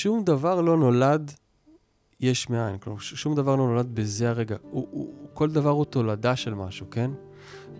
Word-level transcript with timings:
שום 0.00 0.24
דבר 0.24 0.60
לא 0.60 0.76
נולד 0.76 1.32
יש 2.20 2.50
מאין. 2.50 2.78
כלומר, 2.78 2.98
שום 2.98 3.34
דבר 3.34 3.56
לא 3.56 3.66
נולד 3.66 3.94
בזה 3.94 4.30
הרגע. 4.30 4.56
הוא, 4.70 4.86
הוא, 4.90 5.14
כל 5.34 5.50
דבר 5.50 5.70
הוא 5.70 5.84
תולדה 5.84 6.36
של 6.36 6.54
משהו, 6.54 6.90
כן? 6.90 7.10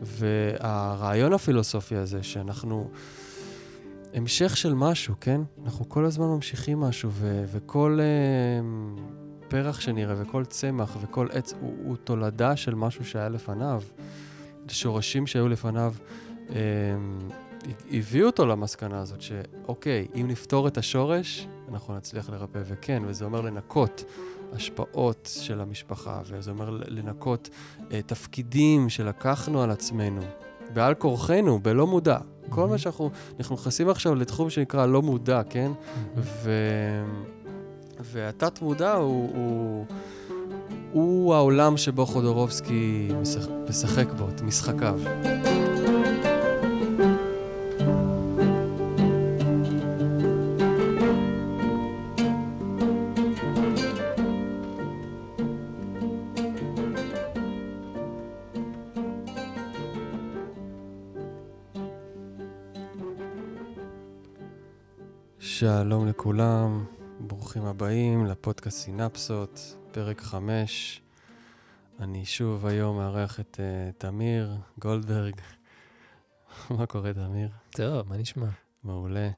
והרעיון 0.02 1.32
הפילוסופי 1.32 1.96
הזה, 1.96 2.22
שאנחנו 2.22 2.90
המשך 4.14 4.56
של 4.56 4.74
משהו, 4.74 5.14
כן? 5.20 5.40
אנחנו 5.64 5.88
כל 5.88 6.04
הזמן 6.04 6.26
ממשיכים 6.26 6.80
משהו, 6.80 7.10
ו- 7.12 7.44
וכל 7.52 7.98
uh, 8.00 9.00
פרח 9.48 9.80
שנראה, 9.80 10.14
וכל 10.18 10.44
צמח, 10.44 10.96
וכל 11.00 11.28
עץ, 11.32 11.54
הוא, 11.60 11.74
הוא 11.84 11.96
תולדה 11.96 12.56
של 12.56 12.74
משהו 12.74 13.04
שהיה 13.04 13.28
לפניו. 13.28 13.82
שורשים 14.68 15.26
שהיו 15.26 15.48
לפניו. 15.48 15.94
uh, 16.48 16.52
הביאו 17.90 18.26
אותו 18.26 18.46
למסקנה 18.46 19.00
הזאת 19.00 19.20
שאוקיי, 19.20 20.08
אם 20.14 20.26
נפתור 20.28 20.68
את 20.68 20.78
השורש, 20.78 21.48
אנחנו 21.72 21.96
נצליח 21.96 22.30
לרפא. 22.30 22.62
וכן, 22.64 23.02
וזה 23.06 23.24
אומר 23.24 23.40
לנקות 23.40 24.04
השפעות 24.52 25.30
של 25.40 25.60
המשפחה, 25.60 26.20
וזה 26.26 26.50
אומר 26.50 26.70
לנקות 26.70 27.48
אה, 27.92 28.02
תפקידים 28.02 28.88
שלקחנו 28.88 29.62
על 29.62 29.70
עצמנו, 29.70 30.20
בעל 30.72 30.94
כורחנו, 30.94 31.58
בלא 31.58 31.86
מודע. 31.86 32.18
Mm-hmm. 32.18 32.54
כל 32.54 32.66
מה 32.66 32.78
שאנחנו, 32.78 33.10
אנחנו 33.38 33.54
נכנסים 33.54 33.88
עכשיו 33.88 34.14
לתחום 34.14 34.50
שנקרא 34.50 34.86
לא 34.86 35.02
מודע, 35.02 35.42
כן? 35.50 35.72
Mm-hmm. 35.72 36.18
ו... 36.18 36.50
והתת 38.02 38.62
מודע 38.62 38.92
הוא, 38.92 39.30
הוא, 39.34 39.84
הוא 40.92 41.34
העולם 41.34 41.76
שבו 41.76 42.06
חודורובסקי 42.06 43.08
משחק 43.68 44.06
בו, 44.18 44.28
את 44.28 44.42
משחקיו. 44.42 45.00
שלום 65.60 66.08
לכולם, 66.08 66.84
ברוכים 67.20 67.64
הבאים 67.64 68.26
לפודקאסט 68.26 68.78
סינפסות, 68.78 69.76
פרק 69.92 70.20
5. 70.20 71.02
אני 71.98 72.24
שוב 72.24 72.66
היום 72.66 72.96
מארח 72.96 73.40
את 73.40 73.60
uh, 73.60 73.92
תמיר 73.98 74.56
גולדברג. 74.78 75.34
מה 76.78 76.86
קורה, 76.86 77.14
תמיר? 77.14 77.48
טוב, 77.70 78.08
מה 78.08 78.16
נשמע? 78.16 78.46
מעולה. 78.84 79.30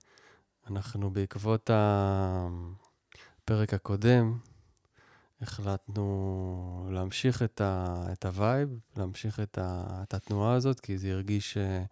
אנחנו 0.71 1.11
בעקבות 1.11 1.71
הפרק 3.45 3.75
הקודם, 3.75 4.39
החלטנו 5.41 6.89
להמשיך 6.91 7.43
את, 7.43 7.61
ה, 7.61 7.97
את 8.13 8.25
ה 8.25 8.32
vibe, 8.32 8.69
להמשיך 8.97 9.41
את, 9.41 9.59
ה, 9.59 9.85
את 10.03 10.15
התנועה 10.15 10.55
הזאת, 10.55 10.81
כי 10.81 10.99
זה 10.99 11.13
הרגיש, 11.13 11.57
אה, 11.57 11.85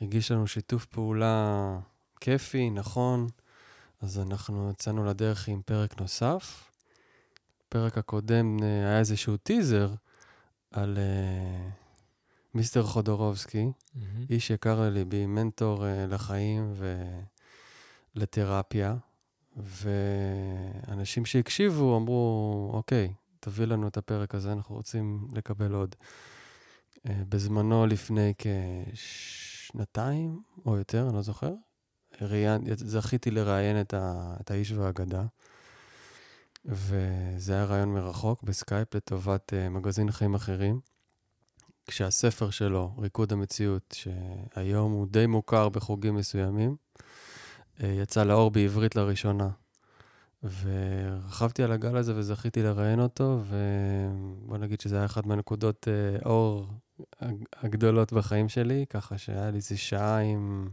הרגיש 0.00 0.30
לנו 0.30 0.46
שיתוף 0.46 0.86
פעולה 0.86 1.78
כיפי, 2.20 2.70
נכון. 2.70 3.26
אז 4.04 4.18
אנחנו 4.18 4.70
יצאנו 4.70 5.04
לדרך 5.04 5.48
עם 5.48 5.62
פרק 5.62 6.00
נוסף. 6.00 6.70
בפרק 7.60 7.98
הקודם 7.98 8.56
uh, 8.58 8.62
היה 8.62 8.98
איזשהו 8.98 9.36
טיזר 9.36 9.90
על 10.70 10.96
uh, 10.96 11.70
מיסטר 12.54 12.82
חודורובסקי, 12.82 13.66
mm-hmm. 13.66 14.00
איש 14.30 14.50
יקר 14.50 14.80
לליבי, 14.80 15.26
מנטור 15.26 15.84
uh, 15.84 16.12
לחיים 16.12 16.74
ולתרפיה. 18.16 18.96
ואנשים 19.56 21.26
שהקשיבו 21.26 21.96
אמרו, 21.96 22.70
אוקיי, 22.74 23.12
תביא 23.40 23.66
לנו 23.66 23.88
את 23.88 23.96
הפרק 23.96 24.34
הזה, 24.34 24.52
אנחנו 24.52 24.74
רוצים 24.74 25.28
לקבל 25.32 25.72
עוד. 25.72 25.94
Uh, 26.96 27.10
בזמנו, 27.28 27.86
לפני 27.86 28.32
כשנתיים 28.38 30.42
או 30.66 30.76
יותר, 30.76 31.06
אני 31.08 31.16
לא 31.16 31.22
זוכר, 31.22 31.52
ראיין, 32.20 32.62
זכיתי 32.76 33.30
לראיין 33.30 33.80
את, 33.80 33.94
ה, 33.94 34.34
את 34.40 34.50
האיש 34.50 34.72
והאגדה, 34.72 35.24
וזה 36.64 37.52
היה 37.52 37.64
ראיון 37.64 37.94
מרחוק 37.94 38.42
בסקייפ 38.42 38.94
לטובת 38.94 39.52
uh, 39.52 39.70
מגזין 39.70 40.10
חיים 40.10 40.34
אחרים. 40.34 40.80
כשהספר 41.86 42.50
שלו, 42.50 42.94
ריקוד 42.98 43.32
המציאות, 43.32 43.94
שהיום 43.98 44.92
הוא 44.92 45.06
די 45.10 45.26
מוכר 45.26 45.68
בחוגים 45.68 46.14
מסוימים, 46.14 46.76
uh, 47.78 47.84
יצא 47.84 48.24
לאור 48.24 48.50
בעברית 48.50 48.96
לראשונה. 48.96 49.48
ורכבתי 50.42 51.62
על 51.62 51.72
הגל 51.72 51.96
הזה 51.96 52.12
וזכיתי 52.16 52.62
לראיין 52.62 53.00
אותו, 53.00 53.40
ובוא 53.48 54.58
נגיד 54.58 54.80
שזה 54.80 54.96
היה 54.96 55.04
אחת 55.04 55.26
מהנקודות 55.26 55.88
uh, 55.88 56.24
אור 56.26 56.66
הגדולות 57.62 58.12
בחיים 58.12 58.48
שלי, 58.48 58.84
ככה 58.90 59.18
שהיה 59.18 59.50
לי 59.50 59.56
איזה 59.56 59.76
שעה 59.76 60.18
עם... 60.18 60.68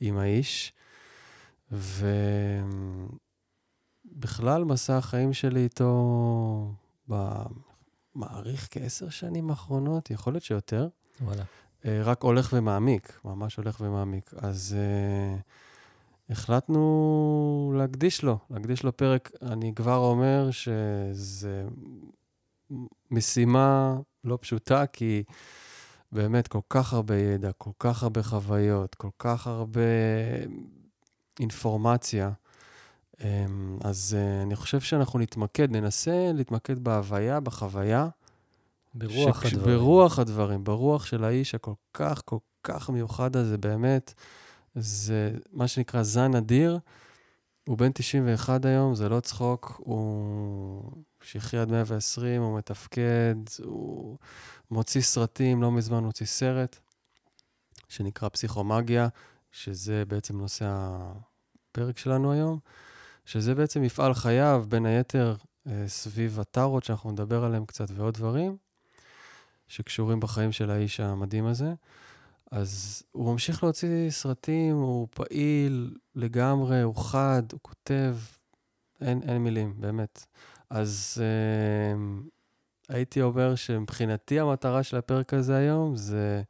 עם 0.00 0.18
האיש. 0.18 0.72
ובכלל, 4.06 4.64
מסע 4.64 4.96
החיים 4.96 5.32
שלי 5.32 5.60
איתו, 5.60 6.72
במעריך 7.08 8.68
כעשר 8.70 9.08
שנים 9.08 9.50
האחרונות, 9.50 10.10
יכול 10.10 10.32
להיות 10.32 10.44
שיותר. 10.44 10.88
וואלה. 11.20 11.44
אה, 11.84 12.00
רק 12.04 12.22
הולך 12.22 12.52
ומעמיק, 12.52 13.20
ממש 13.24 13.56
הולך 13.56 13.80
ומעמיק. 13.80 14.34
אז 14.36 14.76
uh, 14.76 16.32
החלטנו 16.32 17.72
להקדיש 17.76 18.22
לו, 18.22 18.38
להקדיש 18.50 18.82
לו 18.82 18.96
פרק. 18.96 19.30
אני 19.42 19.74
כבר 19.74 19.96
אומר 19.96 20.50
שזה 20.50 21.64
משימה 23.10 23.96
לא 24.24 24.38
פשוטה, 24.40 24.86
כי... 24.86 25.22
באמת 26.12 26.48
כל 26.48 26.60
כך 26.70 26.92
הרבה 26.92 27.16
ידע, 27.18 27.52
כל 27.52 27.70
כך 27.78 28.02
הרבה 28.02 28.22
חוויות, 28.22 28.94
כל 28.94 29.10
כך 29.18 29.46
הרבה 29.46 29.80
אינפורמציה. 31.40 32.30
אמ, 33.20 33.78
אז 33.84 34.16
אה, 34.18 34.42
אני 34.42 34.56
חושב 34.56 34.80
שאנחנו 34.80 35.18
נתמקד, 35.18 35.70
ננסה 35.70 36.30
להתמקד 36.34 36.78
בהוויה, 36.78 37.40
בחוויה. 37.40 38.08
ברוח 38.94 39.42
שכש, 39.42 39.52
הדברים. 39.52 39.76
ברוח 39.76 40.18
הדברים, 40.18 40.64
ברוח 40.64 41.06
של 41.06 41.24
האיש 41.24 41.54
הכל 41.54 41.72
כך, 41.94 42.22
כל 42.24 42.38
כך 42.62 42.90
מיוחד 42.90 43.36
הזה, 43.36 43.58
באמת. 43.58 44.14
זה 44.74 45.32
מה 45.52 45.68
שנקרא 45.68 46.02
זן 46.02 46.34
אדיר. 46.34 46.78
הוא 47.68 47.78
בן 47.78 47.92
91 47.92 48.64
היום, 48.64 48.94
זה 48.94 49.08
לא 49.08 49.20
צחוק, 49.20 49.80
הוא 49.84 50.82
שיחי 51.22 51.58
עד 51.58 51.70
120, 51.70 52.42
הוא 52.42 52.58
מתפקד, 52.58 53.34
הוא 53.64 54.16
מוציא 54.70 55.00
סרטים, 55.00 55.62
לא 55.62 55.72
מזמן 55.72 56.04
הוציא 56.04 56.26
סרט 56.26 56.78
שנקרא 57.88 58.28
פסיכומגיה, 58.28 59.08
שזה 59.52 60.04
בעצם 60.08 60.38
נושא 60.38 60.66
הפרק 60.68 61.98
שלנו 61.98 62.32
היום, 62.32 62.58
שזה 63.24 63.54
בעצם 63.54 63.82
מפעל 63.82 64.14
חייו, 64.14 64.64
בין 64.68 64.86
היתר 64.86 65.36
אה, 65.66 65.84
סביב 65.86 66.40
הטארות 66.40 66.84
שאנחנו 66.84 67.10
נדבר 67.10 67.44
עליהם 67.44 67.66
קצת 67.66 67.90
ועוד 67.90 68.14
דברים 68.14 68.56
שקשורים 69.68 70.20
בחיים 70.20 70.52
של 70.52 70.70
האיש 70.70 71.00
המדהים 71.00 71.46
הזה. 71.46 71.74
אז 72.50 73.02
הוא 73.12 73.32
ממשיך 73.32 73.62
להוציא 73.62 74.10
סרטים, 74.10 74.76
הוא 74.76 75.08
פעיל 75.10 75.96
לגמרי, 76.14 76.82
הוא 76.82 76.96
חד, 76.96 77.42
הוא 77.52 77.60
כותב, 77.62 78.16
אין, 79.00 79.22
אין 79.22 79.38
מילים, 79.38 79.74
באמת. 79.80 80.26
אז 80.70 81.22
אה, 81.22 81.94
הייתי 82.88 83.22
אומר 83.22 83.54
שמבחינתי 83.54 84.40
המטרה 84.40 84.82
של 84.82 84.96
הפרק 84.96 85.34
הזה 85.34 85.56
היום 85.56 85.96
זה 85.96 86.42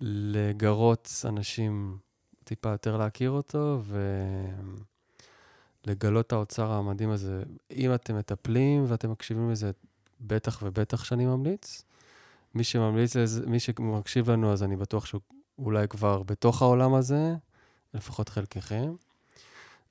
לגרות 0.00 1.10
אנשים 1.24 1.98
טיפה 2.44 2.68
יותר 2.68 2.96
להכיר 2.96 3.30
אותו 3.30 3.82
ולגלות 5.86 6.26
את 6.26 6.32
האוצר 6.32 6.72
המדהים 6.72 7.10
הזה. 7.10 7.42
אם 7.70 7.94
אתם 7.94 8.18
מטפלים 8.18 8.84
ואתם 8.88 9.10
מקשיבים 9.10 9.50
לזה, 9.50 9.70
בטח 10.20 10.62
ובטח 10.62 11.04
שאני 11.04 11.26
ממליץ. 11.26 11.84
מי 12.54 12.64
שממליץ 12.64 13.16
לזה, 13.16 13.46
מי 13.46 13.60
שמקשיב 13.60 14.30
לנו, 14.30 14.52
אז 14.52 14.62
אני 14.62 14.76
בטוח 14.76 15.06
שהוא 15.06 15.20
אולי 15.58 15.88
כבר 15.88 16.22
בתוך 16.22 16.62
העולם 16.62 16.94
הזה, 16.94 17.34
לפחות 17.94 18.28
חלקכם. 18.28 18.94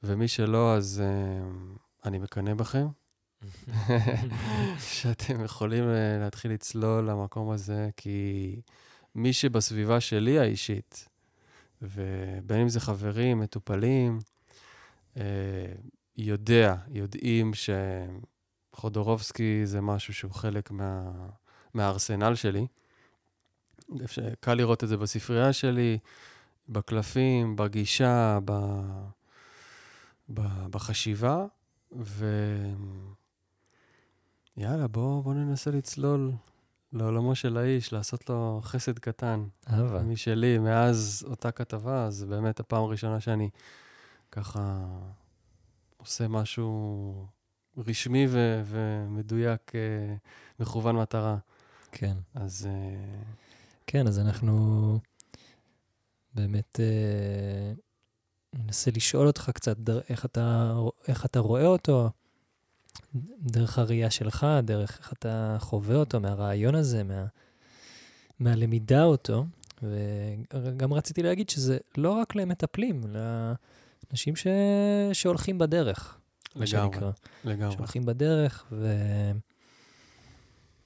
ומי 0.03 0.27
שלא, 0.27 0.75
אז 0.75 1.01
uh, 1.03 1.79
אני 2.05 2.19
מקנא 2.19 2.53
בכם. 2.53 2.87
שאתם 4.93 5.43
יכולים 5.43 5.83
uh, 5.83 6.19
להתחיל 6.19 6.51
לצלול 6.51 7.09
למקום 7.09 7.51
הזה, 7.51 7.89
כי 7.97 8.55
מי 9.15 9.33
שבסביבה 9.33 9.99
שלי 9.99 10.39
האישית, 10.39 11.09
ובין 11.81 12.59
אם 12.61 12.69
זה 12.69 12.79
חברים, 12.79 13.39
מטופלים, 13.39 14.19
uh, 15.15 15.19
יודע, 16.17 16.75
יודעים 16.87 17.51
שחודורובסקי 18.73 19.61
זה 19.65 19.81
משהו 19.81 20.13
שהוא 20.13 20.31
חלק 20.31 20.71
מה... 20.71 21.11
מהארסנל 21.73 22.35
שלי. 22.35 22.67
קל 24.39 24.53
לראות 24.53 24.83
את 24.83 24.89
זה 24.89 24.97
בספרייה 24.97 25.53
שלי, 25.53 25.97
בקלפים, 26.69 27.55
בגישה, 27.55 28.39
ב... 28.45 28.53
בחשיבה, 30.69 31.45
ויאללה, 34.57 34.87
בוא, 34.87 35.23
בוא 35.23 35.33
ננסה 35.33 35.71
לצלול 35.71 36.31
לעולמו 36.93 37.35
של 37.35 37.57
האיש, 37.57 37.93
לעשות 37.93 38.29
לו 38.29 38.59
חסד 38.63 38.99
קטן. 38.99 39.43
אהבה. 39.69 40.03
משלי, 40.03 40.57
מאז 40.57 41.25
אותה 41.29 41.51
כתבה, 41.51 42.09
זה 42.09 42.25
באמת 42.25 42.59
הפעם 42.59 42.83
הראשונה 42.83 43.19
שאני 43.19 43.49
ככה 44.31 44.85
עושה 45.97 46.27
משהו 46.27 47.27
רשמי 47.77 48.25
ו- 48.29 48.61
ומדויק, 48.65 49.75
אה, 49.75 50.15
מכוון 50.59 50.95
מטרה. 50.95 51.37
כן. 51.91 52.17
אז... 52.35 52.67
אה, 52.71 53.23
כן, 53.87 54.07
אז 54.07 54.19
אנחנו 54.19 54.99
באמת 56.35 56.79
אה, 56.79 57.73
ננסה 58.53 58.91
לשאול 58.95 59.27
אותך 59.27 59.51
קצת 59.53 59.77
דר, 59.77 60.01
איך, 60.09 60.25
אתה, 60.25 60.73
איך 61.07 61.25
אתה 61.25 61.39
רואה 61.39 61.65
אותו, 61.65 62.09
דרך 63.41 63.79
הראייה 63.79 64.11
שלך, 64.11 64.47
דרך 64.63 64.97
איך 64.99 65.13
אתה 65.13 65.57
חווה 65.59 65.95
אותו, 65.95 66.19
מהרעיון 66.19 66.75
הזה, 66.75 67.03
מה, 67.03 67.25
מהלמידה 68.39 69.03
אותו. 69.03 69.45
וגם 70.53 70.93
רציתי 70.93 71.23
להגיד 71.23 71.49
שזה 71.49 71.77
לא 71.97 72.11
רק 72.11 72.35
למטפלים, 72.35 73.01
לאנשים 73.07 74.35
ש... 74.35 74.47
שהולכים 75.13 75.57
בדרך, 75.57 76.17
מה 76.55 76.67
שנקרא. 76.67 77.11
לגמרי. 77.43 77.75
שהולכים 77.75 78.05
בדרך, 78.05 78.71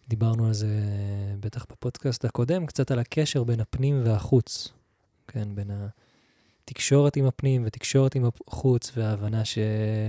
ודיברנו 0.08 0.48
על 0.48 0.54
זה 0.54 0.68
בטח 1.40 1.66
בפודקאסט 1.72 2.26
הקודם, 2.26 2.66
קצת 2.66 2.92
על 2.92 3.00
הקשר 3.00 3.44
בין 3.44 3.60
הפנים 3.60 4.02
והחוץ. 4.06 4.70
כן, 5.28 5.56
בין 5.56 5.72
התקשורת 6.68 7.18
עם 7.18 7.26
הפנים 7.26 7.64
ותקשורת 7.66 8.16
עם 8.16 8.30
החוץ, 8.48 8.92
וההבנה 8.98 9.46
ש... 9.46 9.58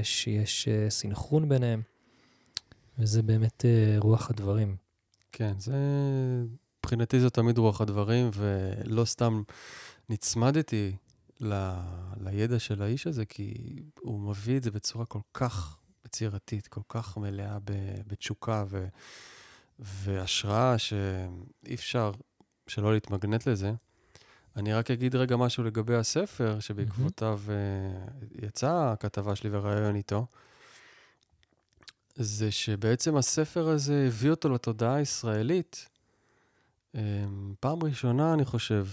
שיש 0.03 0.69
אה, 0.69 0.91
סינכרון 0.91 1.49
ביניהם. 1.49 1.83
וזה 2.99 3.23
באמת 3.23 3.65
uh, 3.65 4.03
רוח 4.03 4.31
הדברים. 4.31 4.77
כן, 5.33 5.53
זה... 5.59 5.77
מבחינתי 6.79 7.21
זה 7.21 7.31
תמיד 7.31 7.59
רוח 7.59 7.81
הדברים, 7.81 8.31
ולא 8.35 9.05
סתם 9.05 9.43
נצמדתי 10.09 10.97
ל... 11.41 11.73
לידע 12.21 12.59
של 12.59 12.83
האיש 12.83 13.07
הזה, 13.07 13.25
כי 13.25 13.55
הוא 14.01 14.21
מביא 14.21 14.57
את 14.57 14.63
זה 14.63 14.71
בצורה 14.71 15.05
כל 15.05 15.21
כך 15.35 15.79
יצירתית, 16.07 16.69
כל 16.69 16.81
כך 16.89 17.17
מלאה 17.17 17.59
ב... 17.59 17.73
בתשוקה 18.07 18.65
ו... 18.69 18.87
והשראה, 19.79 20.79
שאי 20.79 21.75
אפשר 21.75 22.13
שלא 22.67 22.93
להתמגנט 22.93 23.49
לזה. 23.49 23.73
אני 24.59 24.73
רק 24.73 24.91
אגיד 24.91 25.17
רגע 25.17 25.37
משהו 25.37 25.65
לגבי 25.65 25.95
הספר, 25.95 26.61
שבעקבותיו 26.61 27.41
mm-hmm. 27.47 28.47
יצאה 28.47 28.93
הכתבה 28.93 29.37
שלי 29.37 29.51
וראיון 29.53 29.97
איתו. 29.97 30.27
זה 32.17 32.51
שבעצם 32.51 33.17
הספר 33.17 33.69
הזה 33.69 34.05
הביא 34.07 34.31
אותו 34.31 34.49
לתודעה 34.49 34.95
הישראלית. 34.95 35.89
אמ, 36.95 37.01
פעם 37.61 37.83
ראשונה, 37.83 38.35
אני 38.35 38.45
חושב, 38.45 38.87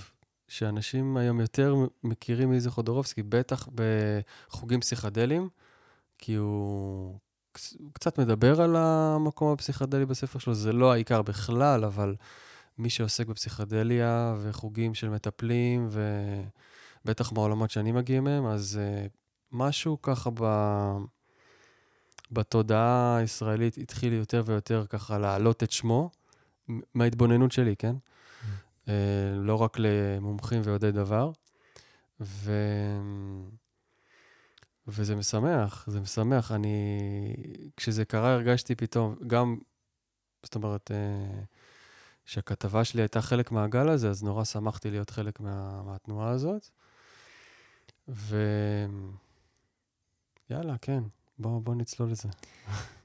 שאנשים 0.47 1.17
היום 1.17 1.41
יותר 1.41 1.75
מכירים 2.03 2.49
מי 2.49 2.59
זה 2.59 2.71
חודורובסקי, 2.71 3.23
בטח 3.23 3.69
בחוגים 3.75 4.79
פסיכדליים, 4.79 5.49
כי 6.17 6.33
הוא 6.33 7.19
קצת 7.93 8.19
מדבר 8.19 8.61
על 8.61 8.75
המקום 8.75 9.53
הפסיכדלי 9.53 10.05
בספר 10.05 10.39
שלו, 10.39 10.53
זה 10.53 10.73
לא 10.73 10.91
העיקר 10.91 11.21
בכלל, 11.21 11.85
אבל 11.85 12.15
מי 12.77 12.89
שעוסק 12.89 13.27
בפסיכדליה 13.27 14.35
וחוגים 14.41 14.93
של 14.93 15.09
מטפלים, 15.09 15.89
ובטח 17.05 17.31
מהעולמות 17.31 17.71
שאני 17.71 17.91
מגיע 17.91 18.21
מהם, 18.21 18.45
אז 18.45 18.79
uh, 18.81 19.09
משהו 19.51 20.01
ככה 20.01 20.29
ב... 20.33 20.45
בתודעה 22.31 23.17
הישראלית 23.17 23.77
התחיל 23.77 24.13
יותר 24.13 24.43
ויותר 24.45 24.85
ככה 24.89 25.17
להעלות 25.17 25.63
את 25.63 25.71
שמו, 25.71 26.09
מההתבוננות 26.93 27.51
שלי, 27.51 27.75
כן? 27.75 27.95
Mm. 27.95 28.45
Uh, 28.85 28.89
לא 29.35 29.61
רק 29.61 29.77
למומחים 29.79 30.61
ויודעי 30.63 30.91
דבר. 30.91 31.31
ו... 32.21 32.51
וזה 34.87 35.15
משמח, 35.15 35.85
זה 35.87 35.99
משמח. 35.99 36.51
אני... 36.51 36.97
כשזה 37.77 38.05
קרה 38.05 38.33
הרגשתי 38.33 38.75
פתאום, 38.75 39.15
גם, 39.27 39.57
זאת 40.43 40.55
אומרת, 40.55 40.91
uh, 40.91 41.45
שהכתבה 42.25 42.83
שלי 42.83 43.01
הייתה 43.01 43.21
חלק 43.21 43.51
מהגל 43.51 43.89
הזה, 43.89 44.09
אז 44.09 44.23
נורא 44.23 44.43
שמחתי 44.43 44.91
להיות 44.91 45.09
חלק 45.09 45.39
מה, 45.39 45.81
מהתנועה 45.83 46.29
הזאת. 46.29 46.69
ויאללה, 48.07 48.45
כן, 50.81 51.03
בוא, 51.39 51.61
בוא 51.61 51.75
נצלול 51.75 52.11
לזה. 52.11 52.29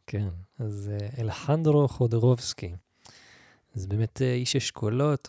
כן, 0.06 0.28
אז 0.58 0.90
אה, 0.92 1.22
אלחנדרו 1.22 1.88
חודרובסקי. 1.88 2.74
אז 3.74 3.86
באמת 3.86 4.22
אה, 4.22 4.32
איש 4.32 4.56
אשכולות, 4.56 5.28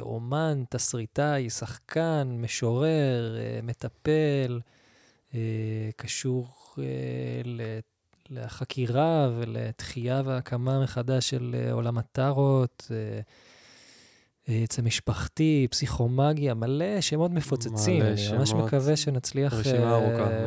אומן, 0.00 0.64
תסריטאי, 0.70 1.50
שחקן, 1.50 2.38
משורר, 2.40 3.36
אה, 3.38 3.60
מטפל, 3.62 4.60
קשור 5.96 6.48
לחקירה 8.30 9.30
ולתחייה 9.38 10.22
והקמה 10.24 10.82
מחדש 10.82 11.30
של 11.30 11.54
אה, 11.58 11.72
עולם 11.72 11.98
הטארות, 11.98 12.90
אה, 12.90 13.20
אה, 14.48 14.62
עצם 14.62 14.84
משפחתי, 14.84 15.66
פסיכומגיה, 15.70 16.54
מלא 16.54 17.00
שמות 17.00 17.30
מפוצצים. 17.30 17.98
מלא 17.98 18.08
אני 18.08 18.18
שמות. 18.18 18.30
אני 18.30 18.38
ממש 18.38 18.52
מקווה 18.52 18.96
שנצליח 18.96 19.54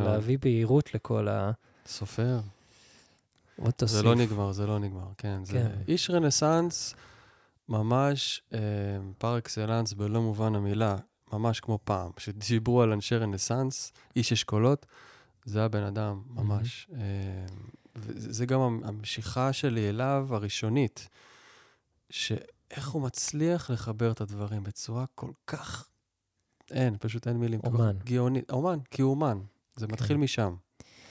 להביא 0.05 0.37
בהירות 0.41 0.95
לכל 0.95 1.27
ה... 1.27 1.51
סופר. 1.87 2.39
עוד 3.57 3.71
תוסיף. 3.71 3.97
זה 3.97 4.03
לא 4.03 4.15
נגמר, 4.15 4.51
זה 4.51 4.67
לא 4.67 4.79
נגמר, 4.79 5.07
כן. 5.17 5.37
כן. 5.37 5.45
זה 5.45 5.67
איש 5.87 6.09
רנסאנס, 6.09 6.95
ממש 7.69 8.41
אה, 8.53 8.59
פר 9.17 9.37
אקסלנס 9.37 9.93
במלוא 9.93 10.21
מובן 10.21 10.55
המילה, 10.55 10.95
ממש 11.33 11.59
כמו 11.59 11.79
פעם. 11.83 12.11
כשדיברו 12.15 12.81
על 12.81 12.91
אנשי 12.91 13.15
רנסאנס, 13.15 13.93
איש 14.15 14.33
אשכולות, 14.33 14.85
זה 15.45 15.65
הבן 15.65 15.83
אדם, 15.83 16.21
ממש. 16.29 16.87
Mm-hmm. 16.89 16.95
וזה 17.95 18.45
גם 18.45 18.79
המשיכה 18.83 19.53
שלי 19.53 19.89
אליו, 19.89 20.27
הראשונית, 20.31 21.09
שאיך 22.09 22.89
הוא 22.89 23.01
מצליח 23.01 23.69
לחבר 23.69 24.11
את 24.11 24.21
הדברים 24.21 24.63
בצורה 24.63 25.05
כל 25.15 25.31
כך... 25.47 25.87
אין, 26.71 26.95
פשוט 26.99 27.27
אין 27.27 27.37
מילים. 27.37 27.59
אומן. 27.63 27.97
גאונית. 28.03 28.51
אומן, 28.51 28.79
כי 28.91 29.01
הוא 29.01 29.11
אומן. 29.11 29.39
זה 29.75 29.87
כן. 29.87 29.93
מתחיל 29.93 30.17
משם. 30.17 30.55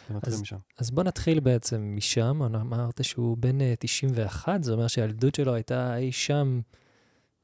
זה 0.09 0.15
מתחיל 0.15 0.33
אז, 0.33 0.41
משם. 0.41 0.57
אז 0.79 0.91
בוא 0.91 1.03
נתחיל 1.03 1.41
בעצם 1.41 1.93
משם. 1.97 2.43
אמרת 2.43 3.05
שהוא 3.05 3.37
בן 3.37 3.59
91, 3.79 4.49
אה, 4.49 4.63
זה 4.63 4.73
אומר 4.73 4.87
שהילדות 4.87 5.35
שלו 5.35 5.55
הייתה 5.55 5.97
אי 5.97 6.13
שם 6.13 6.61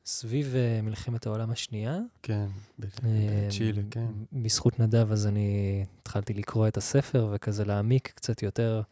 סביב 0.09 0.55
uh, 0.55 0.83
מלחמת 0.83 1.27
העולם 1.27 1.51
השנייה. 1.51 1.99
כן, 2.23 2.47
בצ'ילה, 2.79 3.83
כן. 3.91 4.07
בזכות 4.33 4.81
נדב, 4.81 5.13
אז 5.13 5.27
אני 5.27 5.85
התחלתי 6.01 6.35
לקרוא 6.35 6.69
את 6.69 6.77
הספר 6.77 7.31
וכזה 7.33 7.65
להעמיק 7.65 8.13
קצת 8.15 8.43
יותר 8.43 8.83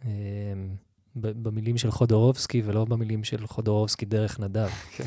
uh, 0.00 0.04
במילים 1.14 1.78
של 1.78 1.90
חודורובסקי, 1.90 2.62
ולא 2.64 2.84
במילים 2.84 3.24
של 3.24 3.46
חודורובסקי 3.46 4.06
דרך 4.06 4.40
נדב. 4.40 4.68
כן. 4.96 5.04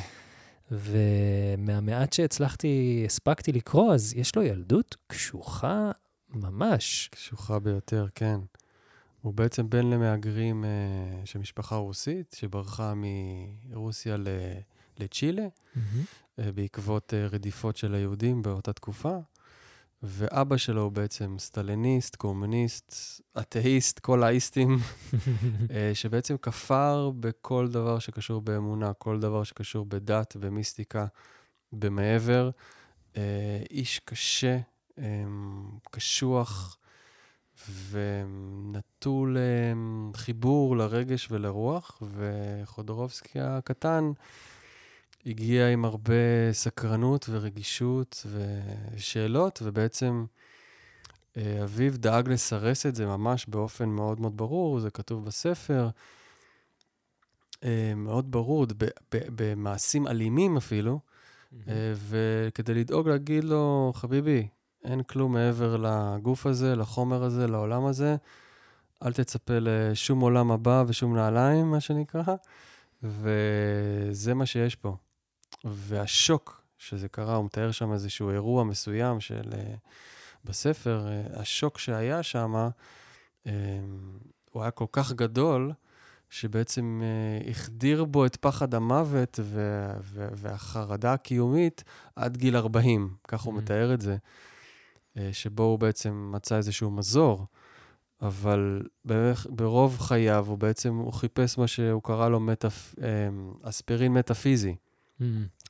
ומהמעט 0.71 2.13
שהצלחתי, 2.13 3.03
הספקתי 3.05 3.51
לקרוא, 3.51 3.93
אז 3.93 4.13
יש 4.13 4.35
לו 4.35 4.43
ילדות 4.43 4.95
קשוחה 5.07 5.91
ממש. 6.29 7.09
קשוחה 7.11 7.59
ביותר, 7.59 8.07
כן. 8.15 8.39
הוא 9.21 9.33
בעצם 9.33 9.69
בן 9.69 9.85
למהגרים 9.85 10.63
uh, 10.63 11.25
של 11.25 11.39
משפחה 11.39 11.75
רוסית, 11.75 12.35
שברחה 12.39 12.93
מרוסיה 12.95 14.17
ל... 14.17 14.27
לצ'ילה, 15.01 15.47
mm-hmm. 15.47 16.41
בעקבות 16.55 17.13
אה, 17.13 17.27
רדיפות 17.27 17.77
של 17.77 17.93
היהודים 17.95 18.41
באותה 18.41 18.73
תקופה. 18.73 19.17
ואבא 20.03 20.57
שלו 20.57 20.81
הוא 20.81 20.91
בעצם 20.91 21.35
סטליניסט, 21.39 22.15
קומוניסט, 22.15 22.95
אתאיסט, 23.39 23.99
כל 23.99 24.23
האיסטים, 24.23 24.77
אה, 25.71 25.91
שבעצם 25.93 26.37
כפר 26.37 27.11
בכל 27.19 27.67
דבר 27.67 27.99
שקשור 27.99 28.41
באמונה, 28.41 28.93
כל 28.93 29.19
דבר 29.19 29.43
שקשור 29.43 29.85
בדת, 29.85 30.35
במיסטיקה, 30.35 31.05
במעבר. 31.71 32.49
איש 33.71 33.99
קשה, 33.99 34.59
קשוח 35.91 36.77
ונטול 37.89 39.37
חיבור 40.15 40.77
לרגש 40.77 41.27
ולרוח, 41.31 42.01
וחודורובסקי 42.15 43.39
הקטן, 43.39 44.11
הגיע 45.25 45.67
עם 45.67 45.85
הרבה 45.85 46.13
סקרנות 46.51 47.25
ורגישות 47.29 48.25
ושאלות, 48.95 49.59
ובעצם 49.63 50.25
אה, 51.37 51.63
אביו 51.63 51.97
דאג 51.97 52.29
לסרס 52.29 52.85
את 52.85 52.95
זה 52.95 53.05
ממש 53.05 53.45
באופן 53.47 53.89
מאוד 53.89 54.19
מאוד 54.19 54.37
ברור, 54.37 54.79
זה 54.79 54.91
כתוב 54.91 55.25
בספר, 55.25 55.89
אה, 57.63 57.93
מאוד 57.95 58.31
ברור, 58.31 58.65
במעשים 59.11 60.07
אלימים 60.07 60.57
אפילו, 60.57 60.99
mm-hmm. 60.99 61.55
וכדי 62.09 62.73
לדאוג 62.73 63.09
להגיד 63.09 63.43
לו, 63.43 63.91
חביבי, 63.95 64.47
אין 64.83 65.03
כלום 65.03 65.33
מעבר 65.33 65.77
לגוף 65.77 66.45
הזה, 66.45 66.75
לחומר 66.75 67.23
הזה, 67.23 67.47
לעולם 67.47 67.85
הזה. 67.85 68.15
אל 69.05 69.13
תצפה 69.13 69.53
לשום 69.61 70.19
עולם 70.19 70.51
הבא 70.51 70.83
ושום 70.87 71.15
נעליים, 71.15 71.71
מה 71.71 71.79
שנקרא, 71.79 72.35
וזה 73.03 74.33
מה 74.33 74.45
שיש 74.45 74.75
פה. 74.75 74.95
והשוק 75.63 76.61
שזה 76.77 77.09
קרה, 77.09 77.35
הוא 77.35 77.45
מתאר 77.45 77.71
שם 77.71 77.93
איזשהו 77.93 78.29
אירוע 78.29 78.63
מסוים 78.63 79.19
של... 79.19 79.49
אה, 79.53 79.75
בספר, 80.45 81.07
אה, 81.07 81.41
השוק 81.41 81.77
שהיה 81.77 82.23
שם, 82.23 82.69
אה, 83.47 83.51
הוא 84.51 84.61
היה 84.61 84.71
כל 84.71 84.85
כך 84.91 85.13
גדול, 85.13 85.71
שבעצם 86.29 87.01
החדיר 87.49 88.05
בו 88.05 88.25
את 88.25 88.35
פחד 88.35 88.73
המוות 88.73 89.39
והחרדה 90.13 91.13
הקיומית 91.13 91.83
עד 92.15 92.37
גיל 92.37 92.57
40, 92.57 93.13
כך 93.27 93.41
הוא 93.41 93.53
mm-hmm. 93.53 93.57
מתאר 93.57 93.93
את 93.93 94.01
זה, 94.01 94.17
שבו 95.31 95.63
הוא 95.63 95.79
בעצם 95.79 96.31
מצא 96.35 96.57
איזשהו 96.57 96.91
מזור. 96.91 97.45
אבל 98.21 98.81
ברוב 99.49 99.99
חייו 99.99 100.45
הוא 100.47 100.57
בעצם, 100.57 100.95
הוא 100.95 101.13
חיפש 101.13 101.57
מה 101.57 101.67
שהוא 101.67 102.01
קרא 102.03 102.29
לו 102.29 102.39
מטפ, 102.39 102.95
אספירין 103.63 104.13
מטאפיזי. 104.13 104.75
Mm. 105.21 105.23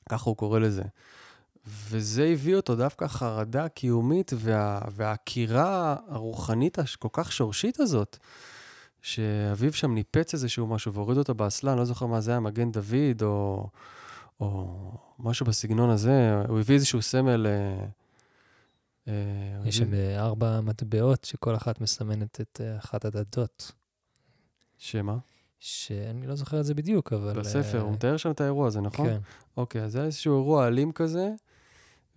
ככה 0.10 0.30
הוא 0.30 0.38
קורא 0.38 0.60
לזה. 0.60 0.84
וזה 1.66 2.26
הביא 2.26 2.56
אותו 2.56 2.76
דווקא 2.76 3.08
חרדה 3.08 3.70
קיומית 3.70 4.32
וה, 4.36 4.82
והעקירה 4.92 5.96
הרוחנית 6.08 6.80
הכל 6.80 7.08
כך 7.14 7.32
שורשית 7.32 7.80
הזאת, 7.80 8.18
שאביו 9.02 9.74
שם 9.74 9.94
ניפץ 9.94 10.34
איזשהו 10.34 10.68
משהו 10.68 10.94
והוריד 10.94 11.18
אותו 11.18 11.34
באסלה, 11.34 11.72
אני 11.72 11.80
לא 11.80 11.86
זוכר 11.86 12.06
מה 12.06 12.22
זה 12.22 12.32
היה, 12.32 12.40
מגן 12.40 12.72
דוד 12.72 13.22
או, 13.22 13.68
או 14.40 14.92
משהו 15.20 15.46
בסגנון 15.46 15.90
הזה, 15.90 16.42
הוא 16.48 16.60
הביא 16.60 16.76
איזשהו 16.76 17.02
סמל... 17.02 17.48
אה, 17.48 17.86
אה, 19.08 19.14
יש 19.66 19.78
שם 19.78 19.94
אה, 19.94 20.20
ארבע 20.20 20.62
מטבעות 20.62 21.24
שכל 21.26 21.56
אחת 21.56 21.82
מסמנת 21.82 22.42
את 22.42 22.62
אחת 22.78 23.06
הדתות. 23.06 23.72
שמה? 24.78 25.18
שאני 25.64 26.28
לא 26.28 26.36
זוכר 26.36 26.60
את 26.60 26.66
זה 26.66 26.74
בדיוק, 26.74 27.14
אבל... 27.14 27.40
בספר, 27.40 27.82
הוא 27.82 27.94
מתאר 27.94 28.18
שם 28.18 28.32
את 28.32 28.42
האירוע 28.42 28.68
הזה, 28.68 28.82
נכון? 28.82 29.08
כן. 29.08 29.18
אוקיי, 29.58 29.84
אז 29.84 29.92
זה 29.92 29.98
היה 29.98 30.06
איזשהו 30.06 30.38
אירוע 30.38 30.68
אלים 30.68 30.92
כזה, 30.92 31.30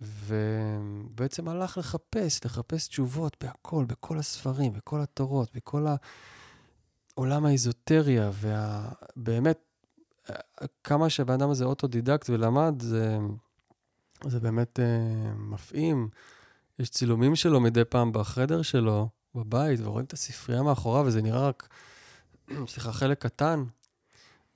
ובעצם 0.01 1.47
הלך 1.47 1.77
לחפש, 1.77 2.45
לחפש 2.45 2.87
תשובות 2.87 3.37
בהכל, 3.43 3.85
בכל 3.87 4.17
הספרים, 4.19 4.73
בכל 4.73 5.01
התורות, 5.01 5.49
בכל 5.55 5.85
העולם 7.17 7.45
האיזוטריה, 7.45 8.31
ובאמת, 8.41 9.59
כמה 10.83 11.09
שהבן 11.09 11.33
אדם 11.33 11.49
הזה 11.49 11.65
אוטודידקט 11.65 12.29
ולמד, 12.29 12.75
זה, 12.81 13.17
זה 14.23 14.39
באמת 14.39 14.79
uh, 14.79 15.37
מפעים. 15.37 16.09
יש 16.79 16.89
צילומים 16.89 17.35
שלו 17.35 17.59
מדי 17.59 17.85
פעם 17.85 18.11
בחדר 18.11 18.61
שלו, 18.61 19.09
בבית, 19.35 19.79
ורואים 19.83 20.05
את 20.05 20.13
הספרייה 20.13 20.63
מאחוריו, 20.63 21.03
וזה 21.05 21.21
נראה 21.21 21.47
רק, 21.47 21.67
סליחה, 22.67 22.91
חלק 22.91 23.21
קטן 23.21 23.63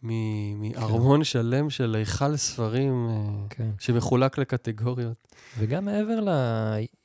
מארמון 0.01 1.19
כן. 1.19 1.23
שלם 1.23 1.69
של 1.69 1.95
היכל 1.95 2.37
ספרים 2.37 3.07
אה, 3.09 3.47
כן. 3.49 3.69
שמחולק 3.79 4.37
לקטגוריות. 4.37 5.27
וגם 5.57 5.85
מעבר 5.85 6.19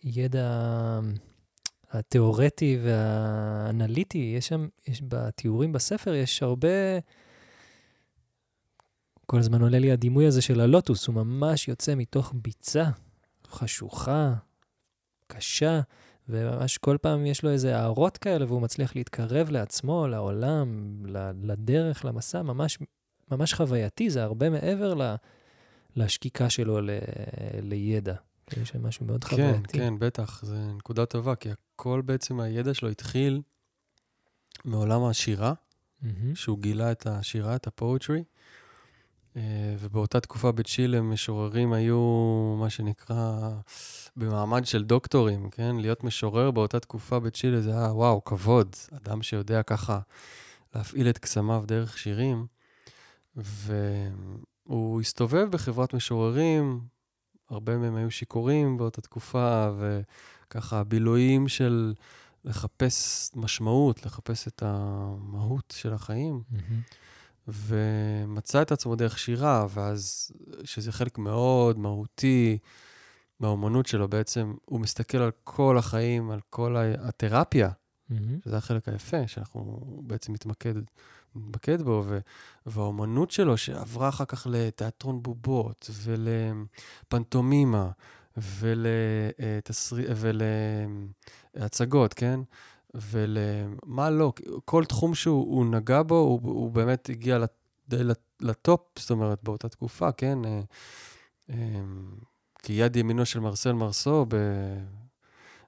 לידע 0.04 1.00
התיאורטי 1.90 2.78
והאנליטי, 2.84 4.34
יש 4.36 4.48
שם, 4.48 4.68
יש 4.86 5.02
בתיאורים 5.08 5.72
בספר, 5.72 6.14
יש 6.14 6.42
הרבה... 6.42 6.68
כל 9.26 9.38
הזמן 9.38 9.62
עולה 9.62 9.78
לי 9.78 9.92
הדימוי 9.92 10.26
הזה 10.26 10.42
של 10.42 10.60
הלוטוס, 10.60 11.06
הוא 11.06 11.14
ממש 11.14 11.68
יוצא 11.68 11.94
מתוך 11.94 12.32
ביצה 12.34 12.84
חשוכה, 13.48 14.34
קשה, 15.26 15.80
וממש 16.28 16.78
כל 16.78 16.96
פעם 17.02 17.26
יש 17.26 17.42
לו 17.42 17.50
איזה 17.50 17.76
הערות 17.76 18.18
כאלה, 18.18 18.46
והוא 18.46 18.62
מצליח 18.62 18.96
להתקרב 18.96 19.50
לעצמו, 19.50 20.06
לעולם, 20.06 20.96
לדרך, 21.42 22.04
למסע, 22.04 22.42
ממש, 22.42 22.78
ממש 23.30 23.54
חווייתי, 23.54 24.10
זה 24.10 24.22
הרבה 24.22 24.50
מעבר 24.50 24.94
ל, 24.94 25.14
לשקיקה 25.96 26.50
שלו 26.50 26.80
ל, 26.80 26.90
לידע. 27.62 28.14
יש 28.62 28.68
שם 28.68 28.86
משהו 28.86 29.06
מאוד 29.06 29.24
כן, 29.24 29.36
חווייתי. 29.36 29.62
כן, 29.72 29.78
כן, 29.78 29.98
בטח, 29.98 30.44
זו 30.44 30.54
נקודה 30.76 31.06
טובה, 31.06 31.34
כי 31.34 31.48
הכל 31.50 32.02
בעצם, 32.04 32.40
הידע 32.40 32.74
שלו 32.74 32.88
התחיל 32.88 33.42
מעולם 34.64 35.04
השירה, 35.04 35.52
mm-hmm. 35.52 36.06
שהוא 36.34 36.58
גילה 36.58 36.92
את 36.92 37.06
השירה, 37.06 37.56
את 37.56 37.66
הפואטרי, 37.66 38.24
אה, 39.36 39.76
ובאותה 39.78 40.20
תקופה 40.20 40.52
בצ'ילה 40.52 41.00
משוררים 41.00 41.72
היו, 41.72 41.98
מה 42.60 42.70
שנקרא, 42.70 43.50
במעמד 44.16 44.66
של 44.66 44.84
דוקטורים, 44.84 45.50
כן? 45.50 45.76
להיות 45.76 46.04
משורר 46.04 46.50
באותה 46.50 46.80
תקופה 46.80 47.20
בצ'ילה 47.20 47.60
זה 47.60 47.70
היה, 47.70 47.92
וואו, 47.92 48.24
כבוד. 48.24 48.76
אדם 48.96 49.22
שיודע 49.22 49.62
ככה 49.62 50.00
להפעיל 50.74 51.08
את 51.08 51.18
קסמיו 51.18 51.64
דרך 51.66 51.98
שירים. 51.98 52.46
והוא 53.36 55.00
הסתובב 55.00 55.48
בחברת 55.50 55.94
משוררים, 55.94 56.80
הרבה 57.50 57.78
מהם 57.78 57.96
היו 57.96 58.10
שיכורים 58.10 58.76
באותה 58.76 59.00
תקופה, 59.00 59.70
וככה 59.78 60.84
בילויים 60.84 61.48
של 61.48 61.94
לחפש 62.44 63.30
משמעות, 63.34 64.06
לחפש 64.06 64.48
את 64.48 64.62
המהות 64.66 65.74
של 65.76 65.92
החיים. 65.92 66.42
Mm-hmm. 66.52 66.94
ומצא 67.48 68.62
את 68.62 68.72
עצמו 68.72 68.96
דרך 68.96 69.18
שירה, 69.18 69.66
ואז, 69.70 70.30
שזה 70.64 70.92
חלק 70.92 71.18
מאוד 71.18 71.78
מהותי 71.78 72.58
מהאומנות 73.44 73.86
שלו, 73.86 74.08
בעצם 74.08 74.54
הוא 74.64 74.80
מסתכל 74.80 75.18
על 75.18 75.30
כל 75.44 75.78
החיים, 75.78 76.30
על 76.30 76.40
כל 76.50 76.76
התרפיה, 76.98 77.68
mm-hmm. 77.68 78.14
שזה 78.44 78.56
החלק 78.56 78.88
היפה, 78.88 79.28
שאנחנו 79.28 79.80
בעצם 80.06 80.32
מתמקד, 80.32 80.74
מתמקד 81.34 81.82
בו, 81.82 82.02
ו, 82.06 82.18
והאומנות 82.66 83.30
שלו, 83.30 83.56
שעברה 83.56 84.08
אחר 84.08 84.24
כך 84.24 84.46
לתיאטרון 84.50 85.22
בובות, 85.22 85.90
ולפנטומימה, 86.02 87.90
ולהצגות, 91.56 92.14
כן? 92.14 92.40
ולמה 92.94 94.10
לא, 94.10 94.32
כל 94.64 94.84
תחום 94.84 95.14
שהוא 95.14 95.66
נגע 95.66 96.02
בו, 96.02 96.14
הוא, 96.14 96.40
הוא 96.42 96.70
באמת 96.70 97.08
הגיע 97.08 97.38
לטופ, 98.40 98.80
זאת 98.98 99.10
אומרת, 99.10 99.38
באותה 99.42 99.68
תקופה, 99.68 100.12
כן? 100.12 100.38
אה, 102.64 102.74
אה, 102.74 102.78
כי 102.78 102.82
יד 102.82 102.96
ימינו 102.96 103.26
של 103.26 103.40
מרסל 103.40 103.72
מרסו, 103.72 104.26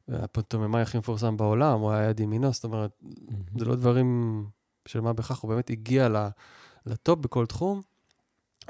הפנטוממאי 0.09 0.83
הכי 0.83 0.99
מפורסם 0.99 1.37
בעולם, 1.37 1.81
הוא 1.81 1.91
היה 1.91 2.11
יד 2.11 2.21
ימינו, 2.21 2.53
זאת 2.53 2.65
אומרת, 2.65 2.91
mm-hmm. 3.03 3.59
זה 3.59 3.65
לא 3.65 3.75
דברים 3.75 4.45
של 4.87 5.01
מה 5.01 5.13
בכך, 5.13 5.39
הוא 5.39 5.49
באמת 5.49 5.71
הגיע 5.71 6.09
לטופ 6.87 7.19
בכל 7.19 7.47
תחום, 7.47 7.83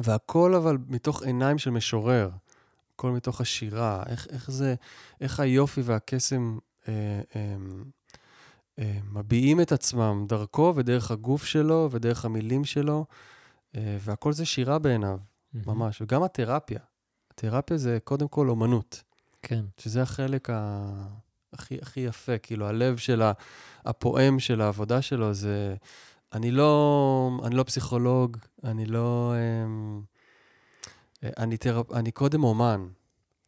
והכל 0.00 0.54
אבל 0.54 0.78
מתוך 0.88 1.22
עיניים 1.22 1.58
של 1.58 1.70
משורר, 1.70 2.30
הכל 2.94 3.10
מתוך 3.10 3.40
השירה, 3.40 4.02
איך, 4.06 4.26
איך 4.30 4.50
זה, 4.50 4.74
איך 5.20 5.40
היופי 5.40 5.80
והקסם 5.80 6.58
אה, 6.88 7.20
אה, 7.36 7.56
אה, 8.78 8.98
מביעים 9.12 9.60
את 9.60 9.72
עצמם 9.72 10.24
דרכו 10.28 10.72
ודרך 10.76 11.10
הגוף 11.10 11.44
שלו 11.44 11.88
ודרך 11.90 12.24
המילים 12.24 12.64
שלו, 12.64 13.04
אה, 13.76 13.96
והכל 14.00 14.32
זה 14.32 14.44
שירה 14.44 14.78
בעיניו, 14.78 15.18
mm-hmm. 15.18 15.58
ממש. 15.66 16.02
וגם 16.02 16.22
התרפיה. 16.22 16.80
התרפיה 17.38 17.76
זה 17.76 17.98
קודם 18.04 18.28
כל 18.28 18.48
אומנות. 18.48 19.02
כן. 19.42 19.64
שזה 19.78 20.02
החלק 20.02 20.50
ה... 20.50 20.86
הכי, 21.52 21.78
הכי 21.82 22.00
יפה, 22.00 22.38
כאילו, 22.38 22.66
הלב 22.66 22.96
של 22.96 23.22
הפועם 23.84 24.38
של 24.38 24.60
העבודה 24.60 25.02
שלו 25.02 25.34
זה... 25.34 25.74
אני 26.32 26.50
לא, 26.50 27.40
אני 27.44 27.54
לא 27.54 27.62
פסיכולוג, 27.62 28.36
אני 28.64 28.86
לא... 28.86 29.34
אמ, 29.36 30.02
אני, 31.22 31.56
תרפ, 31.56 31.92
אני 31.92 32.10
קודם 32.10 32.44
אומן. 32.44 32.86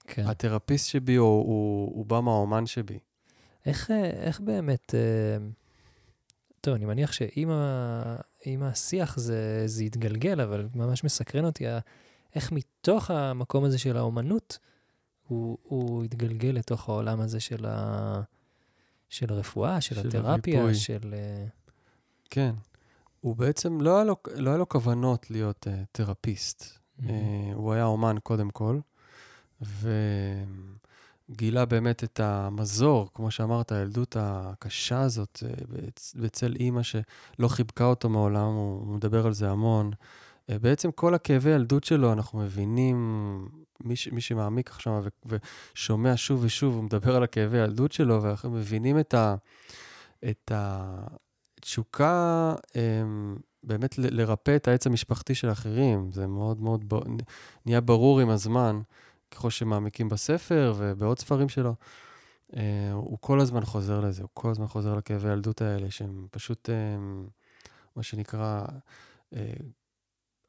כן. 0.06 0.26
התרפיסט 0.26 0.88
שבי 0.88 1.14
הוא, 1.14 1.28
הוא, 1.28 1.94
הוא 1.94 2.06
בא 2.06 2.20
מהאומן 2.20 2.66
שבי. 2.66 2.98
איך, 3.66 3.90
איך 3.90 4.40
באמת, 4.40 4.94
אה, 4.94 5.46
טוב, 6.60 6.74
אני 6.74 6.84
מניח 6.84 7.12
שעם 7.12 8.62
השיח 8.62 9.18
זה, 9.18 9.62
זה 9.66 9.84
יתגלגל, 9.84 10.40
אבל 10.40 10.68
ממש 10.74 11.04
מסקרן 11.04 11.44
אותי 11.44 11.64
איך 12.34 12.52
מתוך 12.52 13.10
המקום 13.10 13.64
הזה 13.64 13.78
של 13.78 13.96
האומנות, 13.96 14.58
הוא, 15.26 15.58
הוא 15.62 16.04
התגלגל 16.04 16.48
לתוך 16.48 16.88
העולם 16.88 17.20
הזה 17.20 17.40
של, 17.40 17.66
ה, 17.66 18.20
של 19.08 19.32
הרפואה, 19.32 19.80
של, 19.80 19.94
של 19.94 20.08
התרפיה, 20.08 20.60
הריפוי. 20.62 20.74
של... 20.74 21.14
אה, 21.14 21.46
כן. 22.30 22.54
הוא 23.20 23.36
בעצם, 23.36 23.80
לא 23.80 23.96
היה 23.96 24.04
לו, 24.04 24.16
לא 24.34 24.50
היה 24.50 24.58
לו 24.58 24.68
כוונות 24.68 25.30
להיות 25.30 25.66
uh, 25.66 25.70
תרפיסט. 25.92 26.64
Mm-hmm. 26.64 27.02
Uh, 27.02 27.08
הוא 27.54 27.72
היה 27.72 27.84
אומן 27.84 28.16
קודם 28.22 28.50
כל, 28.50 28.78
ו... 29.62 29.90
גילה 31.30 31.64
באמת 31.64 32.04
את 32.04 32.20
המזור, 32.20 33.10
כמו 33.14 33.30
שאמרת, 33.30 33.72
הילדות 33.72 34.16
הקשה 34.20 35.00
הזאת, 35.00 35.42
אה, 35.46 35.50
בצל 36.14 36.56
אימא 36.60 36.82
שלא 36.82 37.48
חיבקה 37.48 37.84
אותו 37.84 38.08
מעולם, 38.08 38.46
הוא 38.46 38.86
מדבר 38.86 39.26
על 39.26 39.32
זה 39.32 39.50
המון. 39.50 39.90
בעצם 40.48 40.90
כל 40.90 41.14
הכאבי 41.14 41.50
ילדות 41.50 41.84
שלו, 41.84 42.12
אנחנו 42.12 42.38
מבינים, 42.38 43.48
מי, 43.84 43.96
ש, 43.96 44.08
מי 44.08 44.20
שמעמיק 44.20 44.70
עכשיו 44.70 45.04
ו, 45.26 45.36
ושומע 45.74 46.12
שוב 46.16 46.44
ושוב, 46.44 46.74
הוא 46.74 46.84
מדבר 46.84 47.16
על 47.16 47.22
הכאבי 47.22 47.58
ילדות 47.58 47.92
שלו, 47.92 48.22
ואנחנו 48.22 48.50
מבינים 48.50 48.98
את, 48.98 49.14
ה, 49.14 49.34
את 50.30 50.52
התשוקה 50.54 52.54
אמ, 52.76 53.36
באמת 53.62 53.98
ל, 53.98 54.20
לרפא 54.20 54.56
את 54.56 54.68
העץ 54.68 54.86
המשפחתי 54.86 55.34
של 55.34 55.52
אחרים. 55.52 56.12
זה 56.12 56.26
מאוד 56.26 56.60
מאוד 56.60 56.94
ב, 56.94 56.98
נהיה 57.66 57.80
ברור 57.80 58.20
עם 58.20 58.30
הזמן, 58.30 58.80
ככל 59.30 59.50
שמעמיקים 59.50 60.08
בספר 60.08 60.74
ובעוד 60.76 61.18
ספרים 61.18 61.48
שלו. 61.48 61.74
Uh, 62.52 62.56
הוא 62.92 63.18
כל 63.20 63.40
הזמן 63.40 63.64
חוזר 63.64 64.00
לזה, 64.00 64.22
הוא 64.22 64.30
כל 64.34 64.50
הזמן 64.50 64.66
חוזר 64.66 64.94
לכאבי 64.94 65.28
הילדות 65.28 65.62
האלה, 65.62 65.90
שהם 65.90 66.26
פשוט, 66.30 66.68
uh, 66.68 67.70
מה 67.96 68.02
שנקרא, 68.02 68.64
uh, 69.34 69.36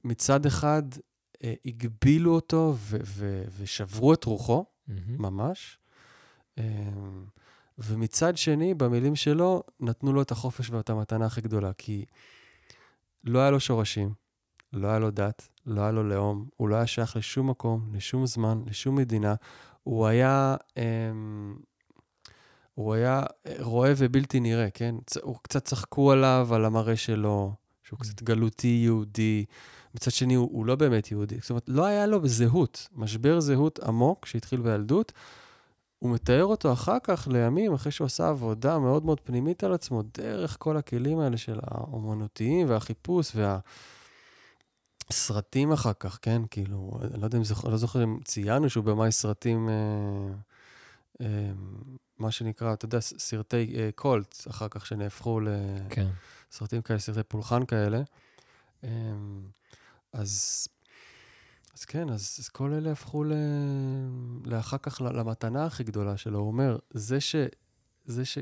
מצד 0.03 0.45
אחד 0.45 0.83
uh, 0.93 1.41
הגבילו 1.65 2.35
אותו 2.35 2.73
ו- 2.77 2.97
ו- 3.03 3.43
ושברו 3.57 4.13
את 4.13 4.23
רוחו, 4.23 4.65
mm-hmm. 4.65 4.93
ממש, 5.19 5.79
uh, 6.59 6.61
ומצד 7.77 8.37
שני, 8.37 8.73
במילים 8.73 9.15
שלו, 9.15 9.63
נתנו 9.79 10.13
לו 10.13 10.21
את 10.21 10.31
החופש 10.31 10.69
ואת 10.69 10.89
המתנה 10.89 11.25
הכי 11.25 11.41
גדולה, 11.41 11.73
כי 11.73 12.05
לא 13.23 13.39
היה 13.39 13.51
לו 13.51 13.59
שורשים, 13.59 14.13
לא 14.73 14.87
היה 14.87 14.99
לו 14.99 15.11
דת, 15.11 15.47
לא 15.65 15.81
היה 15.81 15.91
לו 15.91 16.03
לאום, 16.03 16.49
הוא 16.57 16.69
לא 16.69 16.75
היה 16.75 16.87
שייך 16.87 17.15
לשום 17.15 17.49
מקום, 17.49 17.89
לשום 17.93 18.25
זמן, 18.25 18.61
לשום 18.67 18.95
מדינה. 18.95 19.35
הוא 19.83 20.07
היה... 20.07 20.55
Um, 20.75 21.59
הוא 22.79 22.93
היה 22.93 23.23
רואה 23.59 23.93
ובלתי 23.97 24.39
נראה, 24.39 24.69
כן? 24.69 24.95
הוא 25.21 25.37
קצת 25.41 25.65
צחקו 25.65 26.11
עליו, 26.11 26.49
על 26.51 26.65
המראה 26.65 26.95
שלו, 26.95 27.53
שהוא 27.83 27.99
קצת 27.99 28.23
גלותי 28.23 28.81
יהודי. 28.83 29.45
מצד 29.95 30.11
שני, 30.11 30.33
הוא, 30.33 30.49
הוא 30.51 30.65
לא 30.65 30.75
באמת 30.75 31.11
יהודי. 31.11 31.35
זאת 31.41 31.49
אומרת, 31.49 31.63
לא 31.67 31.85
היה 31.85 32.05
לו 32.05 32.27
זהות, 32.27 32.87
משבר 32.95 33.39
זהות 33.39 33.79
עמוק 33.79 34.25
שהתחיל 34.25 34.61
בילדות. 34.61 35.11
הוא 35.99 36.11
מתאר 36.11 36.45
אותו 36.45 36.73
אחר 36.73 36.97
כך, 37.03 37.27
לימים, 37.31 37.73
אחרי 37.73 37.91
שהוא 37.91 38.05
עשה 38.05 38.29
עבודה 38.29 38.79
מאוד 38.79 39.05
מאוד 39.05 39.19
פנימית 39.19 39.63
על 39.63 39.73
עצמו, 39.73 40.01
דרך 40.17 40.55
כל 40.59 40.77
הכלים 40.77 41.19
האלה 41.19 41.37
של 41.37 41.59
האומנותיים 41.63 42.69
והחיפוש 42.69 43.31
והסרטים 45.09 45.71
אחר 45.71 45.93
כך, 45.99 46.19
כן? 46.21 46.41
כאילו, 46.51 46.99
אני 47.01 47.21
לא 47.21 47.25
יודע 47.25 47.37
אם 47.37 47.43
זוכר, 47.43 47.69
לא 47.69 47.77
זוכר 47.77 48.03
אם 48.03 48.19
ציינו 48.23 48.69
שהוא 48.69 48.83
במאי 48.83 49.11
סרטים... 49.11 49.69
אה, 49.69 49.73
אה, 51.21 51.51
מה 52.19 52.31
שנקרא, 52.31 52.73
אתה 52.73 52.85
יודע, 52.85 52.99
סרטי 52.99 53.73
uh, 53.73 53.91
קולט, 53.95 54.47
אחר 54.49 54.67
כך 54.67 54.85
שנהפכו 54.85 55.39
לסרטים 55.39 56.81
כן. 56.81 56.87
כאלה, 56.87 56.99
סרטי 56.99 57.23
פולחן 57.23 57.65
כאלה. 57.65 58.01
Um, 58.83 58.87
אז, 60.13 60.67
אז 61.73 61.85
כן, 61.85 62.09
אז, 62.09 62.37
אז 62.39 62.49
כל 62.49 62.73
אלה 62.73 62.91
הפכו 62.91 63.23
ל... 63.23 63.33
לאחר 64.45 64.77
כך 64.77 65.01
למתנה 65.01 65.65
הכי 65.65 65.83
גדולה 65.83 66.17
שלו. 66.17 66.39
הוא 66.39 66.47
אומר, 66.47 66.77
זה 66.93 67.19
ש... 67.19 67.35
זה 68.05 68.25
ש... 68.25 68.37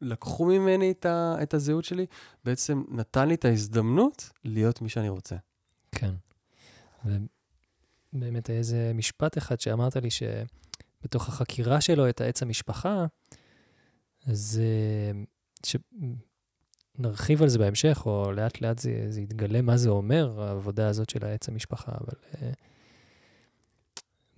לקחו 0.00 0.46
ממני 0.46 0.90
את, 0.90 1.06
ה, 1.06 1.36
את 1.42 1.54
הזהות 1.54 1.84
שלי, 1.84 2.06
בעצם 2.44 2.84
נתן 2.88 3.28
לי 3.28 3.34
את 3.34 3.44
ההזדמנות 3.44 4.30
להיות 4.44 4.82
מי 4.82 4.88
שאני 4.88 5.08
רוצה. 5.08 5.36
כן. 5.92 6.14
ובאמת 7.04 8.50
איזה 8.50 8.92
משפט 8.94 9.38
אחד 9.38 9.60
שאמרת 9.60 9.96
לי, 9.96 10.10
ש... 10.10 10.22
בתוך 11.02 11.28
החקירה 11.28 11.80
שלו 11.80 12.08
את 12.08 12.20
העץ 12.20 12.42
המשפחה, 12.42 13.06
אז 14.26 14.60
שנרחיב 16.96 17.42
על 17.42 17.48
זה 17.48 17.58
בהמשך, 17.58 18.02
או 18.06 18.32
לאט 18.32 18.60
לאט 18.60 18.78
זה, 18.78 19.04
זה 19.08 19.20
יתגלה 19.20 19.62
מה 19.62 19.76
זה 19.76 19.90
אומר, 19.90 20.40
העבודה 20.40 20.88
הזאת 20.88 21.10
של 21.10 21.24
העץ 21.24 21.48
המשפחה, 21.48 21.92
אבל 21.92 22.18
uh, 22.32 22.36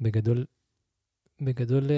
בגדול, 0.00 0.44
בגדול 1.40 1.84
uh, 1.84 1.90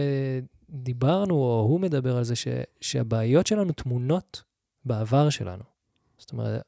דיברנו, 0.71 1.35
או 1.35 1.67
הוא 1.69 1.81
מדבר 1.81 2.17
על 2.17 2.25
זה, 2.25 2.37
ש, 2.37 2.49
שהבעיות 2.81 3.47
שלנו 3.47 3.73
טמונות 3.73 4.43
בעבר 4.85 5.31
שלנו. 5.31 5.65
זאת 6.19 6.33
אומרת, 6.33 6.63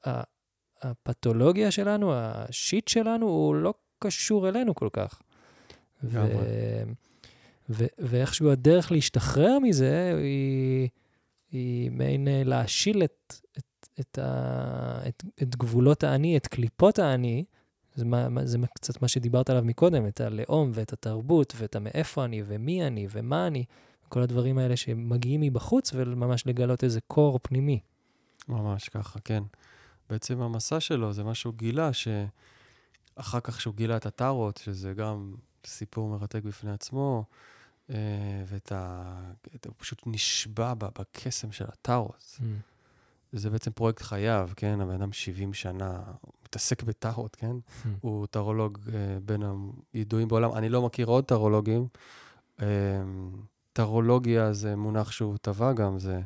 הפתולוגיה 0.83 1.71
שלנו, 1.71 2.15
השיט 2.15 2.89
שלנו, 2.89 3.27
הוא 3.27 3.55
לא 3.55 3.75
קשור 3.99 4.49
אלינו 4.49 4.75
כל 4.75 4.89
כך. 4.93 5.23
לגמרי. 6.03 6.35
ו- 7.71 7.87
ואיכשהו 7.99 8.51
הדרך 8.51 8.93
להשתחרר 8.93 9.59
מזה 9.59 10.15
היא, 10.19 10.89
היא 11.51 11.91
מעין 11.91 12.29
אה, 12.29 12.43
להשיל 12.45 13.05
את, 13.05 13.35
את, 13.59 13.65
את, 14.01 14.19
ה, 14.19 15.09
את, 15.09 15.25
את 15.43 15.57
גבולות 15.57 16.05
האני, 16.05 16.37
את 16.37 16.47
קליפות 16.47 16.99
האני. 16.99 17.45
זה, 17.95 18.05
מה, 18.05 18.47
זה 18.47 18.59
קצת 18.75 19.03
מה 19.03 19.09
שדיברת 19.09 19.51
עליו 19.51 19.65
מקודם, 19.65 20.07
את 20.07 20.21
הלאום 20.21 20.71
ואת 20.75 20.93
התרבות 20.93 21.55
ואת 21.57 21.77
המאיפה 21.77 22.25
אני 22.25 22.43
ומי 22.47 22.87
אני 22.87 23.07
ומה 23.11 23.47
אני, 23.47 23.65
כל 24.09 24.23
הדברים 24.23 24.59
האלה 24.59 24.77
שמגיעים 24.77 25.41
מבחוץ 25.41 25.91
וממש 25.95 26.47
לגלות 26.47 26.85
איזה 26.85 27.01
קור 27.01 27.41
פנימי. 27.43 27.81
ממש 28.49 28.89
ככה, 28.89 29.21
כן. 29.21 29.43
בעצם 30.11 30.41
המסע 30.41 30.81
שלו 30.81 31.13
זה 31.13 31.25
מה 31.25 31.35
שהוא 31.35 31.55
גילה, 31.55 31.91
שאחר 31.93 33.41
כך 33.41 33.61
שהוא 33.61 33.75
גילה 33.75 33.97
את 33.97 34.07
הטארות, 34.07 34.57
שזה 34.57 34.93
גם 34.93 35.35
סיפור 35.67 36.09
מרתק 36.09 36.43
בפני 36.45 36.71
עצמו, 36.71 37.25
אה, 37.91 37.97
ואת 38.47 38.73
ה... 38.73 39.15
הוא 39.67 39.75
פשוט 39.77 40.03
נשבע 40.07 40.75
בקסם 40.75 41.53
של 41.53 41.65
הטארות. 41.69 42.39
Mm. 42.41 42.43
זה 43.33 43.51
בעצם 43.51 43.71
פרויקט 43.71 44.03
חייו, 44.03 44.51
כן? 44.57 44.81
הבן 44.81 44.95
אדם 44.95 45.13
70 45.13 45.55
שנה, 45.55 46.03
הוא 46.21 46.33
מתעסק 46.45 46.83
בטארות, 46.83 47.37
כן? 47.37 47.57
Mm. 47.57 47.89
הוא 48.01 48.27
טרולוג 48.27 48.79
uh, 48.87 48.91
בין 49.23 49.43
הידועים 49.93 50.29
בעולם. 50.29 50.53
אני 50.53 50.69
לא 50.69 50.83
מכיר 50.83 51.07
עוד 51.07 51.25
טרולוגים. 51.25 51.87
Uh, 52.59 52.63
טרולוגיה 53.73 54.53
זה 54.53 54.77
מונח 54.77 55.11
שהוא 55.11 55.37
טבע 55.37 55.73
גם, 55.73 55.99
זה 55.99 56.21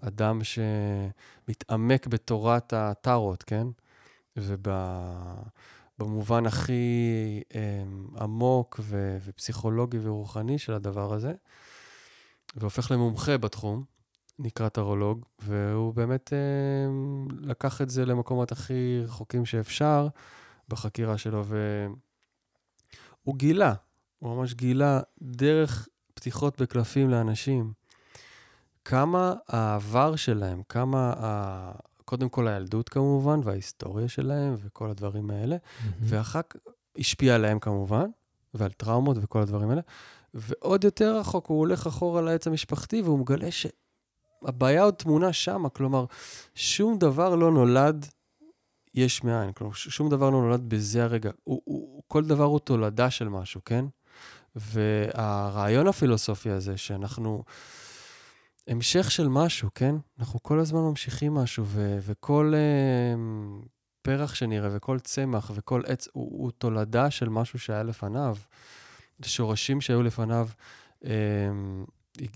אדם 0.00 0.40
שמתעמק 0.44 2.06
בתורת 2.06 2.72
הטארות, 2.72 3.42
כן? 3.42 3.66
וב... 4.36 4.68
במובן 6.00 6.46
הכי 6.46 6.82
אה, 7.54 7.82
עמוק 8.20 8.80
ו- 8.82 9.18
ופסיכולוגי 9.24 9.98
ורוחני 10.02 10.58
של 10.58 10.72
הדבר 10.72 11.14
הזה, 11.14 11.32
והופך 12.56 12.90
למומחה 12.90 13.38
בתחום, 13.38 13.84
נקרא 14.42 14.68
טרולוג, 14.68 15.24
והוא 15.38 15.94
באמת 15.94 16.32
אה, 16.32 16.38
לקח 17.40 17.80
את 17.80 17.90
זה 17.90 18.06
למקומות 18.06 18.52
הכי 18.52 19.00
רחוקים 19.04 19.46
שאפשר 19.46 20.08
בחקירה 20.68 21.18
שלו, 21.18 21.44
והוא 21.44 23.36
גילה, 23.36 23.74
הוא 24.18 24.36
ממש 24.36 24.54
גילה 24.54 25.00
דרך 25.22 25.88
פתיחות 26.14 26.60
בקלפים 26.60 27.10
לאנשים, 27.10 27.72
כמה 28.84 29.34
העבר 29.48 30.16
שלהם, 30.16 30.62
כמה 30.68 31.12
קודם 32.04 32.28
כל 32.28 32.48
הילדות 32.48 32.88
כמובן, 32.88 33.40
וההיסטוריה 33.44 34.08
שלהם 34.08 34.54
וכל 34.58 34.90
הדברים 34.90 35.30
האלה, 35.30 35.56
mm-hmm. 35.56 35.88
ואחר 36.00 36.40
כך 36.42 36.60
השפיע 36.98 37.34
עליהם 37.34 37.58
כמובן, 37.58 38.06
ועל 38.54 38.70
טראומות 38.70 39.16
וכל 39.20 39.42
הדברים 39.42 39.70
האלה. 39.70 39.82
ועוד 40.34 40.84
יותר 40.84 41.18
רחוק, 41.18 41.46
הוא 41.46 41.58
הולך 41.58 41.86
אחורה 41.86 42.22
לעץ 42.22 42.46
המשפחתי 42.46 43.02
והוא 43.02 43.18
מגלה 43.18 43.50
שהבעיה 44.44 44.82
עוד 44.82 44.94
טמונה 44.94 45.32
שמה, 45.32 45.68
כלומר, 45.68 46.04
שום 46.54 46.98
דבר 46.98 47.36
לא 47.36 47.50
נולד 47.50 48.06
יש 48.94 49.24
מאין, 49.24 49.52
כלומר, 49.52 49.72
שום 49.72 50.10
דבר 50.10 50.30
לא 50.30 50.40
נולד 50.40 50.68
בזה 50.68 51.04
הרגע. 51.04 51.30
הוא, 51.44 51.62
הוא, 51.64 52.02
כל 52.08 52.24
דבר 52.24 52.44
הוא 52.44 52.58
תולדה 52.58 53.10
של 53.10 53.28
משהו, 53.28 53.60
כן? 53.64 53.84
והרעיון 54.56 55.86
הפילוסופי 55.86 56.50
הזה, 56.50 56.76
שאנחנו... 56.76 57.44
המשך 58.68 59.10
של 59.10 59.28
משהו, 59.28 59.68
כן? 59.74 59.94
אנחנו 60.18 60.42
כל 60.42 60.58
הזמן 60.58 60.80
ממשיכים 60.80 61.34
משהו, 61.34 61.64
ו- 61.66 61.98
וכל 62.02 62.54
uh, 62.54 63.68
פרח 64.02 64.34
שנראה, 64.34 64.68
וכל 64.72 64.98
צמח, 64.98 65.50
וכל 65.54 65.82
עץ, 65.86 66.08
הוא, 66.12 66.42
הוא 66.42 66.50
תולדה 66.50 67.10
של 67.10 67.28
משהו 67.28 67.58
שהיה 67.58 67.82
לפניו. 67.82 68.36
שורשים 69.22 69.80
שהיו 69.80 70.02
לפניו 70.02 70.48
uh, 71.02 71.06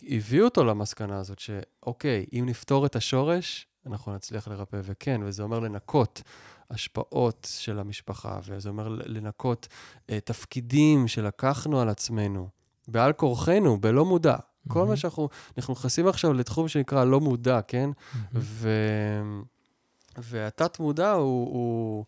הביאו 0.09 0.45
אותו 0.45 0.65
למסקנה 0.65 1.19
הזאת, 1.19 1.39
שאוקיי, 1.39 2.27
אם 2.33 2.45
נפתור 2.49 2.87
את 2.87 2.97
השורש, 2.97 3.67
אנחנו 3.87 4.15
נצליח 4.15 4.49
לרפא. 4.49 4.81
וכן, 4.83 5.21
וזה 5.25 5.43
אומר 5.43 5.61
לנקות 5.61 6.23
השפעות 6.71 7.49
של 7.59 7.79
המשפחה, 7.79 8.39
וזה 8.47 8.69
אומר 8.69 8.89
לנקות 8.89 9.69
uh, 9.71 10.11
תפקידים 10.25 11.09
שלקחנו 11.09 11.81
על 11.81 11.89
עצמנו, 11.89 12.49
בעל 12.89 13.13
כורחנו, 13.13 13.81
בלא 13.81 14.05
מודע. 14.05 14.37
כל 14.69 14.87
מה 14.87 14.97
שאנחנו, 14.97 15.29
אנחנו 15.59 15.75
נכנסים 15.75 16.09
עכשיו 16.09 16.33
לתחום 16.33 16.69
שנקרא 16.69 17.05
לא 17.05 17.21
מודע, 17.21 17.61
כן? 17.63 17.91
ו... 18.35 18.69
והתת-מודע 20.19 21.13
הוא, 21.13 21.49
הוא, 21.53 22.05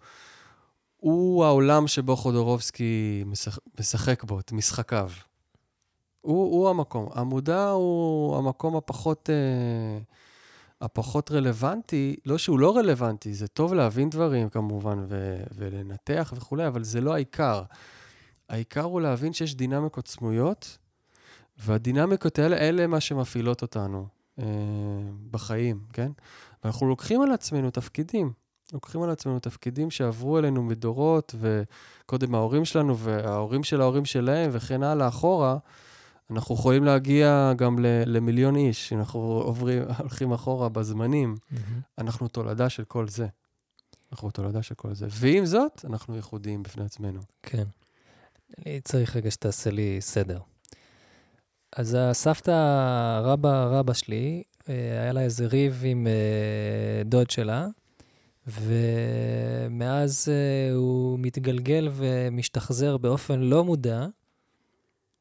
הוא 0.97 1.45
העולם 1.45 1.87
שבו 1.87 2.17
חודורובסקי 2.17 3.23
משחק, 3.27 3.63
משחק 3.81 4.25
בו, 4.25 4.41
את 4.41 4.53
משחקיו. 4.53 5.11
הוא, 6.27 6.45
הוא 6.45 6.71
המקום. 6.71 7.09
המודע 7.15 7.69
הוא 7.69 8.37
המקום 8.37 8.77
הפחות, 8.77 9.31
אה, 9.31 9.99
הפחות 10.81 11.31
רלוונטי, 11.31 12.17
לא 12.27 12.39
שהוא 12.39 12.59
לא 12.59 12.77
רלוונטי, 12.77 13.35
זה 13.35 13.49
טוב 13.49 13.75
להבין 13.75 14.11
דברים 14.11 14.49
כמובן 14.49 15.05
ו- 15.09 15.43
ולנתח 15.55 16.33
וכולי, 16.37 16.67
אבל 16.67 16.85
זה 16.85 17.01
לא 17.01 17.15
העיקר. 17.15 17.63
העיקר 18.49 18.83
הוא 18.83 19.01
להבין 19.01 19.33
שיש 19.33 19.55
דינמיקות 19.55 20.09
סמויות, 20.09 20.79
והדינמיקות 21.59 22.39
האלה, 22.39 22.57
אלה 22.57 22.87
מה 22.87 23.01
שמפעילות 23.01 23.63
אותנו 23.63 24.07
אה, 24.39 24.45
בחיים, 25.31 25.81
כן? 25.93 26.13
ואנחנו 26.65 26.89
לוקחים 26.89 27.23
על 27.23 27.33
עצמנו 27.33 27.71
תפקידים. 27.71 28.33
לוקחים 28.73 29.03
על 29.03 29.11
עצמנו 29.11 29.39
תפקידים 29.39 29.91
שעברו 29.91 30.39
אלינו 30.39 30.63
מדורות, 30.63 31.35
וקודם 31.41 32.35
ההורים 32.35 32.65
שלנו 32.65 32.99
וההורים 32.99 33.65
של 33.65 33.81
ההורים 33.81 34.05
שלהם 34.05 34.51
וכן 34.53 34.83
הלאה 34.83 35.09
אחורה, 35.09 35.59
אנחנו 36.31 36.55
יכולים 36.55 36.85
להגיע 36.85 37.53
גם 37.57 37.79
למיליון 38.07 38.57
איש, 38.57 38.93
אנחנו 38.93 39.21
עוברים, 39.21 39.83
הולכים 39.99 40.33
אחורה 40.33 40.69
בזמנים. 40.69 41.35
Mm-hmm. 41.35 41.57
אנחנו 41.99 42.29
תולדה 42.29 42.69
של 42.69 42.85
כל 42.85 43.09
זה. 43.09 43.27
אנחנו 44.13 44.31
תולדה 44.31 44.63
של 44.63 44.75
כל 44.75 44.95
זה. 44.95 45.07
ועם 45.11 45.47
זאת, 45.47 45.85
אנחנו 45.85 46.17
ייחודיים 46.17 46.63
בפני 46.63 46.85
עצמנו. 46.85 47.21
כן. 47.43 47.65
אני 48.59 48.81
צריך 48.81 49.17
רגע 49.17 49.31
שתעשה 49.31 49.71
לי 49.71 49.97
סדר. 50.01 50.41
אז 51.77 51.97
הסבתא 52.01 53.21
רבא 53.23 53.65
רבא 53.65 53.93
שלי, 53.93 54.43
אה, 54.69 54.75
היה 55.03 55.13
לה 55.13 55.21
איזה 55.21 55.47
ריב 55.47 55.83
עם 55.85 56.07
אה, 56.07 57.03
דוד 57.05 57.31
שלה, 57.31 57.67
ומאז 58.47 60.29
uh, 60.29 60.75
הוא 60.75 61.19
מתגלגל 61.19 61.89
ומשתחזר 61.93 62.97
באופן 62.97 63.41
לא 63.41 63.65
מודע, 63.65 64.07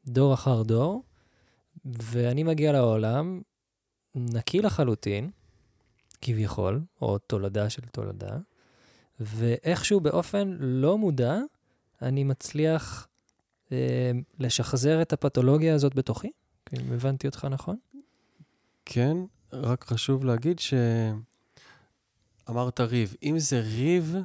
דור 0.08 0.34
אחר 0.34 0.64
דור, 0.64 1.04
ואני 1.86 2.44
מגיע 2.44 2.72
לעולם 2.72 3.42
נקי 4.16 4.62
לחלוטין, 4.62 5.30
כביכול, 6.22 6.82
או 7.02 7.18
תולדה 7.18 7.70
של 7.70 7.82
תולדה, 7.82 8.38
ואיכשהו 9.20 10.00
באופן 10.00 10.58
לא 10.60 10.98
מודע, 10.98 11.38
אני 12.02 12.24
מצליח 12.24 13.08
אה, 13.72 14.12
לשחזר 14.40 15.02
את 15.02 15.14
הפתולוגיה 15.14 15.76
הזאת 15.76 15.96
בתוכי? 15.96 16.32
אם 16.74 16.94
הבנתי 16.94 17.28
אותך 17.28 17.46
נכון? 17.46 17.78
כן, 18.86 19.18
רק 19.54 19.84
חשוב 19.84 20.26
להגיד 20.26 20.60
ש... 20.60 20.74
אמרת 22.50 22.80
ריב. 22.80 23.16
אם 23.24 23.40
זה 23.40 23.60
ריב 23.60 24.16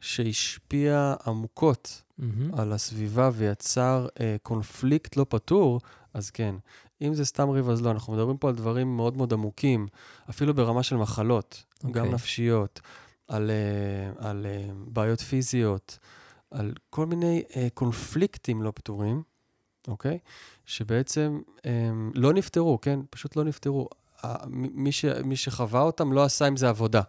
שהשפיע 0.00 1.14
עמוקות 1.26 2.02
mm-hmm. 2.02 2.24
על 2.60 2.72
הסביבה 2.72 3.30
ויצר 3.34 4.06
אה, 4.20 4.36
קונפליקט 4.42 5.16
לא 5.16 5.26
פתור, 5.28 5.80
אז 6.14 6.30
כן. 6.30 6.54
אם 7.02 7.14
זה 7.14 7.24
סתם 7.24 7.50
ריב, 7.50 7.68
אז 7.70 7.82
לא. 7.82 7.90
אנחנו 7.90 8.12
מדברים 8.12 8.36
פה 8.36 8.48
על 8.48 8.54
דברים 8.54 8.96
מאוד 8.96 9.16
מאוד 9.16 9.32
עמוקים, 9.32 9.86
אפילו 10.30 10.54
ברמה 10.54 10.82
של 10.82 10.96
מחלות, 10.96 11.64
okay. 11.74 11.90
גם 11.90 12.04
אוקיי. 12.04 12.14
נפשיות, 12.14 12.80
על, 13.28 13.50
אה, 13.50 14.28
על 14.28 14.46
אה, 14.46 14.70
בעיות 14.74 15.20
פיזיות, 15.20 15.98
על 16.50 16.72
כל 16.90 17.06
מיני 17.06 17.42
אה, 17.56 17.68
קונפליקטים 17.74 18.62
לא 18.62 18.72
פתורים, 18.74 19.22
אוקיי? 19.88 20.18
שבעצם 20.66 21.40
אה, 21.66 21.90
לא 22.14 22.32
נפתרו, 22.32 22.80
כן? 22.80 23.00
פשוט 23.10 23.36
לא 23.36 23.44
נפתרו. 23.44 23.88
מי, 24.50 24.92
ש, 24.92 25.04
מי 25.04 25.36
שחווה 25.36 25.80
אותם 25.80 26.12
לא 26.12 26.24
עשה 26.24 26.46
עם 26.46 26.56
זה 26.56 26.68
עבודה. 26.68 27.02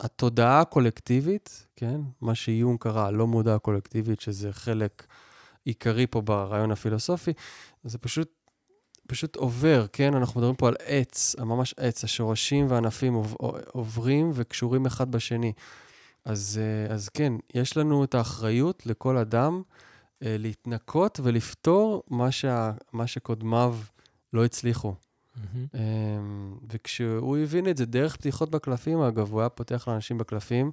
והתודעה 0.00 0.60
הקולקטיבית, 0.60 1.66
כן, 1.76 2.00
מה 2.20 2.34
שיום 2.34 2.76
קרא, 2.76 3.10
לא 3.10 3.26
מודע 3.26 3.58
קולקטיבית, 3.58 4.20
שזה 4.20 4.52
חלק 4.52 5.06
עיקרי 5.64 6.06
פה 6.06 6.20
ברעיון 6.20 6.70
הפילוסופי, 6.70 7.32
זה 7.84 7.98
פשוט, 7.98 8.32
פשוט 9.06 9.36
עובר, 9.36 9.86
כן? 9.92 10.14
אנחנו 10.14 10.40
מדברים 10.40 10.56
פה 10.56 10.68
על 10.68 10.74
עץ, 10.86 11.36
ממש 11.38 11.74
עץ, 11.76 12.04
השורשים 12.04 12.66
והענפים 12.70 13.22
עוברים 13.72 14.30
וקשורים 14.34 14.86
אחד 14.86 15.10
בשני. 15.10 15.52
אז, 16.24 16.60
אז 16.90 17.08
כן, 17.08 17.32
יש 17.54 17.76
לנו 17.76 18.04
את 18.04 18.14
האחריות 18.14 18.86
לכל 18.86 19.16
אדם 19.16 19.62
אה, 20.22 20.36
להתנקות 20.38 21.20
ולפתור 21.22 22.02
מה, 22.10 22.32
שה, 22.32 22.72
מה 22.92 23.06
שקודמיו 23.06 23.76
לא 24.32 24.44
הצליחו. 24.44 24.94
Mm-hmm. 25.36 25.76
וכשהוא 26.72 27.38
הבין 27.38 27.68
את 27.68 27.76
זה 27.76 27.86
דרך 27.86 28.16
פתיחות 28.16 28.50
בקלפים, 28.50 29.00
אגב, 29.00 29.32
הוא 29.32 29.40
היה 29.40 29.48
פותח 29.48 29.88
לאנשים 29.88 30.18
בקלפים, 30.18 30.70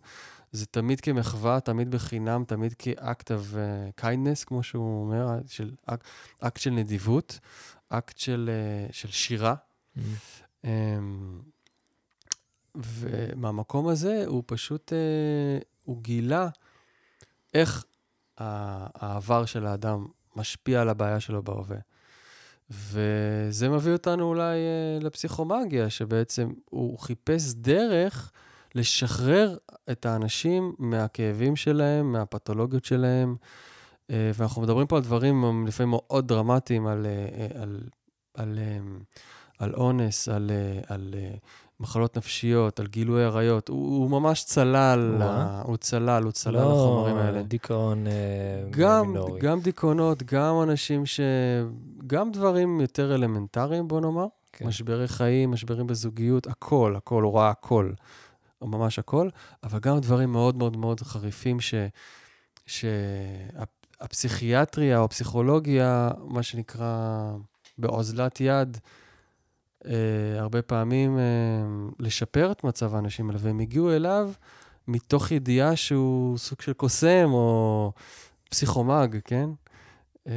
זה 0.51 0.65
תמיד 0.65 1.01
כמחווה, 1.01 1.59
תמיד 1.59 1.91
בחינם, 1.91 2.43
תמיד 2.47 2.73
כאקט 2.73 3.31
of 3.31 3.53
uh, 3.53 4.01
kindness, 4.01 4.45
כמו 4.45 4.63
שהוא 4.63 5.01
אומר, 5.01 5.27
של, 5.47 5.71
אקט, 5.85 6.05
אקט 6.39 6.61
של 6.61 6.69
נדיבות, 6.69 7.39
אקט 7.89 8.17
של, 8.17 8.49
uh, 8.89 8.93
של 8.93 9.07
שירה. 9.11 9.55
Mm-hmm. 9.55 10.01
Um, 10.63 10.67
ומהמקום 12.75 13.87
הזה 13.87 14.23
הוא 14.27 14.43
פשוט, 14.45 14.91
uh, 14.91 15.65
הוא 15.83 16.01
גילה 16.01 16.49
איך 17.53 17.85
העבר 18.37 19.45
של 19.45 19.65
האדם 19.65 20.07
משפיע 20.35 20.81
על 20.81 20.89
הבעיה 20.89 21.19
שלו 21.19 21.43
בהווה. 21.43 21.77
וזה 22.71 23.69
מביא 23.69 23.93
אותנו 23.93 24.23
אולי 24.23 24.57
uh, 24.57 25.03
לפסיכומגיה, 25.03 25.89
שבעצם 25.89 26.49
הוא 26.69 26.99
חיפש 26.99 27.53
דרך 27.53 28.31
לשחרר 28.75 29.57
את 29.91 30.05
האנשים 30.05 30.73
מהכאבים 30.79 31.55
שלהם, 31.55 32.11
מהפתולוגיות 32.11 32.85
שלהם. 32.85 33.35
Uh, 34.07 34.13
ואנחנו 34.33 34.61
מדברים 34.61 34.87
פה 34.87 34.97
על 34.97 35.03
דברים 35.03 35.65
לפעמים 35.67 35.89
מאוד 35.89 36.27
דרמטיים, 36.27 36.87
על, 36.87 37.05
uh, 37.05 37.61
על, 37.61 37.79
על, 38.33 38.59
um, 38.59 39.03
על 39.59 39.73
אונס, 39.73 40.29
על, 40.29 40.51
uh, 40.51 40.93
על 40.93 41.13
uh, 41.13 41.37
מחלות 41.79 42.17
נפשיות, 42.17 42.79
על 42.79 42.87
גילוי 42.87 43.23
עריות. 43.23 43.69
הוא, 43.69 43.97
הוא 43.97 44.09
ממש 44.09 44.43
צלל, 44.43 45.15
לה, 45.19 45.61
הוא 45.65 45.77
צלל, 45.77 46.23
הוא 46.23 46.31
צלל 46.31 46.53
לא 46.53 46.71
לחומרים 46.71 47.17
האלה. 47.17 47.37
לא 47.37 47.41
דיכאון 47.41 48.05
גם, 48.69 49.07
מינורי. 49.07 49.39
גם 49.39 49.59
דיכאונות, 49.59 50.23
גם 50.23 50.61
אנשים 50.63 51.05
ש... 51.05 51.19
גם 52.07 52.31
דברים 52.31 52.81
יותר 52.81 53.15
אלמנטריים, 53.15 53.87
בוא 53.87 54.01
נאמר. 54.01 54.25
כן. 54.53 54.67
משברי 54.67 55.07
חיים, 55.07 55.51
משברים 55.51 55.87
בזוגיות, 55.87 56.47
הכל, 56.47 56.93
הכל, 56.97 57.23
הוא 57.23 57.37
ראה 57.39 57.49
הכל. 57.49 57.91
ממש 58.61 58.99
הכל, 58.99 59.29
אבל 59.63 59.79
גם 59.79 59.99
דברים 59.99 60.31
מאוד 60.31 60.55
מאוד 60.55 60.77
מאוד 60.77 60.99
חריפים 61.01 61.59
ש... 61.59 61.73
שהפסיכיאטריה 63.99 64.99
או 64.99 65.03
הפסיכולוגיה, 65.03 66.09
מה 66.23 66.43
שנקרא 66.43 67.31
באוזלת 67.77 68.41
יד, 68.41 68.77
אה, 68.77 68.98
הרבה 70.39 70.61
פעמים 70.61 71.17
אה, 71.17 71.23
לשפר 71.99 72.51
את 72.51 72.63
מצב 72.63 72.95
האנשים 72.95 73.29
האלה, 73.29 73.39
והם 73.41 73.59
הגיעו 73.59 73.91
אליו 73.91 74.31
מתוך 74.87 75.31
ידיעה 75.31 75.75
שהוא 75.75 76.37
סוג 76.37 76.61
של 76.61 76.73
קוסם 76.73 77.29
או 77.31 77.91
פסיכומג, 78.49 79.17
כן? 79.25 79.49
אה, 80.27 80.33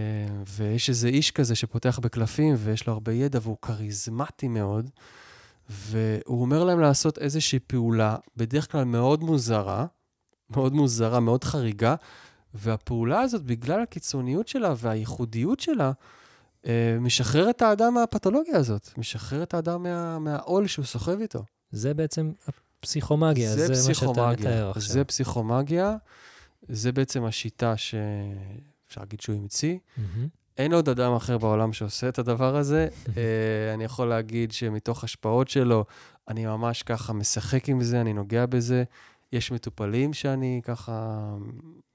ויש 0.48 0.88
איזה 0.88 1.09
איש 1.09 1.31
כזה 1.31 1.55
שפותח 1.55 1.98
בקלפים 1.98 2.55
ויש 2.59 2.87
לו 2.87 2.92
הרבה 2.92 3.12
ידע 3.12 3.38
והוא 3.42 3.57
כריזמטי 3.62 4.48
מאוד, 4.48 4.90
והוא 5.70 6.42
אומר 6.42 6.64
להם 6.64 6.81
לעשות 6.81 7.18
איזושהי 7.18 7.59
פעולה, 7.59 8.16
בדרך 8.37 8.72
כלל 8.72 8.85
מאוד 8.85 9.22
מוזרה, 9.22 9.87
מאוד 10.50 10.72
מוזרה, 10.72 11.20
מאוד 11.20 11.44
חריגה, 11.44 11.94
והפעולה 12.55 13.20
הזאת, 13.20 13.42
בגלל 13.42 13.83
הקיצוניות 13.83 14.48
שלה 14.48 14.74
והייחודיות 14.76 15.61
שלה, 15.61 15.92
משחרר 17.01 17.51
את 17.51 17.62
האדם 17.62 17.94
מהפתולוגיה 17.94 18.57
הזאת, 18.57 18.98
משחרר 18.98 19.42
את 19.42 19.55
האדם 19.55 19.83
מה, 19.83 20.18
מהעול 20.18 20.66
שהוא 20.66 20.85
סוחב 20.85 21.20
איתו. 21.20 21.44
זה 21.70 21.94
בעצם 21.94 22.33
הפסיכומגיה, 22.81 23.57
זה, 23.57 23.75
זה 23.75 23.88
מה 23.88 23.94
שאתה 23.94 24.31
מתאר 24.31 24.70
עכשיו. 24.70 24.92
זה 24.92 25.05
פסיכומגיה, 25.05 25.96
זה 26.68 26.92
בעצם 26.92 27.25
השיטה 27.25 27.77
שאפשר 27.77 29.01
להגיד 29.01 29.20
שהוא 29.20 29.37
המציא. 29.37 29.77
Mm-hmm. 29.77 30.01
אין 30.59 30.72
עוד 30.72 30.88
אדם 30.88 31.14
אחר 31.14 31.38
בעולם 31.38 31.72
שעושה 31.72 32.09
את 32.09 32.18
הדבר 32.18 32.57
הזה. 32.57 32.88
uh, 33.05 33.09
אני 33.75 33.85
יכול 33.85 34.09
להגיד 34.09 34.53
שמתוך 34.53 35.05
השפעות 35.05 35.48
שלו, 35.48 35.85
אני 36.29 36.46
ממש 36.46 36.83
ככה 36.83 37.12
משחק 37.12 37.68
עם 37.68 37.83
זה, 37.83 38.01
אני 38.01 38.12
נוגע 38.12 38.46
בזה. 38.46 38.85
יש 39.33 39.53
מטופלים 39.53 40.12
שאני 40.12 40.61
ככה 40.64 41.25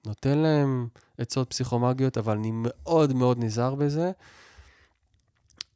נותן 0.05 0.37
להם 0.37 0.87
עצות 1.17 1.49
פסיכומגיות, 1.49 2.17
אבל 2.17 2.37
אני 2.37 2.51
מאוד 2.53 3.13
מאוד 3.13 3.43
נזהר 3.43 3.75
בזה. 3.75 4.11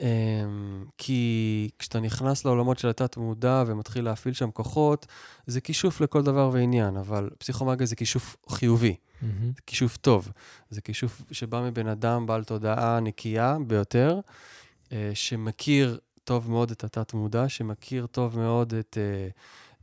אמ, 0.02 0.86
כי 0.98 1.70
כשאתה 1.80 2.00
נכנס 2.00 2.46
לעולמות 2.46 2.80
של 2.80 2.90
התת-מודע 2.90 3.64
ומתחיל 3.68 4.06
להפעיל 4.06 4.34
שם 4.34 4.52
כוחות, 4.52 5.06
זה 5.48 5.62
כישוף 5.62 6.02
לכל 6.02 6.24
דבר 6.24 6.50
ועניין, 6.54 6.98
אבל 6.98 7.30
פסיכומגיה 7.38 7.86
זה 7.86 7.96
כישוף 7.96 8.38
חיובי, 8.50 8.96
mm-hmm. 8.96 9.26
זה 9.56 9.62
כישוף 9.66 9.98
טוב. 9.98 10.32
זה 10.70 10.82
כישוף 10.82 11.22
שבא 11.32 11.62
מבן 11.62 11.88
אדם 11.88 12.26
בעל 12.26 12.44
תודעה 12.44 13.00
נקייה 13.00 13.58
ביותר, 13.68 14.20
אה, 14.92 15.12
שמכיר 15.14 16.00
טוב 16.24 16.52
מאוד 16.52 16.72
את 16.72 16.84
התת-מודע, 16.84 17.50
שמכיר 17.50 18.06
טוב 18.06 18.40
מאוד 18.40 18.74
את, 18.74 18.98
אה, 18.98 19.28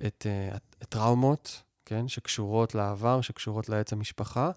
את, 0.06 0.26
אה, 0.26 0.56
את, 0.56 0.76
את 0.82 0.88
טראומות, 0.88 1.62
כן, 1.84 2.08
שקשורות 2.08 2.74
לעבר, 2.74 3.20
שקשורות 3.20 3.68
לעץ 3.68 3.92
המשפחה, 3.92 4.50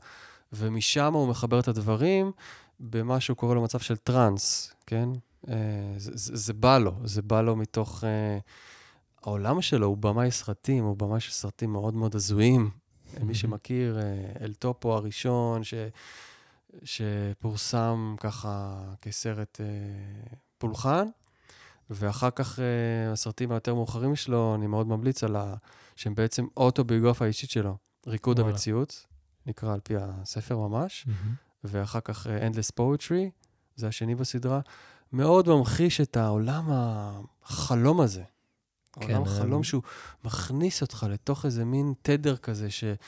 ומשם 0.54 1.14
הוא 1.14 1.28
מחבר 1.28 1.60
את 1.60 1.68
הדברים 1.68 2.32
במה 2.80 3.20
שהוא 3.20 3.38
קורא 3.38 3.56
לו 3.56 3.62
מצב 3.64 3.80
של 3.80 3.98
טראנס, 3.98 4.74
כן? 4.86 5.10
אה, 5.50 5.54
זה, 5.98 6.12
זה, 6.14 6.36
זה 6.36 6.54
בא 6.54 6.78
לו, 6.78 6.96
זה 7.04 7.22
בא 7.22 7.42
לו 7.42 7.56
מתוך... 7.56 8.04
אה, 8.04 8.38
העולם 9.24 9.62
שלו 9.62 9.88
הוא 9.88 9.98
במאי 9.98 10.32
סרטים, 10.32 10.84
הוא 10.84 10.98
במאי 10.98 11.20
של 11.20 11.32
סרטים 11.32 11.72
מאוד 11.72 11.94
מאוד 11.94 12.16
הזויים. 12.16 12.70
מי 13.22 13.36
שמכיר, 13.36 14.00
אה, 14.00 14.04
אל 14.42 14.54
טופו 14.54 14.94
הראשון, 14.94 15.64
ש, 15.64 15.74
שפורסם 16.84 18.16
ככה 18.20 18.84
כסרט 19.02 19.62
פולחן, 20.58 21.08
ואחר 21.90 22.30
כך 22.30 22.60
הסרטים 23.12 23.52
היותר 23.52 23.74
מאוחרים 23.74 24.16
שלו, 24.16 24.56
אני 24.56 24.68
מאוד 24.68 24.88
ממליץ 24.88 25.24
על 25.24 25.36
ה... 25.36 25.56
שהם 25.96 26.16
בעצם 26.16 26.46
אוטוביוגרפיה 26.58 27.26
האישית 27.26 27.50
שלו, 27.50 27.78
ריקוד 28.08 28.40
וואלה. 28.40 28.52
המציאות, 28.54 29.06
נקרא 29.46 29.74
על 29.74 29.80
פי 29.80 29.94
הספר 29.98 30.58
ממש. 30.58 31.06
ואחר 31.64 32.00
כך 32.00 32.28
Endless 32.28 32.80
Poetry, 32.80 33.30
זה 33.76 33.88
השני 33.88 34.16
בסדרה, 34.16 34.60
מאוד 35.14 35.50
ממחיש 35.50 36.02
את 36.02 36.18
העולם 36.18 36.70
החלום 37.44 38.02
הזה. 38.02 38.24
כן, 38.94 39.02
העולם 39.02 39.28
אה, 39.28 39.32
החלום 39.32 39.64
שהוא 39.64 39.82
מכניס 40.24 40.82
אותך 40.82 41.06
לתוך 41.10 41.46
איזה 41.46 41.66
מין 41.66 41.94
תדר 42.02 42.38
כזה, 42.38 42.70
שאתה 42.70 43.02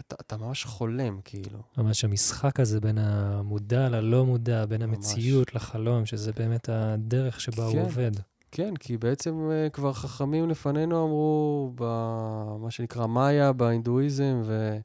אתה, 0.00 0.16
אתה 0.20 0.36
ממש 0.36 0.64
חולם, 0.64 1.20
כאילו. 1.24 1.58
ממש 1.78 2.04
המשחק 2.04 2.60
הזה 2.60 2.80
בין 2.80 2.98
המודע 2.98 3.88
ללא 3.88 4.24
מודע, 4.24 4.66
בין 4.66 4.82
ממש. 4.82 4.96
המציאות 4.96 5.54
לחלום, 5.54 6.06
שזה 6.06 6.32
באמת 6.32 6.68
הדרך 6.68 7.40
שבה 7.40 7.64
הוא 7.64 7.72
כן. 7.72 7.78
עובד. 7.78 8.10
כן, 8.50 8.76
כי 8.76 8.96
בעצם 8.96 9.50
אה, 9.50 9.70
כבר 9.70 9.92
חכמים 9.92 10.48
לפנינו 10.48 11.04
אמרו, 11.04 11.72
במה 11.74 12.70
שנקרא 12.70 13.06
מאיה, 13.06 13.52
בהינדואיזם 13.52 14.42
ו, 14.44 14.78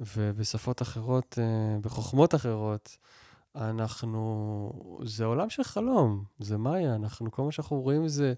ובשפות 0.00 0.82
אחרות, 0.82 1.38
אה, 1.42 1.78
בחוכמות 1.80 2.34
אחרות, 2.34 2.96
אנחנו, 3.56 5.00
זה 5.04 5.24
עולם 5.24 5.50
של 5.50 5.64
חלום, 5.64 6.24
זה 6.38 6.58
מאיה, 6.58 6.94
אנחנו, 6.94 7.30
כל 7.30 7.42
מה 7.42 7.52
שאנחנו 7.52 7.80
רואים 7.80 8.08
זה 8.08 8.34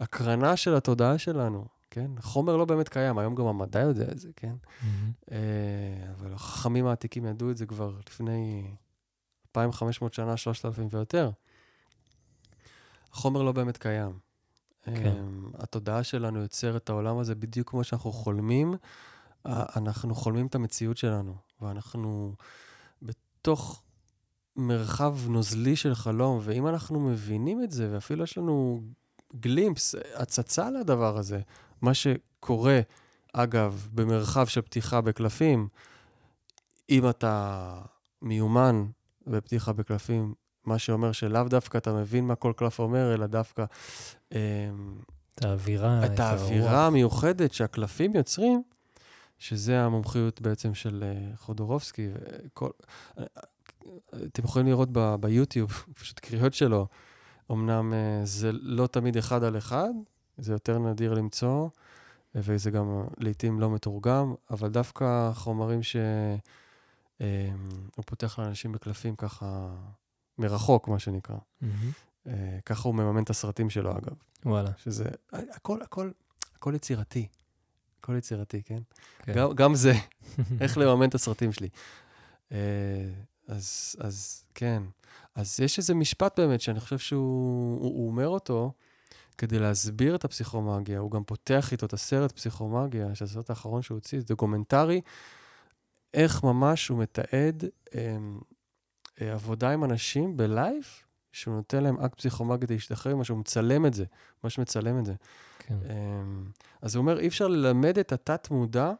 הקרנה 0.00 0.56
של 0.56 0.74
התודעה 0.74 1.18
שלנו, 1.18 1.64
כן? 1.90 2.10
החומר 2.18 2.56
לא 2.56 2.64
באמת 2.64 2.88
קיים, 2.88 3.18
היום 3.18 3.34
גם 3.34 3.46
המדע 3.46 3.80
יודע 3.80 4.12
את 4.12 4.18
זה, 4.18 4.28
כן? 4.36 4.54
מהמם. 4.82 5.12
אה, 5.30 6.12
אבל 6.12 6.34
החכמים 6.34 6.86
העתיקים 6.86 7.26
ידעו 7.26 7.50
את 7.50 7.56
זה 7.56 7.66
כבר 7.66 7.92
לפני 8.06 8.70
2,500 9.56 10.14
שנה, 10.14 10.36
3,000 10.36 10.88
ויותר. 10.90 11.30
החומר 13.12 13.42
לא 13.42 13.52
באמת 13.52 13.76
קיים. 13.76 14.18
כן. 14.84 15.06
אמ, 15.06 15.50
התודעה 15.54 16.04
שלנו 16.04 16.40
יוצרת 16.40 16.82
את 16.82 16.88
העולם 16.88 17.18
הזה 17.18 17.34
בדיוק 17.34 17.70
כמו 17.70 17.84
שאנחנו 17.84 18.12
חולמים. 18.12 18.74
אנחנו 19.46 20.14
חולמים 20.14 20.46
את 20.46 20.54
המציאות 20.54 20.96
שלנו, 20.96 21.36
ואנחנו 21.60 22.34
בתוך 23.02 23.82
מרחב 24.56 25.16
נוזלי 25.28 25.76
של 25.76 25.94
חלום, 25.94 26.40
ואם 26.42 26.66
אנחנו 26.66 27.00
מבינים 27.00 27.62
את 27.62 27.70
זה, 27.70 27.88
ואפילו 27.92 28.24
יש 28.24 28.38
לנו 28.38 28.82
גלימפס, 29.40 29.94
הצצה 30.14 30.70
לדבר 30.70 31.18
הזה, 31.18 31.40
מה 31.82 31.94
שקורה, 31.94 32.80
אגב, 33.32 33.88
במרחב 33.94 34.46
של 34.46 34.60
פתיחה 34.60 35.00
בקלפים, 35.00 35.68
אם 36.90 37.08
אתה 37.08 37.72
מיומן 38.22 38.86
בפתיחה 39.26 39.72
בקלפים, 39.72 40.34
מה 40.64 40.78
שאומר 40.78 41.12
שלאו 41.12 41.44
דווקא 41.48 41.78
אתה 41.78 41.92
מבין 41.92 42.26
מה 42.26 42.34
כל 42.34 42.52
קלף 42.56 42.78
אומר, 42.78 43.14
אלא 43.14 43.26
דווקא 43.26 43.64
אמ, 44.32 44.38
את 45.34 45.44
האווירה, 45.44 46.06
את 46.06 46.20
האווירה 46.20 46.86
המיוחדת 46.86 47.52
שהקלפים 47.52 48.14
יוצרים, 48.14 48.62
שזה 49.38 49.80
המומחיות 49.80 50.40
בעצם 50.40 50.74
של 50.74 51.04
אה, 51.06 51.36
חודורובסקי. 51.36 52.08
וכל... 52.12 52.70
אה, 54.14 54.18
אתם 54.24 54.44
יכולים 54.44 54.66
לראות 54.68 54.88
ב- 54.92 55.14
ביוטיוב, 55.20 55.84
פשוט 56.00 56.18
קריאות 56.20 56.54
שלו. 56.54 56.86
אמנם 57.52 57.92
אה, 57.92 58.20
זה 58.24 58.52
לא 58.52 58.86
תמיד 58.86 59.16
אחד 59.16 59.44
על 59.44 59.58
אחד, 59.58 59.90
זה 60.38 60.52
יותר 60.52 60.78
נדיר 60.78 61.14
למצוא, 61.14 61.68
אה, 62.36 62.40
וזה 62.44 62.70
גם 62.70 63.04
לעתים 63.18 63.60
לא 63.60 63.70
מתורגם, 63.70 64.34
אבל 64.50 64.68
דווקא 64.68 65.32
חומרים 65.34 65.82
שהוא 65.82 65.98
פותח 68.06 68.38
לאנשים 68.38 68.72
בקלפים 68.72 69.16
ככה 69.16 69.74
מרחוק, 70.38 70.88
מה 70.88 70.98
שנקרא. 70.98 71.36
אה, 72.26 72.58
ככה 72.66 72.88
הוא 72.88 72.94
מממן 72.94 73.22
את 73.22 73.30
הסרטים 73.30 73.70
שלו, 73.70 73.90
אגב. 73.90 74.14
וואלה. 74.44 74.70
שזה, 74.76 75.04
הכל, 75.32 75.82
הכל, 75.82 76.10
הכל 76.54 76.72
יצירתי. 76.74 77.28
הכל 78.00 78.16
יצירתי, 78.16 78.62
כן? 78.62 78.78
כן. 79.18 79.32
גם, 79.34 79.54
גם 79.54 79.74
זה, 79.74 79.92
איך 80.60 80.78
לממן 80.78 81.08
את 81.08 81.14
הסרטים 81.14 81.52
שלי. 81.52 81.68
אה, 83.50 83.54
אז, 83.54 83.96
אז 84.00 84.44
כן. 84.54 84.82
אז 85.34 85.60
יש 85.60 85.78
איזה 85.78 85.94
משפט 85.94 86.40
באמת 86.40 86.60
שאני 86.60 86.80
חושב 86.80 86.98
שהוא 86.98 87.80
הוא, 87.80 87.94
הוא 87.94 88.08
אומר 88.08 88.28
אותו 88.28 88.72
כדי 89.38 89.58
להסביר 89.58 90.14
את 90.14 90.24
הפסיכומגיה. 90.24 90.98
הוא 90.98 91.10
גם 91.10 91.24
פותח 91.24 91.72
איתו 91.72 91.86
את 91.86 91.92
הסרט 91.92 92.32
פסיכומגיה, 92.32 93.14
שזה 93.14 93.24
הסרט 93.24 93.50
האחרון 93.50 93.82
שהוא 93.82 93.96
הוציא, 93.96 94.20
זה 94.20 94.24
דוקומנטרי, 94.24 95.00
איך 96.14 96.44
ממש 96.44 96.88
הוא 96.88 96.98
מתעד 96.98 97.64
אה, 97.94 98.16
אה, 99.20 99.32
עבודה 99.32 99.70
עם 99.70 99.84
אנשים 99.84 100.36
ב 100.36 100.44
live, 100.44 100.84
שהוא 101.32 101.54
נותן 101.54 101.82
להם 101.82 102.00
אקט 102.00 102.18
פסיכומגי 102.18 102.66
להשתחרר 102.70 103.14
ממה 103.14 103.24
שהוא 103.24 103.38
מצלם 103.38 103.86
את 103.86 103.94
זה, 103.94 104.04
ממש 104.44 104.58
מצלם 104.58 104.98
את 104.98 105.06
זה. 105.06 105.14
כן. 105.58 105.74
אמ, 105.74 106.44
אז 106.82 106.94
הוא 106.94 107.02
אומר, 107.02 107.18
אי 107.18 107.28
אפשר 107.28 107.48
ללמד 107.48 107.98
את 107.98 108.12
התת-מודע 108.12 108.86
אה, 108.86 108.92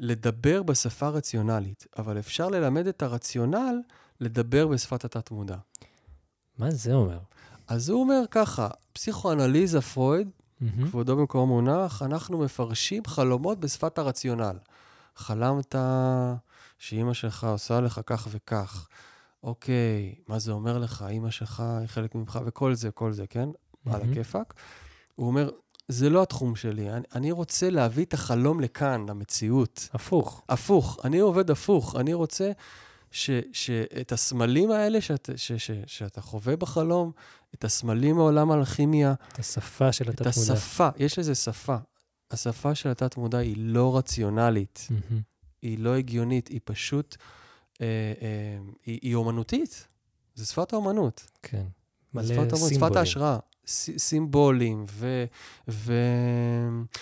לדבר 0.00 0.62
בשפה 0.62 1.08
רציונלית, 1.08 1.86
אבל 1.98 2.18
אפשר 2.18 2.48
ללמד 2.48 2.86
את 2.86 3.02
הרציונל 3.02 3.80
לדבר 4.20 4.66
בשפת 4.66 5.04
התת-מודע. 5.04 5.56
מה 6.58 6.70
זה 6.70 6.94
אומר? 6.94 7.18
אז 7.68 7.88
הוא 7.88 8.00
אומר 8.00 8.22
ככה, 8.30 8.68
פסיכואנליזה 8.92 9.80
פרויד, 9.80 10.30
מהמם. 10.60 10.88
כבודו 10.88 11.16
במקום 11.16 11.48
מונח, 11.48 12.02
אנחנו 12.02 12.38
מפרשים 12.38 13.04
חלומות 13.04 13.60
בשפת 13.60 13.98
הרציונל. 13.98 14.56
חלמת 15.16 15.74
שאימא 16.78 17.12
שלך 17.12 17.44
עושה 17.44 17.80
לך 17.80 18.00
כך 18.06 18.28
וכך. 18.30 18.88
אוקיי, 19.42 20.14
מה 20.28 20.38
זה 20.38 20.52
אומר 20.52 20.78
לך? 20.78 21.04
אימא 21.08 21.30
שלך 21.30 21.60
היא 21.60 21.86
חלק 21.86 22.14
ממך, 22.14 22.38
וכל 22.46 22.74
זה, 22.74 22.90
כל 22.90 23.12
זה, 23.12 23.26
כן? 23.26 23.48
על 23.48 23.92
מהמם. 23.92 24.12
הכיפאק. 24.12 24.54
הוא 25.14 25.26
אומר, 25.26 25.50
זה 25.90 26.10
לא 26.10 26.22
התחום 26.22 26.56
שלי, 26.56 26.90
אני, 26.90 27.04
אני 27.14 27.32
רוצה 27.32 27.70
להביא 27.70 28.04
את 28.04 28.14
החלום 28.14 28.60
לכאן, 28.60 29.06
למציאות. 29.08 29.88
הפוך. 29.92 30.42
הפוך, 30.48 30.98
אני 31.04 31.18
עובד 31.18 31.50
הפוך. 31.50 31.96
אני 31.96 32.14
רוצה 32.14 32.50
ש, 33.10 33.30
שאת 33.52 34.12
הסמלים 34.12 34.70
האלה 34.70 35.00
שאת, 35.00 35.30
ש, 35.36 35.52
ש, 35.52 35.70
שאתה 35.86 36.20
חווה 36.20 36.56
בחלום, 36.56 37.12
את 37.54 37.64
הסמלים 37.64 38.16
מעולם 38.16 38.50
האלכימיה, 38.50 39.14
את 39.32 39.38
השפה 39.38 39.92
של 39.92 40.10
את 40.10 40.20
התת-מודע. 40.20 40.52
השפה, 40.52 40.88
יש 40.96 41.18
לזה 41.18 41.34
שפה. 41.34 41.76
השפה 42.30 42.74
של 42.74 42.88
התת-מודע 42.88 43.38
היא 43.38 43.54
לא 43.58 43.96
רציונלית, 43.96 44.88
מהמם. 44.90 45.20
היא 45.62 45.78
לא 45.78 45.96
הגיונית, 45.96 46.48
היא 46.48 46.60
פשוט, 46.64 47.16
אה, 47.80 47.86
אה, 48.22 48.58
היא, 48.86 48.98
היא 49.02 49.14
אומנותית. 49.14 49.88
זה 50.34 50.46
שפת 50.46 50.72
האומנות. 50.72 51.26
כן. 51.42 51.64
מלא 52.14 52.34
האומנות, 52.34 52.50
שפת 52.50 52.68
סימבולים. 52.68 52.96
ההשראה. 52.96 53.38
סימבולים 53.98 54.84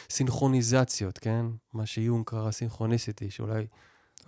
וסינכרוניזציות, 0.06 1.18
כן? 1.18 1.46
מה 1.72 1.86
שיונג 1.86 2.24
קרא 2.26 2.50
סינכרוניסיטי, 2.50 3.30
שאולי 3.30 3.66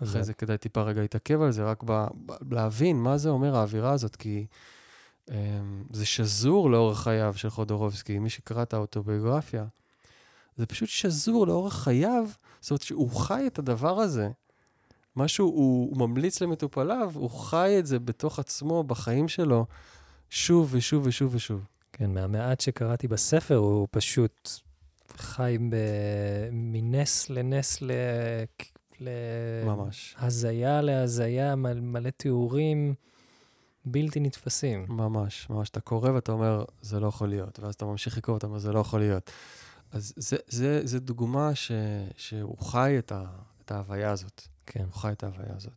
אחרי 0.03 0.25
זה 0.25 0.35
כדאי 0.35 0.59
טיפה 0.59 0.83
רגע 0.83 1.01
להתעכב 1.01 1.43
על 1.43 1.53
זה, 1.53 1.65
רק 1.65 1.83
ב, 1.87 2.07
ב, 2.27 2.55
להבין 2.55 2.97
מה 2.97 3.19
זה 3.19 3.29
אומר 3.29 3.57
האווירה 3.57 3.93
הזאת, 3.93 4.17
כי 4.17 4.47
um, 5.29 5.33
זה 5.93 6.07
שזור 6.07 6.71
לאורך 6.71 7.01
חייו 7.01 7.35
של 7.37 7.51
חודורובסקי. 7.51 8.19
מי 8.19 8.31
שקרא 8.31 8.63
את 8.63 8.75
האוטוביוגרפיה, 8.75 9.65
זה 10.57 10.67
פשוט 10.67 10.89
שזור 10.89 11.47
לאורך 11.47 11.75
חייו, 11.75 12.29
זאת 12.61 12.71
אומרת 12.71 12.83
שהוא 12.83 13.11
חי 13.11 13.47
את 13.47 13.59
הדבר 13.59 14.01
הזה. 14.01 14.29
משהו, 15.17 15.47
הוא, 15.47 15.91
הוא 15.91 16.09
ממליץ 16.09 16.41
למטופליו, 16.41 17.13
הוא 17.15 17.31
חי 17.31 17.77
את 17.79 17.87
זה 17.87 17.99
בתוך 17.99 18.39
עצמו, 18.39 18.85
בחיים 18.85 19.29
שלו, 19.29 19.67
שוב 20.31 20.69
ושוב 20.73 21.07
ושוב 21.07 21.35
ושוב. 21.35 21.65
כן, 22.01 22.15
מהמעט 22.15 22.61
שקראתי 22.61 23.09
בספר, 23.09 23.57
הוא 23.57 23.89
פשוט 23.91 24.51
חי 25.17 25.57
ב... 25.71 25.75
מנס 26.53 27.31
לנס 27.31 27.83
ל... 27.83 27.91
ל... 29.01 29.09
ממש. 29.65 30.17
הזיה 30.19 30.81
להזיה, 30.81 31.57
מל- 31.57 31.81
מלא 31.81 32.11
תיאורים 32.11 32.95
בלתי 33.85 34.21
נתפסים. 34.21 34.87
ממש, 34.89 35.51
ממש. 35.51 35.71
אתה 35.71 35.81
קורא 35.81 36.11
ואתה 36.11 36.33
אומר, 36.33 36.65
זה 36.83 37.01
לא 37.01 37.07
יכול 37.07 37.29
להיות, 37.29 37.59
ואז 37.59 37.75
אתה 37.75 37.85
ממשיך 37.85 38.17
לקרוא 38.19 38.35
ואתה 38.35 38.47
אומר, 38.47 38.59
זה 38.59 38.73
לא 38.73 38.79
יכול 38.79 39.01
להיות. 39.01 39.31
אז 39.93 40.13
זה, 40.17 40.37
זה, 40.49 40.81
זה 40.85 41.01
דוגמה 41.01 41.55
ש, 41.55 41.73
שהוא 42.17 42.59
חי 42.59 42.97
את, 42.99 43.13
ה, 43.13 43.25
את 43.65 43.71
ההוויה 43.71 44.11
הזאת. 44.11 44.43
כן. 44.67 44.85
הוא 44.85 44.93
חי 44.93 45.13
את 45.13 45.25
ההוויה 45.25 45.57
הזאת. 45.57 45.73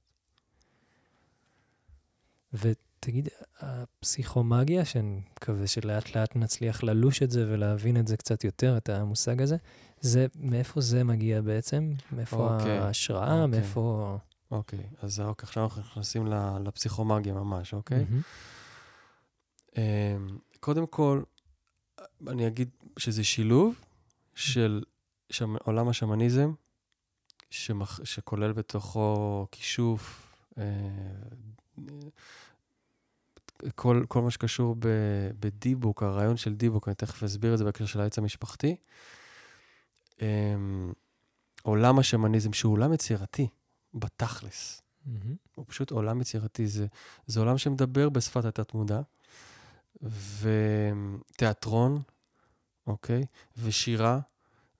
ותגיד, 3.03 3.29
הפסיכומגיה, 3.59 4.85
שאני 4.85 5.21
מקווה 5.31 5.67
שלאט 5.67 6.15
לאט 6.15 6.35
נצליח 6.35 6.83
ללוש 6.83 7.23
את 7.23 7.31
זה 7.31 7.45
ולהבין 7.49 7.97
את 7.97 8.07
זה 8.07 8.17
קצת 8.17 8.43
יותר, 8.43 8.77
את 8.77 8.89
המושג 8.89 9.41
הזה, 9.41 9.57
זה, 10.01 10.27
מאיפה 10.35 10.81
זה 10.81 11.03
מגיע 11.03 11.41
בעצם? 11.41 11.93
מאיפה 12.11 12.57
אוקיי, 12.57 12.77
ההשראה? 12.77 13.43
אוקיי. 13.43 13.59
מאיפה... 13.59 14.17
אוקיי, 14.51 14.89
אז 15.01 15.19
אוקיי, 15.19 15.47
עכשיו 15.47 15.63
אנחנו 15.63 15.81
נכנסים 15.81 16.27
לפסיכומגיה 16.65 17.33
ממש, 17.33 17.73
אוקיי? 17.73 18.05
מהמם. 18.09 18.21
אמ, 19.77 20.37
קודם 20.59 20.87
כל, 20.87 21.23
אני 22.27 22.47
אגיד 22.47 22.69
שזה 22.97 23.23
שילוב 23.23 23.75
של 24.35 24.83
שמ, 25.29 25.55
עולם 25.63 25.87
השמניזם, 25.87 26.53
שמח, 27.49 27.99
שכולל 28.03 28.51
בתוכו 28.51 29.47
כישוף, 29.51 30.33
אה, 30.57 30.63
כל, 33.75 34.03
כל 34.07 34.21
מה 34.21 34.31
שקשור 34.31 34.75
ב, 34.79 34.87
בדיבוק, 35.39 36.03
הרעיון 36.03 36.37
של 36.37 36.55
דיבוק, 36.55 36.87
אני 36.87 36.95
תכף 36.95 37.23
אסביר 37.23 37.53
את 37.53 37.57
זה 37.57 37.63
בהקשר 37.63 37.85
של 37.85 38.01
העץ 38.01 38.17
המשפחתי. 38.17 38.75
אמ, 40.21 40.93
עולם 41.61 41.99
השמניזם, 41.99 42.53
שהוא 42.53 42.73
עולם 42.73 42.93
יצירתי, 42.93 43.47
בתכלס. 43.93 44.81
מהמם. 45.05 45.35
הוא 45.55 45.65
פשוט 45.67 45.91
עולם 45.91 46.21
יצירתי. 46.21 46.67
זה, 46.67 46.87
זה 47.27 47.39
עולם 47.39 47.57
שמדבר 47.57 48.09
בשפת 48.09 48.45
התת-מודע, 48.45 49.01
ותיאטרון, 50.41 52.01
אוקיי? 52.87 53.25
ושירה, 53.57 54.19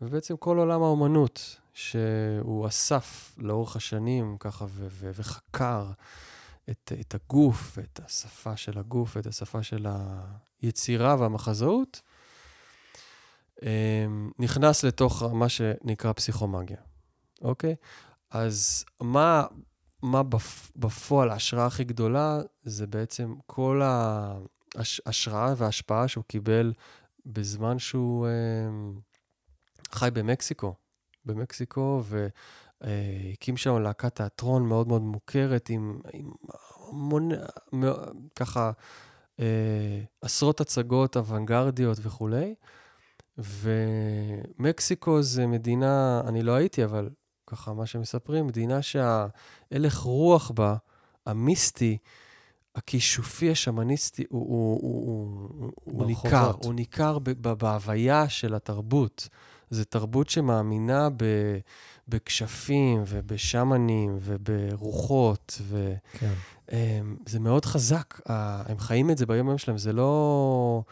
ובעצם 0.02 0.38
כל 0.38 0.58
עולם 0.58 0.84
האומנות, 0.84 1.60
שהוא 1.74 2.68
אסף 2.68 3.36
לאורך 3.38 3.76
השנים, 3.76 4.38
ככה, 4.40 4.66
ו- 4.66 4.88
ו- 4.90 5.12
וחקר 5.16 5.92
את, 6.70 6.92
את 7.02 7.16
הגוף, 7.16 7.78
ואת 7.78 8.00
השפה 8.06 8.58
של 8.58 8.80
הגוף, 8.80 9.16
ואת 9.16 9.26
השפה 9.26 9.64
של 9.64 9.88
היצירה 10.62 11.16
והמחזאות, 11.20 12.02
אמ, 13.62 14.32
נכנס 14.40 14.84
לתוך 14.84 15.24
מה 15.24 15.50
שנקרא 15.50 16.14
פסיכומגיה, 16.14 16.78
אוקיי? 17.42 17.76
אז 18.32 18.86
מה, 19.02 19.46
מה 20.02 20.24
בפ, 20.24 20.72
בפועל 20.76 21.30
ההשראה 21.30 21.66
הכי 21.66 21.84
גדולה 21.84 22.40
זה 22.64 22.88
בעצם 22.88 23.34
כל 23.46 23.82
ההשראה 24.76 25.54
וההשפעה 25.58 26.08
שהוא 26.08 26.24
קיבל 26.28 26.74
בזמן 27.26 27.80
שהוא 27.80 28.28
אה, 28.28 28.32
חי 29.92 30.10
במקסיקו. 30.14 30.76
במקסיקו, 31.26 32.04
והקים 32.84 33.58
שם 33.58 33.78
להקת 33.78 34.16
תיאטרון 34.16 34.64
מאוד 34.64 34.88
מאוד 34.88 35.02
מוכרת 35.02 35.70
עם, 35.70 36.00
עם 36.14 36.32
המון, 36.90 37.30
ככה, 38.36 38.72
אה, 39.40 40.02
עשרות 40.22 40.62
הצגות 40.62 41.18
אוונגרדיות 41.18 41.98
וכולי. 42.02 42.56
ומקסיקו 43.38 45.22
זה 45.22 45.48
מדינה, 45.48 46.22
אני 46.28 46.44
לא 46.44 46.52
הייתי, 46.52 46.84
אבל 46.84 47.10
ככה 47.48 47.74
מה 47.74 47.86
שמספרים, 47.86 48.48
מדינה 48.48 48.82
שההלך 48.82 49.98
רוח 49.98 50.52
בה, 50.52 50.76
המיסטי, 51.26 51.98
הכישופי, 52.76 53.52
השמניסטי, 53.52 54.24
הוא, 54.30 54.48
הוא, 54.48 54.80
הוא, 54.82 55.50
הוא, 55.60 55.72
הוא 55.84 56.06
ניכר. 56.06 56.52
הוא 56.64 56.74
ניכר 56.74 57.20
ב- 57.20 57.30
ב- 57.30 57.54
בהוויה 57.54 58.30
של 58.30 58.56
התרבות. 58.56 59.28
זו 59.70 59.84
תרבות 59.84 60.30
שמאמינה 60.30 61.10
ב, 61.10 61.24
בכשפים 62.08 63.04
ובשמנים 63.08 64.18
וברוחות, 64.22 65.62
ו... 65.62 65.94
כן. 66.12 66.34
אמ, 66.72 67.16
זה 67.26 67.40
מאוד 67.40 67.66
חזק, 67.66 68.22
הם 68.26 68.80
חיים 68.80 69.10
את 69.12 69.18
זה 69.18 69.26
ביום-יום 69.26 69.58
שלהם, 69.58 69.78
זה 69.78 69.94
לא... 69.94 70.84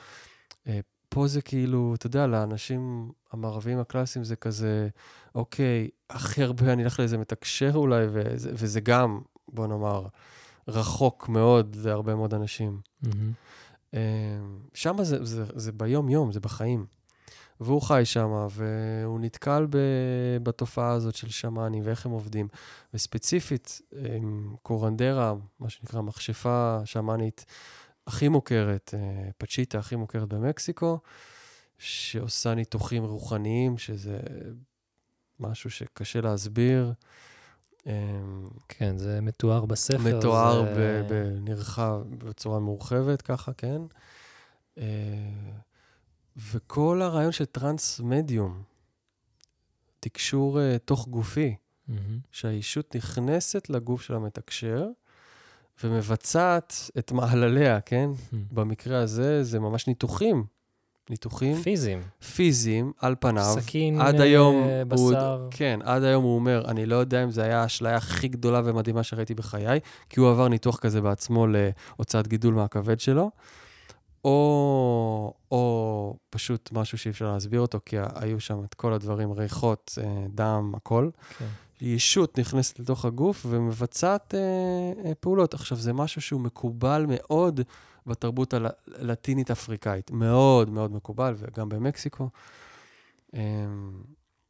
אה, 0.67 0.79
פה 1.09 1.27
זה 1.27 1.41
כאילו, 1.41 1.95
אתה 1.95 2.07
יודע, 2.07 2.27
לאנשים 2.27 3.11
המערביים 3.31 3.79
הקלאסיים 3.79 4.25
זה 4.25 4.35
כזה, 4.35 4.89
אוקיי, 5.35 5.89
הכי 6.09 6.43
הרבה 6.43 6.73
אני 6.73 6.83
אלך 6.83 6.99
לאיזה 6.99 7.17
מתקשר 7.17 7.71
אולי, 7.75 8.05
וזה, 8.11 8.51
וזה 8.53 8.79
גם, 8.79 9.21
בוא 9.47 9.67
נאמר, 9.67 10.07
רחוק 10.67 11.29
מאוד 11.29 11.77
להרבה 11.83 12.15
מאוד 12.15 12.33
אנשים. 12.33 12.81
מהמם. 13.01 13.31
שם 14.73 15.03
זה, 15.03 15.25
זה, 15.25 15.43
זה 15.55 15.71
ביום-יום, 15.71 16.31
זה 16.31 16.39
בחיים. 16.39 16.85
והוא 17.61 17.81
חי 17.81 18.01
שם, 18.05 18.47
והוא 18.51 19.19
נתקל 19.19 19.67
ב, 19.69 19.77
בתופעה 20.43 20.91
הזאת 20.91 21.15
של 21.15 21.29
שמאנים 21.29 21.83
ואיך 21.85 22.05
הם 22.05 22.11
עובדים. 22.11 22.47
וספציפית, 22.93 23.81
עם 24.15 24.55
קורנדרה, 24.61 25.33
מה 25.59 25.69
שנקרא 25.69 26.01
מכשפה 26.01 26.79
שמאנית 26.85 27.45
הכי 28.07 28.27
מוכרת, 28.27 28.93
אה, 28.97 29.29
פצ'יטה 29.37 29.79
הכי 29.79 29.95
מוכרת 29.95 30.27
במקסיקו, 30.27 30.99
שעושה 31.77 32.53
ניתוחים 32.53 33.03
רוחניים, 33.03 33.77
שזה 33.77 34.19
משהו 35.39 35.69
שקשה 35.71 36.21
להסביר. 36.21 36.93
אה, 37.87 37.93
כן, 38.67 38.97
זה 38.97 39.21
מתואר 39.21 39.65
בספר. 39.65 40.17
מתואר 40.17 40.65
זה- 40.75 41.03
בנרחב, 41.09 42.01
בצורה 42.17 42.59
מורחבת, 42.59 43.21
ככה, 43.21 43.51
כן? 43.53 43.81
וכל 46.37 47.01
הרעיון 47.01 47.31
של 47.31 47.45
טרנס 47.45 47.99
מדיום, 47.99 48.63
תקשור 49.99 50.59
אה, 50.59 50.77
תוך 50.85 51.07
גופי, 51.07 51.55
מהמם. 51.87 52.19
שהאישות 52.31 52.95
נכנסת 52.95 53.69
לגוף 53.69 54.01
של 54.01 54.15
המתקשר 54.15 54.87
ומבצעת 55.83 56.73
את 56.99 57.11
מעלליה, 57.11 57.81
כן? 57.81 58.09
מהמם. 58.31 58.45
במקרה 58.51 58.99
הזה 58.99 59.43
זה 59.43 59.59
ממש 59.59 59.87
ניתוחים. 59.87 60.45
ניתוחים 61.09 61.55
פיזיים. 61.55 62.01
פיזיים 62.35 62.91
על 62.97 63.15
פניו. 63.19 63.55
סכין, 63.59 64.01
עד 64.01 64.15
אה, 64.15 64.23
היום 64.23 64.55
הוא, 64.55 64.83
בשר. 64.87 65.47
כן, 65.51 65.79
עד 65.83 66.03
היום 66.03 66.23
הוא 66.23 66.35
אומר, 66.35 66.65
אני 66.67 66.85
לא 66.85 66.95
יודע 66.95 67.23
אם 67.23 67.31
זו 67.31 67.41
הייתה 67.41 67.61
האשליה 67.61 67.95
הכי 67.95 68.27
גדולה 68.27 68.61
ומדהימה 68.65 69.03
שראיתי 69.03 69.33
בחיי, 69.33 69.79
כי 70.09 70.19
הוא 70.19 70.29
עבר 70.29 70.47
ניתוח 70.47 70.79
כזה 70.79 71.01
בעצמו 71.01 71.47
להוצאת 71.47 72.27
גידול 72.27 72.53
מהכבד 72.53 72.99
שלו, 72.99 73.31
או, 74.25 75.33
או 75.51 76.17
פשוט 76.29 76.69
משהו 76.71 76.97
שאי 76.97 77.11
אפשר 77.11 77.33
להסביר 77.33 77.61
אותו, 77.61 77.79
כי 77.85 77.95
היו 78.15 78.39
שם 78.39 78.63
את 78.63 78.73
כל 78.73 78.93
הדברים, 78.93 79.31
ריחות, 79.31 79.97
אה, 80.03 80.25
דם, 80.29 80.73
הכל. 80.75 81.09
כן. 81.37 81.45
ישות 81.81 82.39
נכנסת 82.39 82.79
לתוך 82.79 83.05
הגוף 83.05 83.45
ומבצעת 83.49 84.35
אה, 84.35 84.39
אה, 85.05 85.15
פעולות. 85.15 85.53
עכשיו, 85.53 85.77
זה 85.77 85.93
משהו 85.93 86.21
שהוא 86.21 86.41
מקובל 86.41 87.05
מאוד 87.07 87.59
בתרבות 88.07 88.53
הלטינית-אפריקאית. 88.97 90.11
מאוד 90.11 90.69
מאוד 90.69 90.91
מקובל, 90.91 91.33
וגם 91.37 91.69
במקסיקו. 91.69 92.29
אה, 93.35 93.39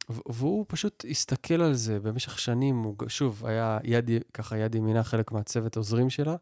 והוא 0.08 0.64
פשוט 0.68 1.04
הסתכל 1.10 1.62
על 1.62 1.74
זה 1.74 2.00
במשך 2.00 2.38
שנים, 2.38 2.82
הוא, 2.82 2.96
שוב, 3.08 3.46
היה 3.46 3.78
יד, 3.84 4.10
ככה 4.34 4.58
יד 4.58 4.74
ימינה, 4.74 5.02
חלק 5.02 5.32
מהצוות 5.32 5.76
עוזרים 5.76 6.10
שלה, 6.10 6.36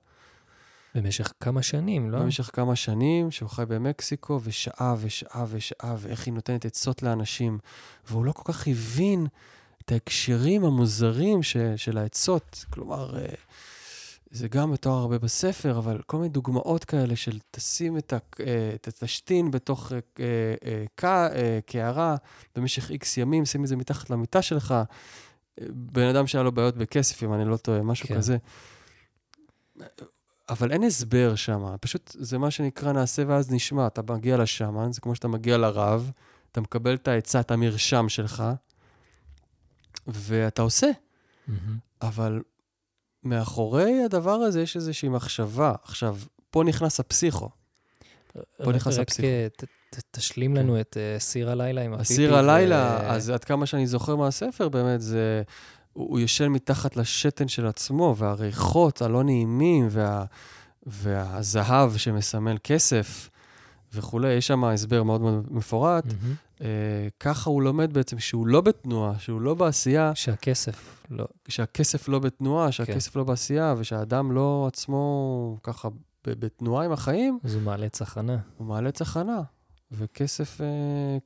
במשך 0.95 1.33
כמה 1.41 1.63
שנים, 1.63 2.11
לא? 2.11 2.19
במשך 2.19 2.51
כמה 2.53 2.77
שנים, 2.77 3.31
שהוא 3.31 3.51
חי 3.51 3.63
במקסיקו, 3.69 4.41
ושעה 4.43 4.95
ושעה 5.01 5.45
ושעה, 5.49 5.95
ואיך 5.99 6.27
היא 6.27 6.35
נותנת 6.35 6.65
עצות 6.65 7.03
לאנשים, 7.03 7.59
והוא 8.09 8.25
לא 8.25 8.33
כל 8.33 8.53
כך 8.53 8.69
הבין 8.69 9.27
את 9.85 9.93
ההקשרים 9.93 10.65
המוזרים 10.65 11.43
ש, 11.43 11.57
של 11.77 11.99
העצות. 11.99 12.65
כלומר, 12.71 13.19
אה, 13.19 13.35
זה 14.31 14.49
גם 14.49 14.71
מתואר 14.71 14.99
הרבה 14.99 15.19
בספר, 15.19 15.79
אבל 15.79 16.01
כל 16.07 16.17
מיני 16.17 16.29
דוגמאות 16.29 16.85
כאלה 16.85 17.17
של 17.17 17.39
תשים 17.51 17.99
את, 17.99 18.13
ה, 18.13 18.19
אה, 18.41 18.71
את 18.75 18.89
התשתין 18.89 19.51
בתוך 19.51 19.93
אה, 20.21 20.85
קע- 20.95 21.29
קערה 21.67 22.17
במשך 22.57 22.91
איקס 22.91 23.17
ימים, 23.17 23.45
שים 23.45 23.63
את 23.63 23.69
זה 23.69 23.77
מתחת 23.77 24.11
למיטה 24.11 24.43
שלך. 24.43 24.75
בן 25.71 26.07
אדם 26.09 26.27
שהיה 26.27 26.45
לו 26.45 26.53
בעיות 26.53 26.77
בכסף, 26.77 27.23
אם 27.23 27.35
אני 27.35 27.45
לא 27.45 27.57
טועה, 27.57 27.83
משהו 27.83 28.09
כן. 28.09 28.17
כזה. 28.17 28.37
אבל 30.51 30.73
אין 30.73 30.83
הסבר 30.83 31.35
שם, 31.35 31.77
פשוט 31.81 32.17
זה 32.19 32.39
מה 32.39 32.51
שנקרא 32.51 32.93
נעשה 32.93 33.23
ואז 33.27 33.51
נשמע. 33.51 33.87
אתה 33.87 34.03
מגיע 34.13 34.37
לשמן, 34.37 34.93
זה 34.93 35.01
כמו 35.01 35.15
שאתה 35.15 35.29
מגיע 35.29 35.57
לרב, 35.57 36.11
אתה 36.53 36.61
מקבל 36.61 36.95
את 36.95 37.09
העצה, 37.09 37.41
את 37.41 37.51
המרשם 37.51 38.09
שלך, 38.09 38.45
ואתה 40.07 40.63
עושה. 40.63 40.91
מהמם. 41.49 41.79
אבל 42.03 42.43
מאחורי 43.25 44.03
הדבר 44.05 44.35
הזה 44.35 44.63
יש 44.63 44.77
איזושהי 44.77 45.09
מחשבה. 45.09 45.75
עכשיו, 45.83 46.17
פה 46.51 46.65
נכנס 46.65 47.01
הפסיכו. 47.01 47.49
בוא 48.65 48.73
נכנס 48.73 48.99
רק 48.99 49.09
לפסיכו. 49.09 49.27
אה, 49.27 49.47
תשלים 50.11 50.55
כן. 50.55 50.61
לנו 50.61 50.81
את 50.81 50.97
אה, 50.97 51.19
סיר 51.19 51.51
הלילה 51.51 51.83
עם 51.83 51.93
הפיפי. 51.95 52.13
הסיר 52.13 52.33
ו- 52.33 52.37
הלילה, 52.37 53.13
אז 53.13 53.31
עד 53.31 53.45
כמה 53.45 53.67
שאני 53.67 53.87
זוכר 53.87 54.17
מהספר, 54.17 54.69
באמת, 54.69 55.01
זה... 55.01 55.43
הוא, 56.09 56.21
ישן 56.21 56.49
מתחת 56.49 56.97
לשתן 56.97 57.49
של 57.49 57.67
עצמו, 57.67 58.15
והריחות 58.19 59.03
הלא 59.03 59.23
נעימים, 59.23 59.89
וה, 59.91 60.25
והזהב 60.87 61.97
שמסמל 61.97 62.57
כסף 62.65 63.31
וכולי, 63.95 64.29
יש 64.33 64.47
שם 64.47 64.65
הסבר 64.65 65.03
מאוד 65.03 65.21
מאוד 65.21 65.47
מפורט. 65.51 66.05
מהמם. 66.07 66.35
אה, 66.61 66.67
ככה 67.21 67.51
הוא 67.51 67.63
לומד 67.63 67.93
בעצם 67.93 68.19
שהוא 68.19 68.47
לא 68.47 68.61
בתנועה, 68.61 69.19
שהוא 69.19 69.41
לא 69.41 69.55
בעשייה, 69.55 70.15
שהכסף 70.15 71.05
לא... 71.11 71.25
שהכסף 71.49 72.09
לא 72.09 72.19
בתנועה, 72.19 72.73
שהכסף 72.73 73.17
לא 73.17 73.25
בעשייה, 73.25 73.75
ושהאדם 73.79 74.33
לא 74.33 74.65
עצמו 74.73 75.57
ככה 75.63 75.89
בתנועה 76.27 76.85
עם 76.85 76.93
החיים, 76.93 77.39
אז 77.45 77.55
הוא 77.55 77.63
מעלה 77.63 77.89
צחנה. 77.89 78.37
הוא 78.57 78.67
מעלה 78.67 78.91
צחנה. 78.93 79.41
וכסף, 79.93 80.61
אה, 80.61 80.67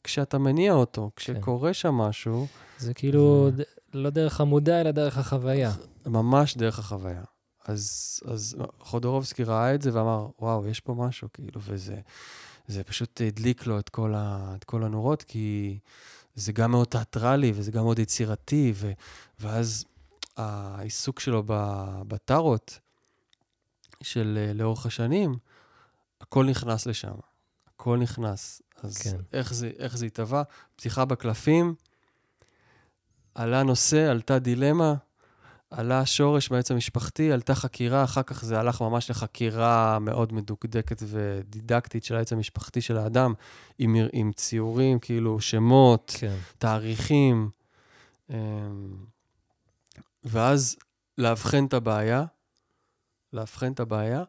כשאתה 0.05 0.39
מניע 0.39 0.73
אותו, 0.73 1.11
כן. 1.17 1.35
כשקורה 1.35 1.73
שם 1.75 1.95
משהו, 1.95 2.47
זה 2.79 2.95
כאילו, 2.95 3.51
זה- 3.57 3.63
לא 3.95 4.11
דרך 4.11 4.41
המודע, 4.41 4.81
אלא 4.81 4.91
דרך 4.91 5.19
החוויה. 5.19 5.73
ממש 6.07 6.57
דרך 6.57 6.79
החוויה. 6.79 7.23
אז, 7.65 8.21
אז 8.25 8.57
חודורובסקי 8.81 9.45
ראה 9.45 9.75
את 9.75 9.83
זה 9.83 9.91
ואמר, 9.95 10.29
וואו, 10.41 10.67
יש 10.67 10.81
פה 10.81 10.95
משהו, 10.95 11.29
כאילו, 11.33 11.61
וזה 11.65 12.01
זה 12.67 12.85
פשוט 12.85 13.21
הדליק 13.27 13.67
לו 13.67 13.79
את 13.79 13.89
כל, 13.89 14.15
ה, 14.17 14.55
את 14.57 14.65
כל 14.65 14.85
הנורות, 14.85 15.23
כי 15.23 15.79
זה 16.35 16.53
גם 16.53 16.71
מאוד 16.71 16.87
תיאטרלי 16.87 17.53
וזה 17.55 17.71
גם 17.71 17.85
מאוד 17.85 17.99
יצירתי, 17.99 18.73
ו, 18.75 18.93
ואז 19.41 19.85
העיסוק 20.37 21.21
שלו 21.21 21.43
בטארות 22.09 22.79
של 24.03 24.51
לאורך 24.55 24.87
השנים, 24.87 25.37
הכל 26.21 26.45
נכנס 26.45 26.87
לשם. 26.87 27.15
הכל 27.69 27.99
נכנס. 27.99 28.63
אז 28.83 28.97
כן. 28.97 29.17
איך 29.33 29.55
זה, 29.55 29.71
איך 29.79 29.97
זה 29.97 30.07
התהווה? 30.07 30.43
פתיחה 30.77 31.05
בקלפים, 31.05 31.75
עלה 33.35 33.63
נושא, 33.63 34.11
עלתה 34.11 34.39
דילמה, 34.39 34.95
עלה 35.71 36.07
שורש 36.07 36.49
בעץ 36.49 36.71
המשפחתי, 36.71 37.33
עלתה 37.33 37.55
חקירה, 37.55 38.05
אחר 38.05 38.23
כך 38.23 38.45
זה 38.45 38.61
הלך 38.61 38.81
ממש 38.81 39.11
לחקירה 39.11 39.99
מאוד 39.99 40.33
מדוקדקת 40.33 41.03
ודידקטית 41.07 42.05
של 42.05 42.17
העץ 42.17 42.33
המשפחתי 42.33 42.81
של 42.81 42.97
האדם, 42.97 43.35
עם, 43.79 43.97
עם 44.13 44.33
ציורים, 44.33 44.99
כאילו 44.99 45.41
שמות, 45.41 46.17
כן. 46.19 46.37
תאריכים. 46.59 47.51
אמ, 48.31 48.37
ואז 50.25 50.77
לאבחן 51.19 51.65
את 51.65 51.75
הבעיה, 51.75 52.25
לאבחן 53.33 53.73
את 53.73 53.81
הבעיה, 53.81 54.25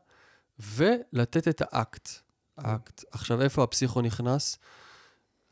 ולתת 0.59 1.47
את 1.47 1.61
האקט. 1.61 2.09
האקט. 2.57 3.03
עכשיו, 3.11 3.41
איפה 3.41 3.63
הפסיכו 3.63 4.01
נכנס? 4.01 4.57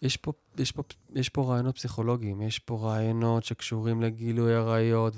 יש 0.04 0.18
פה, 0.18 0.32
יש, 0.58 0.72
פה, 0.72 0.84
יש 1.16 1.30
פה 1.30 1.44
רעיונות 1.44 1.76
פסיכולוגיים, 1.76 2.42
יש 2.42 2.60
פה 2.60 2.80
רעיונות 2.82 3.44
שקשורים 3.44 4.02
לגילוי 4.02 4.56
עריות 4.56 5.14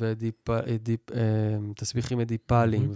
ותסביכים 1.71 2.19
אדיפליים, 2.19 2.91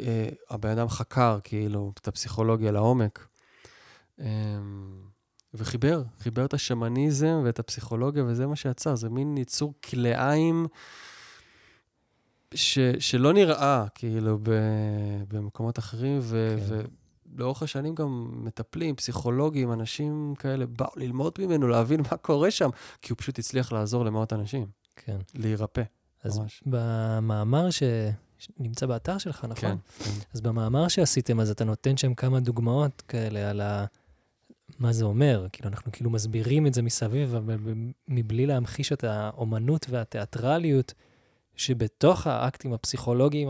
והבן 0.00 0.70
אדם 0.70 0.88
חקר 0.88 1.38
כאילו 1.44 1.92
את 2.00 2.08
הפסיכולוגיה 2.08 2.72
לעומק, 2.72 3.26
אמ, 4.20 4.24
וחיבר, 5.54 6.02
חיבר 6.18 6.44
את 6.44 6.54
השמניזם 6.54 7.40
ואת 7.44 7.58
הפסיכולוגיה, 7.58 8.24
וזה 8.24 8.46
מה 8.46 8.56
שיצר, 8.56 8.94
זה 8.94 9.08
מין 9.08 9.36
יצור 9.36 9.74
כלאיים. 9.90 10.66
ש, 12.54 12.78
שלא 12.98 13.32
נראה, 13.32 13.84
כאילו, 13.94 14.38
ב, 14.42 14.50
במקומות 15.28 15.78
אחרים, 15.78 16.18
ו, 16.22 16.56
כן. 16.68 16.86
ולאורך 17.34 17.62
השנים 17.62 17.94
גם 17.94 18.30
מטפלים, 18.44 18.96
פסיכולוגים, 18.96 19.72
אנשים 19.72 20.34
כאלה, 20.38 20.66
באו 20.66 20.90
ללמוד 20.96 21.32
ממנו, 21.38 21.68
להבין 21.68 22.00
מה 22.00 22.16
קורה 22.16 22.50
שם, 22.50 22.70
כי 23.02 23.12
הוא 23.12 23.18
פשוט 23.18 23.38
הצליח 23.38 23.72
לעזור 23.72 24.04
למאות 24.04 24.32
אנשים. 24.32 24.66
כן. 24.96 25.16
להירפא, 25.34 25.82
אז 26.24 26.38
ממש. 26.38 26.62
במאמר 26.66 27.70
ש... 27.70 27.82
שנמצא 28.38 28.86
באתר 28.86 29.18
שלך, 29.18 29.44
נכון? 29.44 29.70
כן, 29.70 29.76
כן. 30.04 30.10
אז 30.34 30.40
במאמר 30.40 30.88
שעשיתם, 30.88 31.40
אז 31.40 31.50
אתה 31.50 31.64
נותן 31.64 31.96
שם 31.96 32.14
כמה 32.14 32.40
דוגמאות 32.40 33.02
כאלה 33.08 33.50
על 33.50 33.60
ה... 33.60 33.84
מה 34.78 34.92
זה 34.92 35.04
אומר. 35.04 35.46
כאילו, 35.52 35.68
אנחנו 35.68 35.92
כאילו 35.92 36.10
מסבירים 36.10 36.66
את 36.66 36.74
זה 36.74 36.82
מסביב, 36.82 37.34
אבל 37.34 37.56
מבלי 38.08 38.46
להמחיש 38.46 38.92
את 38.92 39.04
האומנות 39.04 39.86
והתיאטרליות 39.90 40.94
שבתוך 41.58 42.26
האקטים 42.26 42.72
הפסיכולוגיים 42.72 43.48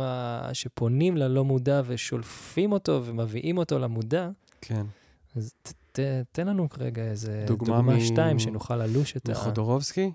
שפונים 0.53 1.17
ללא 1.17 1.45
מודע 1.45 1.83
ושולפים 1.87 2.73
אותו 2.73 3.03
ומביאים 3.05 3.59
אותו 3.59 3.79
למודע, 3.79 4.29
כן. 4.61 4.87
אז 5.37 5.53
ת, 5.63 5.73
ת, 5.93 6.01
תן 6.33 6.47
לנו 6.47 6.69
כרגע 6.69 7.03
איזה 7.03 7.45
דוגמה, 7.47 7.77
דוגמה 7.77 7.97
מ... 7.97 8.01
שתיים 8.01 8.39
שנוכל 8.39 8.77
ללוש 8.77 9.17
את 9.17 9.29
ה... 9.29 9.33
מחודורובסקי? 9.33 10.13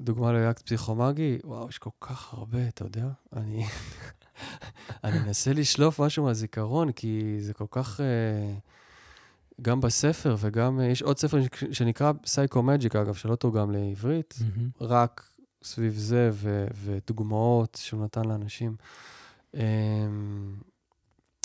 דוגמה 0.00 0.32
לאקט 0.32 0.62
פסיכומגי? 0.62 1.38
וואו, 1.44 1.68
יש 1.68 1.78
כל 1.78 1.90
כך 2.00 2.34
הרבה, 2.34 2.68
אתה 2.68 2.84
יודע? 2.84 3.08
אני, 3.36 3.64
אני 5.04 5.18
מנסה 5.18 5.52
לשלוף 5.52 6.00
משהו 6.00 6.24
מהזיכרון, 6.24 6.92
כי 6.92 7.36
זה 7.40 7.54
כל 7.54 7.66
כך... 7.70 8.00
Uh, 8.00 8.70
גם 9.62 9.80
בספר 9.80 10.36
וגם, 10.38 10.80
יש 10.80 11.02
עוד 11.02 11.18
ספר 11.18 11.38
שנקרא 11.72 12.12
סייקו 12.26 12.62
מג'יק, 12.62 12.96
אגב, 12.96 13.14
שלא 13.14 13.36
תורגם 13.36 13.70
לעברית, 13.70 14.34
mm-hmm. 14.38 14.84
רק 14.84 15.29
סביב 15.62 15.94
זה, 15.96 16.30
ו, 16.32 16.66
ודוגמאות 16.84 17.78
שהוא 17.82 18.04
נתן 18.04 18.24
לאנשים. 18.24 18.76
אמ, 19.54 19.60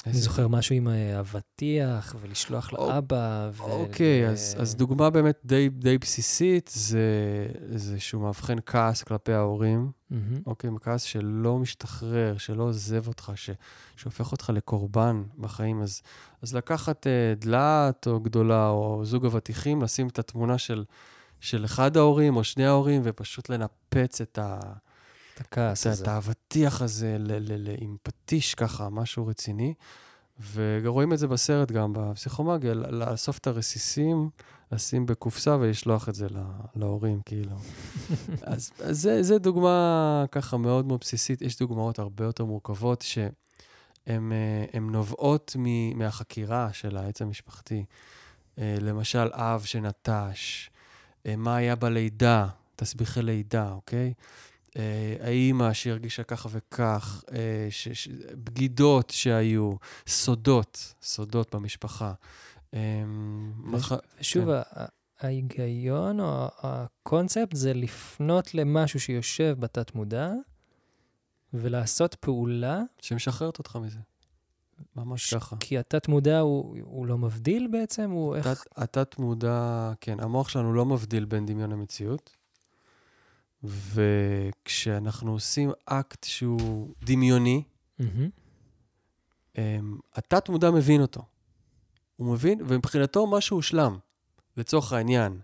אני 0.06 0.14
זוכר 0.14 0.48
משהו 0.48 0.76
עם 0.76 0.88
אה, 0.88 1.20
אבטיח, 1.20 2.16
ולשלוח 2.22 2.74
לאבא. 2.74 3.50
ו... 3.54 3.62
אוקיי, 3.62 4.30
אז, 4.30 4.56
אז 4.60 4.76
דוגמה 4.76 5.10
באמת 5.10 5.40
די, 5.46 5.70
די 5.70 5.98
בסיסית, 5.98 6.70
זה, 6.74 7.48
זה 7.76 8.00
שהוא 8.00 8.22
מאבחן 8.22 8.58
כעס 8.66 9.04
כלפי 9.04 9.34
ההורים. 9.34 9.92
Mm-hmm. 10.12 10.16
אוקיי, 10.46 10.70
כעס 10.82 11.02
שלא 11.02 11.58
משתחרר, 11.58 12.38
שלא 12.38 12.64
עוזב 12.64 13.08
אותך, 13.08 13.32
ש, 13.36 13.50
שהופך 13.96 14.32
אותך 14.32 14.52
לקורבן 14.54 15.24
בחיים. 15.38 15.82
אז, 15.82 16.02
אז 16.42 16.56
לקחת 16.56 17.08
uh, 17.08 17.44
דלת 17.44 18.08
או 18.08 18.20
גדולה, 18.20 18.70
או 18.70 19.02
זוג 19.06 19.26
אבטיחים, 19.26 19.82
לשים 19.82 20.08
את 20.08 20.20
התמונה 20.20 20.58
של... 20.58 20.84
של 21.46 21.66
אחד 21.66 21.98
ההורים 21.98 22.36
או 22.36 22.44
שני 22.44 22.66
ההורים, 22.66 23.02
ופשוט 23.04 23.50
לנפץ 23.50 24.22
את 24.22 24.38
ה... 24.38 24.60
את 25.34 25.42
הכעס 25.42 25.88
הזה. 25.88 26.04
את 26.04 26.08
האבטיח 26.08 26.82
הזה 26.82 27.18
ל- 27.20 27.32
ל- 27.32 27.70
ל- 27.70 27.76
עם 27.78 27.96
פטיש 28.04 28.56
ככה, 28.56 28.90
משהו 28.90 29.28
רציני. 29.28 29.74
ורואים 30.54 31.14
את 31.14 31.20
זה 31.20 31.28
בסרט 31.28 31.72
גם, 31.72 31.94
בפסיכומגיה, 31.94 32.74
לאסוף 32.74 33.38
את 33.38 33.48
הרסיסים, 33.48 34.30
לשים 34.72 35.06
בקופסה 35.06 35.58
ולשלוח 35.60 36.10
את 36.10 36.16
זה 36.16 36.28
להורים, 36.76 37.22
כאילו. 37.26 37.56
אז, 38.42 38.72
אז 38.84 39.02
זה, 39.02 39.24
זה 39.24 39.40
דוגמה 39.40 40.26
ככה 40.32 40.58
מאוד 40.58 40.86
מאוד 40.86 41.00
בסיסית. 41.00 41.42
יש 41.42 41.58
דוגמאות 41.58 42.00
הרבה 42.00 42.26
יותר 42.26 42.46
מורכבות 42.46 43.02
שהן 43.02 44.32
אה, 44.32 44.80
נובעות 44.80 45.56
מהחקירה 45.96 46.70
של 46.74 46.98
העץ 46.98 47.22
המשפחתי. 47.22 47.86
אה, 48.60 48.76
למשל, 48.82 49.30
אב 49.34 49.64
שנטש, 49.64 50.70
מה 51.38 51.56
היה 51.56 51.76
בלידה, 51.76 52.48
תסביכי 52.76 53.22
לידה, 53.22 53.72
אוקיי? 53.72 54.14
אה, 54.78 55.16
האימא 55.20 55.74
שהרגישה 55.74 56.24
ככה 56.24 56.50
וכך, 56.52 57.24
אה, 57.32 57.68
ש, 57.70 57.88
ש, 57.88 58.08
בגידות 58.44 59.10
שהיו, 59.10 59.76
סודות, 60.08 60.94
סודות 61.02 61.56
במשפחה. 61.56 62.14
ושוב, 64.24 64.46
כן. 64.46 64.86
ההיגיון 65.20 66.20
או 66.20 66.48
הקונספט 66.58 67.56
זה 67.56 67.74
לפנות 67.74 68.56
למשהו 68.56 69.00
שיושב 69.00 69.56
בתת-מודע 69.60 70.32
ולעשות 71.54 72.16
פעולה... 72.16 72.82
שמשחררת 73.02 73.58
אותך 73.58 73.76
מזה. 73.82 74.00
ממש 74.96 75.30
ש... 75.30 75.34
ככה. 75.34 75.56
כי 75.60 75.78
התת-מודע 75.78 76.40
הוא, 76.40 76.78
הוא 76.82 77.08
לא 77.08 77.18
מבדיל 77.18 77.68
בעצם? 77.72 78.12
הוא 78.12 78.36
איך... 78.36 78.66
התת-מודע, 78.76 79.92
כן, 80.02 80.20
המוח 80.20 80.50
שלנו 80.50 80.74
לא 80.74 80.86
מבדיל 80.86 81.26
בין 81.26 81.46
דמיון 81.46 81.70
למציאות. 81.70 82.36
וכשאנחנו 83.64 85.32
עושים 85.32 85.72
אקט 85.86 86.24
שהוא 86.24 86.94
דמיוני, 87.04 87.64
mm-hmm. 88.02 89.60
התת-מודע 90.14 90.72
מבין 90.72 91.02
אותו. 91.02 91.26
הוא 92.16 92.34
מבין, 92.34 92.62
ומבחינתו 92.68 93.28
משהו 93.28 93.58
הושלם. 93.58 93.98
לצורך 94.58 94.94
העניין, 94.94 95.40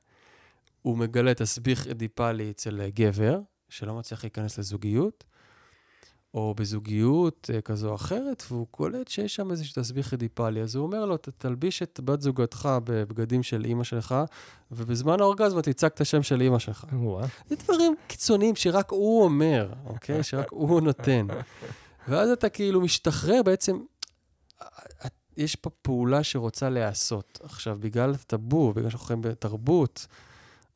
הוא 0.82 0.98
מגלה 0.98 1.34
תסביך 1.34 1.88
אדיפלי 1.88 2.52
אצל 2.52 2.90
גבר, 2.90 3.40
שלא 3.70 3.96
מצליח 3.96 4.24
להיכנס 4.24 4.60
לזוגיות, 4.60 5.24
או 6.34 6.54
בזוגיות 6.58 7.50
אה, 7.54 7.62
כזו 7.62 7.90
או 7.90 7.96
אחרת, 7.96 8.44
והוא 8.52 8.68
קולט 8.72 9.08
שיש 9.08 9.36
שם 9.36 9.52
איזשהו 9.52 9.84
תסביך 9.84 10.14
אדיפלי. 10.14 10.62
אז 10.62 10.76
הוא 10.76 10.86
אומר 10.86 11.06
לו, 11.06 11.18
תלביש 11.18 11.84
את 11.84 12.00
בת 12.04 12.22
זוגתך 12.22 12.70
בבגדים 12.84 13.44
של 13.44 13.66
אימא 13.66 13.84
שלך, 13.84 14.16
ובזמן 14.72 15.20
האורגזמה 15.20 15.62
תצעק 15.62 15.94
את 15.94 16.02
השם 16.02 16.24
של 16.24 16.42
אימא 16.42 16.60
שלך. 16.60 16.86
זה 17.50 17.56
דברים 17.56 17.96
קיצוניים 18.08 18.56
שרק 18.56 18.92
הוא 18.92 19.24
אומר, 19.24 19.74
אוקיי? 19.86 20.24
שרק 20.30 20.52
הוא 20.52 20.82
נותן. 20.82 21.28
ואז 22.08 22.30
אתה 22.30 22.50
כאילו 22.50 22.82
משתחרר 22.82 23.44
בעצם, 23.44 23.80
יש 25.38 25.56
פה 25.56 25.70
פעולה 25.70 26.24
שרוצה 26.24 26.70
להיעשות. 26.70 27.40
עכשיו, 27.44 27.78
בגלל 27.80 28.12
הטאבו, 28.12 28.74
בגלל 28.74 28.90
שאנחנו 28.90 29.08
חיים 29.08 29.22
בתרבות, 29.22 30.08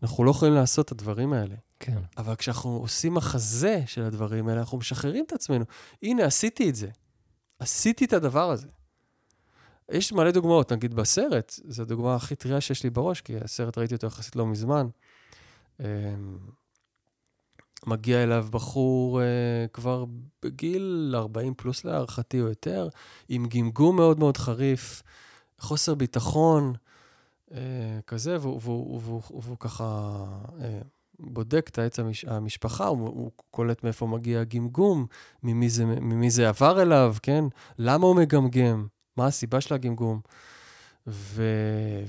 אנחנו 0.04 0.24
לא 0.24 0.32
יכולים 0.32 0.54
לעשות 0.54 0.86
את 0.86 0.92
הדברים 0.92 1.34
האלה. 1.34 1.56
כן. 1.80 1.98
אבל 2.18 2.36
כשאנחנו 2.36 2.70
עושים 2.70 3.14
מחזה 3.14 3.82
של 3.86 4.04
הדברים 4.04 4.48
האלה, 4.48 4.60
אנחנו 4.60 4.78
משחררים 4.78 5.26
את 5.28 5.34
עצמנו. 5.34 5.66
הנה, 6.04 6.26
עשיתי 6.26 6.70
את 6.70 6.76
זה. 6.76 6.88
עשיתי 7.60 8.06
את 8.06 8.14
הדבר 8.14 8.52
הזה. 8.52 8.68
יש 9.92 10.14
מלא 10.14 10.32
דוגמאות, 10.32 10.72
נגיד 10.72 10.94
בסרט, 10.94 11.60
זו 11.68 11.82
הדוגמה 11.82 12.16
הכי 12.16 12.36
טריה 12.36 12.62
שיש 12.62 12.84
לי 12.84 12.90
בראש, 12.90 13.22
כי 13.22 13.38
הסרט 13.38 13.78
ראיתי 13.78 13.96
אותו 13.96 14.08
יחסית 14.08 14.36
לא 14.36 14.46
מזמן. 14.46 14.88
אמ, 15.80 15.86
מגיע 17.86 18.24
אליו 18.24 18.48
בחור 18.52 19.20
uh, 19.20 19.24
כבר 19.74 20.06
בגיל 20.44 21.14
40 21.16 21.54
פלוס 21.54 21.86
להערכתי 21.86 22.42
או 22.42 22.48
יותר, 22.48 22.90
עם 23.30 23.46
גמגום 23.46 23.96
מאוד 23.96 24.20
מאוד 24.20 24.38
חריף, 24.38 25.04
חוסר 25.60 25.96
ביטחון 25.96 26.74
uh, 27.50 27.54
כזה, 28.08 28.38
והוא, 28.42 28.60
והוא, 28.64 29.02
והוא, 29.02 29.22
והוא, 29.30 29.42
והוא 29.44 29.58
ככה 29.60 30.16
uh, 30.58 30.62
בודק 31.20 31.70
את 31.72 31.78
העץ 31.78 32.00
המש... 32.00 32.26
המשפחה, 32.26 32.88
הוא, 32.88 33.08
הוא 33.08 33.32
קולט 33.52 33.84
מאיפה 33.84 34.08
מגיע 34.08 34.40
הגמגום, 34.40 35.06
ממי 35.44 35.70
זה, 35.70 35.86
ממי 35.86 36.30
זה 36.30 36.50
עבר 36.50 36.82
אליו, 36.82 37.16
כן? 37.24 37.44
למה 37.78 38.08
הוא 38.08 38.16
מגמגם? 38.16 38.88
מה 39.18 39.28
הסיבה 39.28 39.62
של 39.62 39.74
הגמגום? 39.74 40.22
ו... 41.08 41.44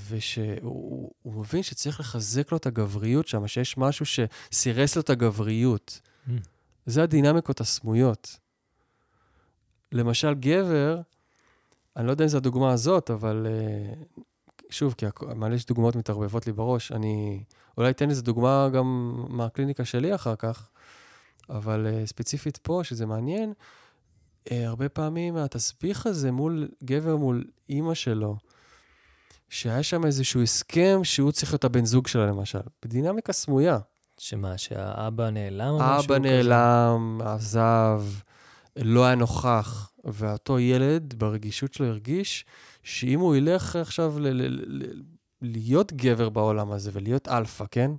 ושהוא 0.09 1.11
הוא 1.21 1.33
מבין 1.33 1.63
שצריך 1.63 1.99
לחזק 1.99 2.51
לו 2.51 2.57
את 2.57 2.65
הגבריות 2.65 3.27
שם, 3.27 3.47
שיש 3.47 3.77
משהו 3.77 4.05
שסירס 4.05 4.95
לו 4.95 5.01
את 5.01 5.09
הגבריות. 5.09 6.01
Mm. 6.27 6.31
זה 6.85 7.03
הדינמיקות 7.03 7.61
הסמויות. 7.61 8.39
למשל, 9.91 10.33
גבר, 10.33 11.01
אני 11.95 12.07
לא 12.07 12.11
יודע 12.11 12.23
אם 12.23 12.29
זו 12.29 12.37
הדוגמה 12.37 12.71
הזאת, 12.71 13.11
אבל 13.11 13.47
אה, 13.49 13.93
שוב, 14.69 14.95
כי 14.97 15.05
מלא 15.35 15.55
יש 15.55 15.65
דוגמאות 15.65 15.95
מתערבבות 15.95 16.47
לי 16.47 16.53
בראש. 16.53 16.91
אני 16.91 17.43
אולי 17.77 17.89
אתן 17.89 18.09
איזו 18.09 18.21
דוגמה 18.21 18.69
גם 18.73 19.15
מהקליניקה 19.29 19.85
שלי 19.85 20.15
אחר 20.15 20.35
כך, 20.35 20.69
אבל 21.49 21.87
uh, 21.87 22.07
ספציפית 22.07 22.57
פה, 22.57 22.81
שזה 22.83 23.05
מעניין, 23.05 23.53
uh, 24.45 24.53
הרבה 24.65 24.89
פעמים 24.89 25.37
התסביך 25.37 26.05
הזה 26.05 26.31
מול 26.31 26.67
גבר 26.83 27.15
מול 27.15 27.43
אימא 27.69 27.93
שלו, 27.93 28.37
שהיה 29.49 29.83
שם 29.83 30.05
איזשהו 30.05 30.41
הסכם 30.41 30.99
שהוא 31.03 31.31
צריך 31.31 31.51
להיות 31.51 31.63
הבן 31.63 31.85
זוג 31.85 32.07
שלה, 32.07 32.25
למשל, 32.25 32.59
בדינמיקה 32.85 33.33
סמויה. 33.33 33.79
שמה, 34.17 34.57
שהאבא 34.57 35.29
נעלם 35.29 35.67
או 35.67 35.77
משהו 35.77 36.03
כזה? 36.03 36.13
האבא 36.13 36.17
נעלם, 36.17 37.21
עזב, 37.25 38.03
לא 38.77 39.05
היה 39.05 39.15
נוכח, 39.15 39.91
ואותו 40.03 40.59
ילד, 40.59 41.13
ברגישות 41.17 41.73
שלו, 41.73 41.85
הרגיש 41.85 42.45
שאם 42.87 43.19
הוא 43.19 43.35
ילך 43.35 43.75
עכשיו 43.75 44.19
ל- 44.19 44.27
ל- 44.27 44.83
ל- 44.83 45.01
להיות 45.41 45.93
גבר 45.93 46.29
בעולם 46.29 46.71
הזה 46.71 46.91
ולהיות 46.93 47.27
אלפא, 47.27 47.65
כן? 47.71 47.91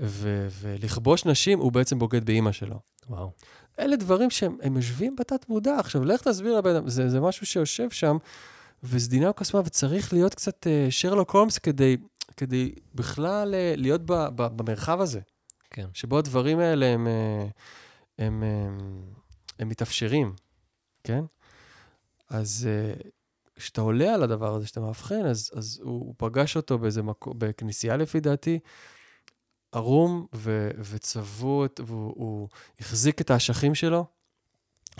ו- 0.00 0.48
ולכבוש 0.60 1.24
נשים, 1.24 1.58
הוא 1.58 1.72
בעצם 1.72 1.98
בוגד 1.98 2.24
באימא 2.24 2.52
שלו. 2.52 2.80
וואו. 3.08 3.30
אלה 3.78 3.96
דברים 3.96 4.30
שהם 4.30 4.76
יושבים 4.76 5.16
בתת 5.16 5.48
מודע. 5.48 5.78
עכשיו, 5.78 6.04
לך 6.04 6.22
תסביר 6.22 6.58
לבן 6.58 6.74
אדם, 6.74 6.88
זה, 6.88 7.08
זה 7.08 7.20
משהו 7.20 7.46
שיושב 7.46 7.90
שם, 7.90 8.16
וזה 8.82 9.10
דינמיקה 9.10 9.44
סמויה, 9.44 9.66
וצריך 9.66 10.12
להיות 10.12 10.34
קצת 10.34 10.66
uh, 10.66 10.90
שרלוק 10.90 11.30
הולמס 11.30 11.58
כדי, 11.58 11.96
כדי 12.36 12.72
בכלל 12.94 13.54
uh, 13.54 13.80
להיות 13.80 14.00
ב, 14.06 14.12
ב, 14.12 14.42
במרחב 14.56 15.00
הזה. 15.00 15.20
כן. 15.70 15.86
שבו 15.94 16.18
הדברים 16.18 16.58
האלה 16.58 16.86
הם, 16.86 17.06
אה, 17.06 17.46
הם, 18.18 18.42
הם, 18.42 19.02
הם 19.58 19.68
מתאפשרים, 19.68 20.34
כן? 21.04 21.24
אז 22.30 22.68
אה, 22.70 23.10
כשאתה 23.56 23.80
עולה 23.80 24.14
על 24.14 24.22
הדבר 24.22 24.54
הזה, 24.54 24.64
כשאתה 24.64 24.80
מאבחן, 24.80 25.26
אז, 25.26 25.50
אז 25.54 25.80
הוא, 25.82 25.92
הוא 25.92 26.14
פגש 26.16 26.56
אותו 26.56 26.78
באיזה 26.78 27.02
מקום, 27.02 27.34
בכנסייה 27.38 27.96
לפי 27.96 28.20
דעתי, 28.20 28.58
ערום 29.72 30.26
ו, 30.34 30.70
וצבוט, 30.78 31.80
והוא 31.86 32.14
הוא 32.16 32.48
החזיק 32.80 33.20
את 33.20 33.30
האשכים 33.30 33.74
שלו, 33.74 34.06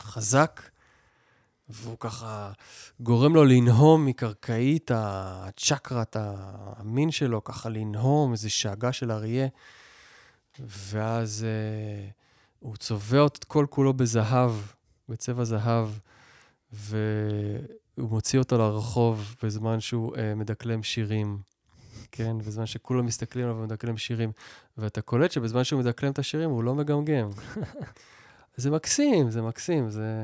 חזק, 0.00 0.62
והוא 1.68 1.96
ככה 2.00 2.52
גורם 3.00 3.34
לו 3.34 3.44
לנהום 3.44 4.06
מקרקעית 4.06 4.90
הצ'קרת 4.94 6.16
המין 6.20 7.10
שלו, 7.10 7.44
ככה 7.44 7.68
לנהום, 7.68 8.32
איזו 8.32 8.50
שאגה 8.50 8.92
של 8.92 9.10
אריה. 9.10 9.48
ואז 10.58 11.44
אה, 11.44 12.08
הוא 12.58 12.76
צובע 12.76 13.26
את 13.26 13.44
כל 13.44 13.66
כולו 13.70 13.92
בזהב, 13.92 14.52
בצבע 15.08 15.44
זהב, 15.44 15.88
והוא 17.98 18.10
מוציא 18.10 18.38
אותו 18.38 18.58
לרחוב 18.58 19.36
בזמן 19.42 19.80
שהוא 19.80 20.16
אה, 20.16 20.34
מדקלם 20.34 20.82
שירים, 20.82 21.38
כן? 22.12 22.38
בזמן 22.38 22.66
שכולם 22.66 23.06
מסתכלים 23.06 23.44
עליו 23.44 23.56
ומדקלם 23.56 23.96
שירים, 23.96 24.32
ואתה 24.78 25.00
קולט 25.00 25.30
שבזמן 25.30 25.64
שהוא 25.64 25.80
מדקלם 25.80 26.12
את 26.12 26.18
השירים 26.18 26.50
הוא 26.50 26.64
לא 26.64 26.74
מגמגם. 26.74 27.30
זה 28.56 28.70
מקסים, 28.70 29.30
זה 29.30 29.42
מקסים, 29.42 29.90
זה, 29.90 30.22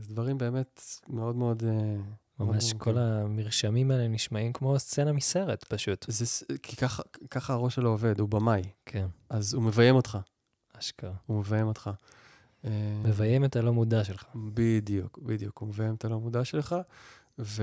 זה 0.00 0.14
דברים 0.14 0.38
באמת 0.38 0.82
מאוד 1.08 1.36
מאוד... 1.36 1.62
אה, 1.64 1.96
ממש 2.40 2.72
מאוד 2.72 2.82
כל 2.82 2.92
מאוד- 2.92 3.02
המרשמים 3.02 3.90
האלה 3.90 4.08
נשמעים 4.08 4.52
כמו 4.52 4.78
סצנה 4.78 5.12
מסרט, 5.12 5.64
פשוט. 5.68 6.04
זה, 6.08 6.24
כי 6.62 6.76
ככה, 6.76 7.02
ככה 7.30 7.52
הראש 7.52 7.74
שלו 7.74 7.90
עובד, 7.90 8.20
הוא 8.20 8.28
במאי, 8.28 8.62
כן, 8.86 9.06
אז 9.30 9.54
הוא 9.54 9.62
מביים 9.62 9.94
אותך, 9.94 10.18
אשכרה. 10.78 11.12
הוא 11.26 11.38
מביים 11.38 11.66
אותך. 11.66 11.90
אה, 12.64 12.70
מביים 13.04 13.44
את 13.44 13.56
הלא 13.56 13.72
מודע 13.72 14.04
שלך. 14.04 14.24
בדיוק, 14.34 15.18
בדיוק, 15.18 15.58
הוא 15.58 15.68
מביים 15.68 15.94
את 15.94 16.04
הלא 16.04 16.20
מודע 16.20 16.44
שלך, 16.44 16.76
ואני 17.38 17.62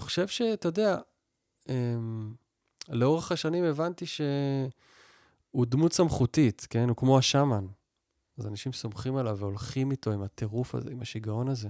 חושב 0.00 0.28
שאתה 0.28 0.68
יודע, 0.68 0.98
אמ, 1.68 2.34
לאורך 2.88 3.32
השנים 3.32 3.64
הבנתי 3.64 4.04
שהוא 4.06 5.66
דמות 5.66 5.92
סמכותית, 5.92 6.66
כן? 6.70 6.88
הוא 6.88 6.96
כמו 6.96 7.18
השאמן. 7.18 7.66
אז 8.38 8.46
אנשים 8.46 8.72
סומכים 8.72 9.16
עליו 9.16 9.36
והולכים 9.38 9.90
איתו 9.90 10.12
עם 10.12 10.22
הטירוף 10.22 10.74
הזה, 10.74 10.90
עם 10.90 11.00
השיגעון 11.00 11.48
הזה, 11.48 11.68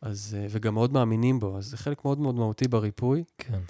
אז, 0.00 0.36
אה, 0.38 0.46
וגם 0.50 0.74
מאוד 0.74 0.92
מאמינים 0.92 1.40
בו, 1.40 1.58
אז 1.58 1.66
זה 1.66 1.76
חלק 1.76 2.04
מאוד 2.04 2.18
מאוד 2.18 2.34
מהותי 2.34 2.68
בריפוי. 2.68 3.24
כן. 3.38 3.60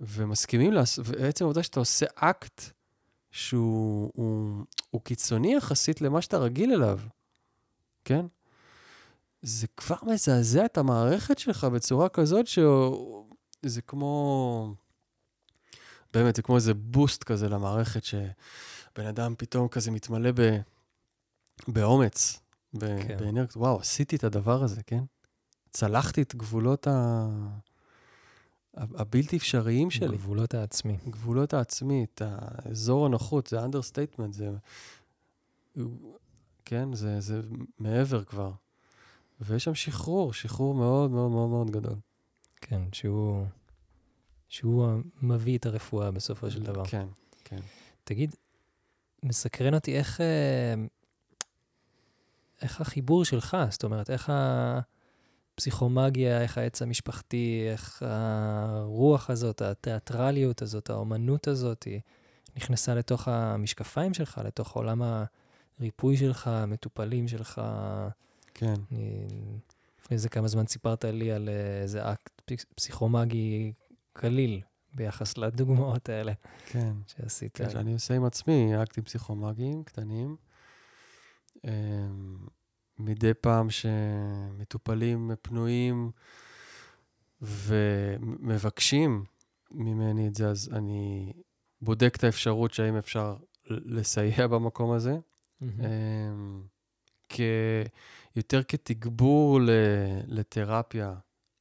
ומסכימים 0.00 0.72
לעשות, 0.72 1.04
ועצם 1.08 1.44
העובדה 1.44 1.62
שאתה 1.62 1.80
עושה 1.80 2.06
אקט 2.14 2.62
שהוא 3.30 4.12
הוא, 4.14 4.64
הוא 4.90 5.00
קיצוני 5.00 5.54
יחסית 5.54 6.00
למה 6.00 6.22
שאתה 6.22 6.38
רגיל 6.38 6.72
אליו, 6.72 6.98
כן? 8.04 8.26
זה 9.42 9.66
כבר 9.66 9.96
מזעזע 10.02 10.64
את 10.64 10.78
המערכת 10.78 11.38
שלך 11.38 11.64
בצורה 11.64 12.08
כזאת 12.08 12.46
שזה 12.46 13.82
כמו... 13.86 14.74
באמת, 16.14 16.36
זה 16.36 16.42
כמו 16.42 16.56
איזה 16.56 16.74
בוסט 16.74 17.24
כזה 17.24 17.48
למערכת, 17.48 18.04
שבן 18.04 19.06
אדם 19.08 19.34
פתאום 19.38 19.68
כזה 19.68 19.90
מתמלא 19.90 20.30
ב... 20.34 20.60
באומץ, 21.68 22.40
ב... 22.74 22.78
כן. 22.78 23.16
באנרגיות. 23.18 23.56
וואו, 23.56 23.80
עשיתי 23.80 24.16
את 24.16 24.24
הדבר 24.24 24.62
הזה, 24.64 24.82
כן? 24.82 25.04
צלחתי 25.70 26.22
את 26.22 26.34
גבולות 26.34 26.86
ה... 26.86 27.28
הבלתי 28.74 29.36
אפשריים 29.36 29.90
שלי. 29.90 30.16
גבולות 30.16 30.54
העצמי. 30.54 30.96
גבולות 31.08 31.54
העצמית, 31.54 32.20
האזור 32.24 33.06
הנוחות, 33.06 33.46
זה 33.46 33.64
understatement, 33.64 34.34
זה... 34.34 34.50
כן, 36.64 36.92
זה, 36.92 37.20
זה 37.20 37.40
מעבר 37.78 38.24
כבר. 38.24 38.52
ויש 39.40 39.64
שם 39.64 39.74
שחרור, 39.74 40.32
שחרור 40.32 40.74
מאוד 40.74 41.10
מאוד 41.10 41.30
מאוד 41.30 41.48
מאוד 41.48 41.70
גדול. 41.70 41.96
כן, 42.60 42.82
שהוא... 42.92 43.46
שהוא 44.48 44.86
מביא 45.22 45.58
את 45.58 45.66
הרפואה 45.66 46.10
בסופו 46.10 46.50
של 46.50 46.62
דבר. 46.62 46.84
כן, 46.84 47.06
כן. 47.44 47.60
תגיד, 48.04 48.34
מסקרן 49.22 49.74
אותי 49.74 49.98
איך, 49.98 50.20
אה, 50.20 50.74
איך 52.62 52.80
החיבור 52.80 53.24
שלך, 53.24 53.56
זאת 53.70 53.84
אומרת, 53.84 54.10
איך 54.10 54.32
הפסיכומגיה, 55.64 56.42
איך 56.42 56.58
העץ 56.58 56.82
המשפחתי, 56.82 57.66
איך 57.72 58.02
הרוח 58.06 59.30
הזאת, 59.30 59.62
התיאטרליות 59.62 60.62
הזאת, 60.62 60.90
האומנות 60.90 61.48
הזאת, 61.48 61.82
היא 61.82 62.00
נכנסה 62.56 62.94
לתוך 62.94 63.28
המשקפיים 63.28 64.14
שלך, 64.14 64.40
לתוך 64.44 64.72
עולם 64.76 65.02
הריפוי 65.80 66.16
שלך, 66.16 66.46
המטופלים 66.48 67.28
שלך. 67.28 67.60
כן. 68.54 68.74
אני, 68.92 69.26
לפני 70.00 70.14
איזה 70.14 70.28
כמה 70.28 70.48
זמן 70.48 70.66
סיפרת 70.66 71.04
לי 71.04 71.32
על 71.32 71.48
איזה 71.82 72.12
אקט 72.12 72.42
פסיכ- 72.44 72.64
פסיכומגי 72.74 73.72
קליל 74.12 74.60
ביחס 74.94 75.38
לדוגמאות 75.38 76.08
האלה 76.08 76.32
כן. 76.66 76.92
שעשית. 77.06 77.56
כן, 77.56 77.70
שאני 77.70 77.92
עושה 77.92 78.14
עם 78.14 78.24
עצמי 78.24 78.82
אקטים 78.82 79.04
פסיכומגיים 79.04 79.84
קטנים. 79.84 80.36
מדי 83.04 83.34
פעם 83.34 83.68
שמטופלים 83.70 85.30
פנויים 85.42 86.10
ומבקשים 87.42 89.24
ממני 89.70 90.28
את 90.28 90.34
זה, 90.34 90.48
אז 90.48 90.70
אני 90.72 91.32
בודק 91.80 92.16
את 92.16 92.24
האפשרות 92.24 92.74
שהאם 92.74 92.96
אפשר 92.96 93.36
לסייע 93.66 94.46
במקום 94.46 94.92
הזה. 94.92 95.18
מהמם. 95.60 95.80
אמ, 95.80 96.62
כ... 97.28 97.40
יותר 98.36 98.62
כתגבור 98.62 99.60
ל... 99.60 99.70
לתרפיה, 100.26 101.14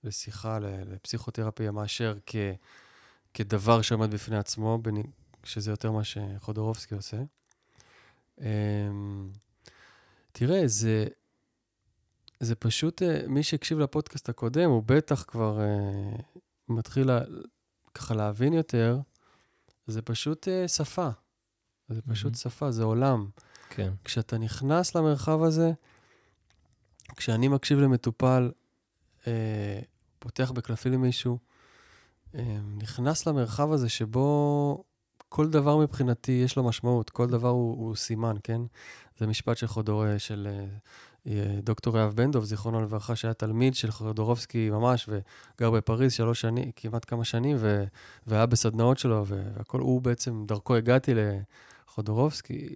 לשיחה. 0.03 0.59
לפסיכותרפיה, 0.61 1.71
מאשר 1.71 2.17
כ... 2.25 2.35
כדבר 3.33 3.81
שעומד 3.81 4.13
בפני 4.13 4.37
עצמו, 4.37 4.77
בנ... 4.77 4.95
שזה 5.43 5.71
יותר 5.71 5.91
מה 5.91 6.03
שחודורובסקי 6.03 6.95
עושה. 6.95 7.17
אמ, 8.41 9.29
תראה, 10.31 10.67
זה, 10.67 11.07
זה 12.39 12.55
פשוט, 12.55 13.01
אה, 13.01 13.21
מי 13.27 13.43
שהקשיב 13.43 13.79
לפודקאסט 13.79 14.29
הקודם, 14.29 14.69
הוא 14.69 14.83
בטח 14.85 15.23
כבר 15.27 15.59
uh, 15.59 16.21
מתחיל 16.69 17.07
לה, 17.07 17.19
ככה 17.93 18.15
להבין 18.15 18.53
יותר, 18.53 18.99
זה 19.87 20.01
פשוט 20.01 20.47
uh, 20.47 20.67
שפה. 20.67 21.09
זה 21.89 22.01
פשוט 22.01 22.25
מהמם. 22.25 22.35
שפה, 22.35 22.71
זה 22.71 22.83
עולם. 22.83 23.29
כן. 23.69 23.93
כשאתה 24.03 24.37
נכנס 24.37 24.95
למרחב 24.95 25.43
הזה, 25.43 25.71
כשאני 27.15 27.47
מקשיב 27.47 27.79
למטופל, 27.79 28.51
אה, 29.27 29.79
פותח 30.19 30.51
בקלפי 30.51 30.89
למישהו, 30.89 31.37
אה, 32.35 32.57
נכנס 32.77 33.27
למרחב 33.27 33.71
הזה 33.71 33.89
שבו 33.89 34.83
כל 35.29 35.49
דבר 35.49 35.77
מבחינתי 35.77 36.31
יש 36.31 36.55
לו 36.55 36.63
משמעות, 36.63 37.09
כל 37.09 37.27
דבר 37.27 37.49
הוא, 37.49 37.85
הוא 37.85 37.95
סימן, 37.95 38.35
כן? 38.43 38.61
זה 39.17 39.27
משפט 39.27 39.57
של 39.57 39.67
חודור... 39.67 40.17
של 40.17 40.47
דוקטור 41.63 41.97
יהב 41.97 42.13
בן 42.13 42.31
דב, 42.31 42.43
זיכרונו 42.43 42.81
לברכה, 42.81 43.15
שהיה 43.15 43.33
תלמיד 43.33 43.75
של 43.75 43.91
חודורובסקי 43.91 44.69
ממש, 44.69 45.09
וגר 45.09 45.71
בפריז 45.71 46.13
שלוש 46.13 46.41
שנים, 46.41 46.71
כמעט 46.75 47.05
כמה 47.09 47.23
שנים, 47.25 47.57
ו, 47.59 47.83
והיה 48.27 48.45
בסדנאות 48.45 48.97
שלו, 48.97 49.25
והכל, 49.27 49.79
הוא 49.79 50.01
בעצם, 50.01 50.45
דרכו 50.47 50.75
הגעתי 50.75 51.13
לחודורובסקי, 51.87 52.75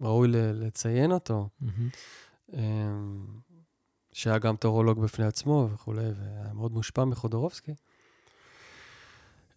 ראוי 0.00 0.28
לציין 0.32 1.12
אותו. 1.12 1.48
Mm-hmm. 1.62 2.56
שהיה 4.12 4.38
גם 4.38 4.56
טורולוג 4.56 5.00
בפני 5.00 5.24
עצמו 5.24 5.68
וכולי, 5.72 6.04
והיה 6.04 6.52
מאוד 6.54 6.72
מושפע 6.72 7.04
מחודורובסקי. 7.04 7.74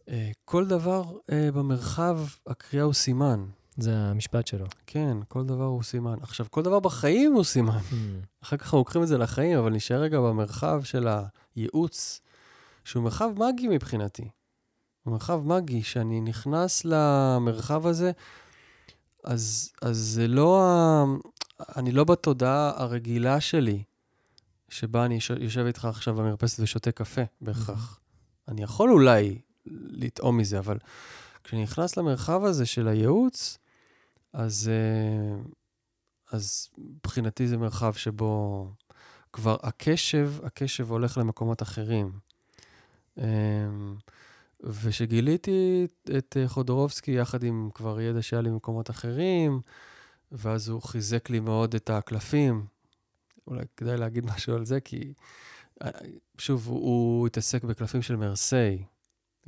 אה, 0.10 0.32
כל 0.46 0.68
דבר 0.68 1.04
במרחב, 1.30 2.20
הקריאה 2.48 2.84
הוא 2.84 2.94
סימן. 2.94 3.46
זה 3.82 3.98
המשפט 3.98 4.48
שלו. 4.48 4.66
כן, 4.88 5.18
כל 5.28 5.46
דבר 5.46 5.64
הוא 5.64 5.84
סימן. 5.84 6.16
עכשיו, 6.22 6.46
כל 6.50 6.62
דבר 6.62 6.80
בחיים 6.80 7.34
הוא 7.34 7.44
סימן. 7.44 7.78
Mm. 7.78 7.94
אחר 8.44 8.58
כך 8.58 8.64
אנחנו 8.64 8.78
לוקחים 8.78 9.04
את 9.04 9.08
זה 9.08 9.18
לחיים, 9.18 9.58
אבל 9.58 9.72
נשאר 9.72 10.02
רגע 10.02 10.20
במרחב 10.20 10.84
של 10.84 11.08
הייעוץ, 11.56 12.20
שהוא 12.86 13.04
מרחב 13.04 13.30
מגי 13.38 13.68
מבחינתי. 13.68 14.30
הוא 15.04 15.12
מרחב 15.12 15.42
מגי, 15.46 15.84
שאני 15.84 16.22
נכנס 16.22 16.86
למרחב 16.86 17.88
הזה, 17.88 18.12
אז, 19.24 19.72
אז 19.82 19.98
זה 19.98 20.28
לא 20.28 20.64
ה... 20.64 21.06
אני 21.78 21.92
לא 21.92 22.04
בתודעה 22.04 22.72
הרגילה 22.76 23.42
שלי, 23.42 23.84
שבה 24.70 25.06
אני 25.06 25.20
יושב 25.40 25.66
איתך 25.66 25.86
עכשיו 25.86 26.16
במרפסת 26.16 26.60
ושותה 26.60 26.92
קפה, 26.92 27.22
בהכרח. 27.42 27.96
Mm-hmm. 27.96 28.52
אני 28.52 28.64
יכול 28.64 28.92
אולי 28.92 29.40
לטעום 29.92 30.38
מזה, 30.38 30.60
אבל 30.60 30.78
כשאני 31.44 31.64
נכנס 31.64 31.98
למרחב 31.98 32.44
הזה 32.44 32.66
של 32.66 32.88
הייעוץ, 32.88 33.58
אז, 34.34 34.72
אה, 34.74 35.42
אז 36.32 36.70
מבחינתי 36.78 37.48
זה 37.48 37.58
מרחב 37.58 37.94
שבו 37.94 38.68
כבר 39.34 39.58
הקשב, 39.64 40.34
הקשב 40.44 40.92
הולך 40.92 41.18
למקומות 41.18 41.62
אחרים. 41.62 42.12
אמ, 43.18 43.96
ושגיליתי 44.64 45.88
את 46.18 46.38
חודורובסקי 46.48 47.12
יחד 47.12 47.44
עם 47.44 47.70
כבר 47.74 48.02
ידע 48.02 48.22
שהיה 48.22 48.42
לי 48.42 48.50
במקומות 48.50 48.90
אחרים, 48.90 49.62
ואז 50.32 50.70
הוא 50.70 50.82
חיזק 50.82 51.30
לי 51.30 51.40
מאוד 51.40 51.76
את 51.76 51.90
הקלפים. 51.90 52.66
אולי 53.48 53.64
כדאי 53.78 53.98
להגיד 53.98 54.26
משהו 54.26 54.56
על 54.56 54.66
זה, 54.66 54.80
כי 54.80 55.14
אה, 55.84 55.90
שוב, 56.38 56.68
הוא 56.68 57.28
התעסק 57.28 57.64
בקלפים 57.64 58.02
של 58.02 58.16
מרסיי. 58.16 58.84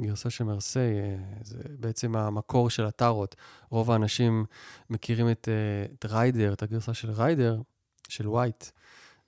גרסה 0.01 0.29
של 0.29 0.43
מרסיי, 0.43 0.99
אה, 0.99 1.15
זה 1.41 1.57
בעצם 1.79 2.15
המקור 2.15 2.69
של 2.69 2.85
הטארות. 2.85 3.35
רוב 3.69 3.91
האנשים 3.91 4.45
מכירים 4.89 5.31
את, 5.31 5.49
אה, 5.49 5.93
את 5.93 6.05
ריידר, 6.05 6.53
את 6.53 6.63
הגרסה 6.63 6.93
של 6.93 7.11
ריידר, 7.11 7.61
של 8.09 8.27
ווייט, 8.27 8.65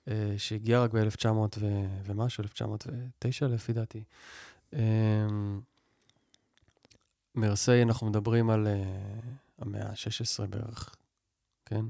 אה, 0.08 0.34
שהגיעה 0.38 0.82
רק 0.82 0.90
ב-1900 0.92 1.58
ומשהו, 2.04 2.42
1909 2.42 3.46
לפי 3.46 3.72
דעתי. 3.72 4.04
מרסיי, 7.34 7.82
אנחנו 7.82 8.06
מדברים 8.06 8.50
על 8.50 8.66
המאה 9.58 9.88
ה-16 9.88 10.46
בערך, 10.46 10.96
כן? 11.66 11.84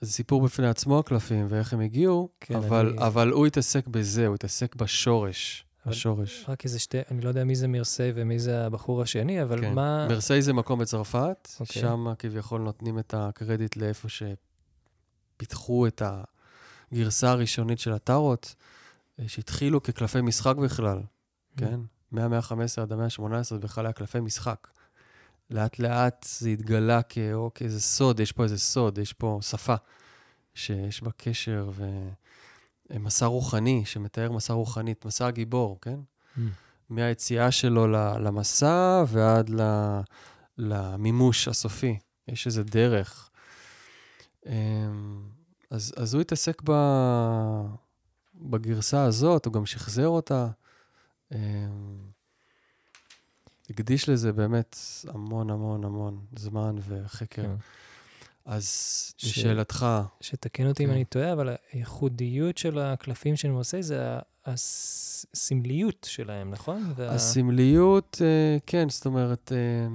זה 0.00 0.12
סיפור 0.12 0.42
בפני 0.42 0.68
עצמו, 0.68 0.98
הקלפים, 0.98 1.46
ואיך 1.50 1.72
הם 1.72 1.80
הגיעו, 1.80 2.28
כן, 2.40 2.54
אבל, 2.54 2.88
אני... 2.88 3.06
אבל 3.06 3.30
הוא 3.30 3.46
התעסק 3.46 3.86
בזה, 3.86 4.26
הוא 4.26 4.34
התעסק 4.34 4.74
בשורש. 4.74 5.67
השורש. 5.88 6.44
רק 6.48 6.64
איזה 6.64 6.78
שתי, 6.78 6.98
אני 7.10 7.20
לא 7.20 7.28
יודע 7.28 7.44
מי 7.44 7.54
זה 7.54 7.68
מרסיי 7.68 8.12
ומי 8.14 8.38
זה 8.38 8.66
הבחור 8.66 9.02
השני, 9.02 9.42
אבל 9.42 9.60
כן. 9.60 9.74
מה... 9.74 10.06
מרסיי 10.08 10.42
זה 10.42 10.52
מקום 10.52 10.78
בצרפת, 10.80 11.48
okay. 11.50 11.60
אוקיי. 11.60 11.82
שם 11.82 12.06
כביכול 12.18 12.60
נותנים 12.60 12.98
את 12.98 13.14
הקרדיט 13.14 13.76
לאיפה 13.76 14.08
שפיתחו 14.08 15.86
את 15.86 16.02
הגרסה 16.92 17.30
הראשונית 17.30 17.78
של 17.78 17.92
הטארות, 17.92 18.54
אה, 19.20 19.28
שהתחילו 19.28 19.82
כקלפי 19.82 20.20
משחק 20.20 20.56
בכלל, 20.56 20.98
mm. 20.98 21.58
כן? 21.60 21.80
מהמאה 22.12 22.38
ה-15 22.38 22.82
עד 22.82 22.92
המאה 22.92 23.06
ה-18 23.06 23.42
זה 23.42 23.58
בכלל 23.58 23.86
היה 23.86 23.92
קלפי 23.92 24.20
משחק. 24.20 24.68
לאט 25.50 25.78
לאט 25.78 26.26
זה 26.28 26.48
התגלה 26.48 27.00
כאיזה 27.54 27.80
סוד, 27.80 28.20
יש 28.20 28.32
פה 28.32 28.42
איזה 28.42 28.58
סוד, 28.58 28.98
יש 28.98 29.12
פה 29.12 29.38
שפה 29.42 29.74
שיש 30.54 31.02
בה 31.02 31.10
קשר 31.16 31.70
ו... 31.72 32.08
מסע 32.90 33.26
רוחני, 33.26 33.82
שמתאר 33.84 34.32
מסע 34.32 34.52
רוחנית, 34.52 35.04
מסע 35.04 35.26
הגיבור, 35.26 35.78
כן? 35.80 36.00
Mm. 36.36 36.40
מהיציאה 36.90 37.50
שלו 37.50 37.86
למסע 38.18 39.04
ועד 39.08 39.50
למימוש 40.58 41.48
הסופי. 41.48 41.98
יש 42.28 42.46
איזה 42.46 42.62
דרך. 42.64 43.30
אמ, 44.46 45.22
אז, 45.70 45.94
אז 45.96 46.14
הוא 46.14 46.20
התעסק 46.20 46.62
ב, 46.64 46.72
בגרסה 48.34 49.04
הזאת, 49.04 49.46
הוא 49.46 49.52
גם 49.52 49.66
שחזר 49.66 50.08
אותה. 50.08 50.48
אמ, 51.32 51.38
הקדיש 53.70 54.08
לזה 54.08 54.32
באמת 54.32 54.76
המון 55.08 55.50
המון 55.50 55.84
המון 55.84 56.24
זמן 56.36 56.76
וחקר. 56.88 57.42
כן. 57.42 57.54
אז 58.48 58.64
ש... 59.16 59.38
לשאלתך... 59.38 59.86
שתקן 60.20 60.66
אותי 60.66 60.84
כן. 60.84 60.90
אם 60.90 60.94
אני 60.94 61.04
טועה, 61.04 61.32
אבל 61.32 61.56
הייחודיות 61.72 62.58
של 62.58 62.78
הקלפים 62.78 63.36
של 63.36 63.50
מוסי 63.50 63.82
זה 63.82 64.18
הסמליות 64.46 66.06
שלהם, 66.10 66.50
נכון? 66.50 66.92
וה... 66.96 67.14
הסמליות, 67.14 68.22
אה, 68.24 68.56
כן, 68.66 68.88
זאת 68.88 69.06
אומרת, 69.06 69.52
אה, 69.52 69.88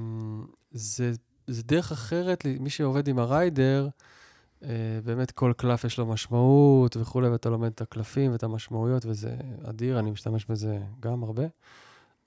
זה, 0.72 1.12
זה 1.48 1.64
דרך 1.64 1.92
אחרת, 1.92 2.46
מי 2.60 2.70
שעובד 2.70 3.08
עם 3.08 3.20
הריידר, 3.20 3.88
אה, 4.64 4.70
באמת 5.04 5.32
כל 5.32 5.54
קלף 5.58 5.84
יש 5.84 5.98
לו 5.98 6.06
משמעות 6.06 6.98
וכולי, 6.98 7.30
ואתה 7.30 7.50
לומד 7.50 7.72
את 7.76 7.82
הקלפים 7.82 8.32
ואת 8.32 8.44
המשמעויות, 8.44 9.06
וזה 9.06 9.36
אדיר, 9.70 10.00
אני 10.00 10.12
משתמש 10.12 10.46
בזה 10.46 10.80
גם 11.00 11.24
הרבה. 11.24 11.44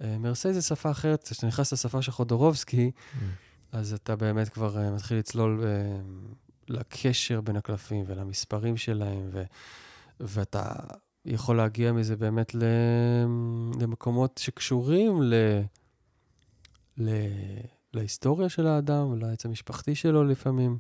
מרסיי 0.00 0.54
זה 0.54 0.62
שפה 0.62 0.90
אחרת, 0.90 1.28
כשאתה 1.28 1.46
נכנס 1.46 1.72
לשפה 1.72 2.02
של 2.02 2.12
חודורובסקי, 2.12 2.90
mm. 2.90 3.45
אז 3.76 3.92
אתה 3.92 4.16
באמת 4.16 4.48
כבר 4.48 4.76
uh, 4.76 4.94
מתחיל 4.94 5.18
לצלול 5.18 5.64
uh, 5.64 6.34
לקשר 6.68 7.40
בין 7.40 7.56
הקלפים 7.56 8.04
ולמספרים 8.06 8.76
שלהם, 8.76 9.28
ו, 9.32 9.42
ואתה 10.20 10.72
יכול 11.24 11.56
להגיע 11.56 11.92
מזה 11.92 12.16
באמת 12.16 12.54
ל, 12.54 12.62
למקומות 13.80 14.38
שקשורים 14.38 15.22
ל, 15.22 15.34
ל, 16.98 17.10
להיסטוריה 17.94 18.48
של 18.48 18.66
האדם, 18.66 19.18
לעץ 19.18 19.46
המשפחתי 19.46 19.94
שלו 19.94 20.24
לפעמים. 20.24 20.78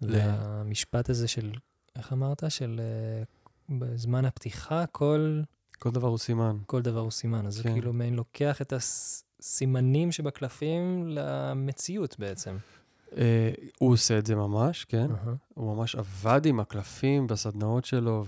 למשפט 0.00 1.10
הזה 1.10 1.28
של, 1.28 1.52
איך 1.96 2.12
אמרת? 2.12 2.44
של 2.48 2.80
uh, 2.80 3.74
בזמן 3.78 4.24
הפתיחה, 4.24 4.86
כל... 4.86 5.40
כל 5.78 5.90
דבר 5.90 6.08
הוא 6.08 6.18
סימן. 6.18 6.58
כל 6.66 6.82
דבר 6.82 7.00
הוא 7.00 7.10
סימן. 7.10 7.46
אז 7.46 7.56
כן. 7.56 7.62
זה 7.62 7.74
כאילו 7.74 7.92
מעין 7.92 8.14
לוקח 8.14 8.62
את 8.62 8.72
הס... 8.72 9.23
סימנים 9.44 10.12
שבקלפים 10.12 11.08
למציאות 11.08 12.16
בעצם. 12.18 12.56
Uh, 13.10 13.16
הוא 13.78 13.92
עושה 13.92 14.18
את 14.18 14.26
זה 14.26 14.34
ממש, 14.34 14.84
כן. 14.84 15.06
Uh-huh. 15.10 15.28
הוא 15.54 15.76
ממש 15.76 15.96
עבד 15.96 16.46
עם 16.46 16.60
הקלפים 16.60 17.26
בסדנאות 17.26 17.84
שלו, 17.84 18.24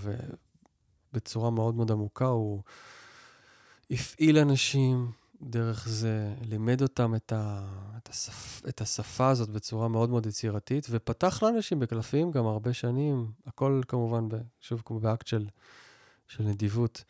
ובצורה 1.13 1.49
מאוד 1.51 1.75
מאוד 1.75 1.91
עמוקה 1.91 2.25
הוא 2.25 2.61
הפעיל 3.91 4.37
אנשים 4.37 5.11
דרך 5.41 5.87
זה, 5.89 6.33
לימד 6.41 6.81
אותם 6.81 7.15
את, 7.15 7.33
ה, 7.35 7.67
את, 7.97 8.09
השפ, 8.09 8.61
את 8.69 8.81
השפה 8.81 9.29
הזאת 9.29 9.49
בצורה 9.49 9.87
מאוד 9.87 10.09
מאוד 10.09 10.25
יצירתית, 10.25 10.87
ופתח 10.89 11.43
לאנשים 11.43 11.79
בקלפים 11.79 12.31
גם 12.31 12.45
הרבה 12.45 12.73
שנים, 12.73 13.31
הכל 13.47 13.81
כמובן, 13.87 14.29
ב, 14.29 14.35
שוב, 14.61 14.81
כמו 14.85 14.99
באקט 14.99 15.27
של, 15.27 15.47
של 16.27 16.43
נדיבות. 16.43 17.03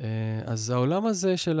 אה, 0.00 0.40
אז 0.44 0.70
העולם 0.70 1.06
הזה 1.06 1.36
של 1.36 1.60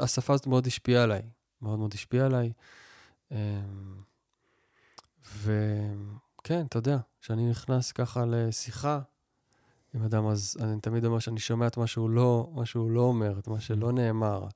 השפה 0.00 0.34
הזאת 0.34 0.46
מאוד 0.46 0.66
השפיע 0.66 1.02
עליי, 1.02 1.22
מאוד 1.62 1.78
מאוד 1.78 1.94
השפיע 1.94 2.26
עליי. 2.26 2.52
אה, 3.32 3.60
וכן, 5.42 6.66
אתה 6.66 6.78
יודע, 6.78 6.98
כשאני 7.20 7.50
נכנס 7.50 7.92
ככה 7.92 8.24
לשיחה 8.26 9.00
עם 9.94 10.02
אדם, 10.02 10.26
אז 10.26 10.56
אני 10.60 10.80
תמיד 10.80 11.04
אומר 11.04 11.18
שאני 11.18 11.40
שומע 11.40 11.66
את 11.66 11.76
מה 11.76 11.86
שהוא 11.86 12.10
לא, 12.10 12.50
מה 12.54 12.66
שהוא 12.66 12.90
לא 12.90 13.00
אומר, 13.00 13.38
את 13.38 13.48
מה 13.48 13.60
שלא 13.60 13.92
נאמר. 13.92 14.46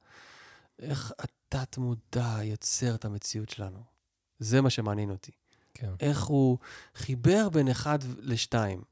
איך 0.78 1.12
התת-מודע 1.18 2.38
יוצר 2.42 2.94
את 2.94 3.04
המציאות 3.04 3.48
שלנו. 3.48 3.82
זה 4.38 4.60
מה 4.60 4.70
שמעניין 4.70 5.10
אותי. 5.10 5.32
כן. 5.74 5.94
איך 6.00 6.24
הוא 6.24 6.58
חיבר 6.94 7.48
בין 7.48 7.68
אחד 7.68 7.98
לשתיים. 8.18 8.82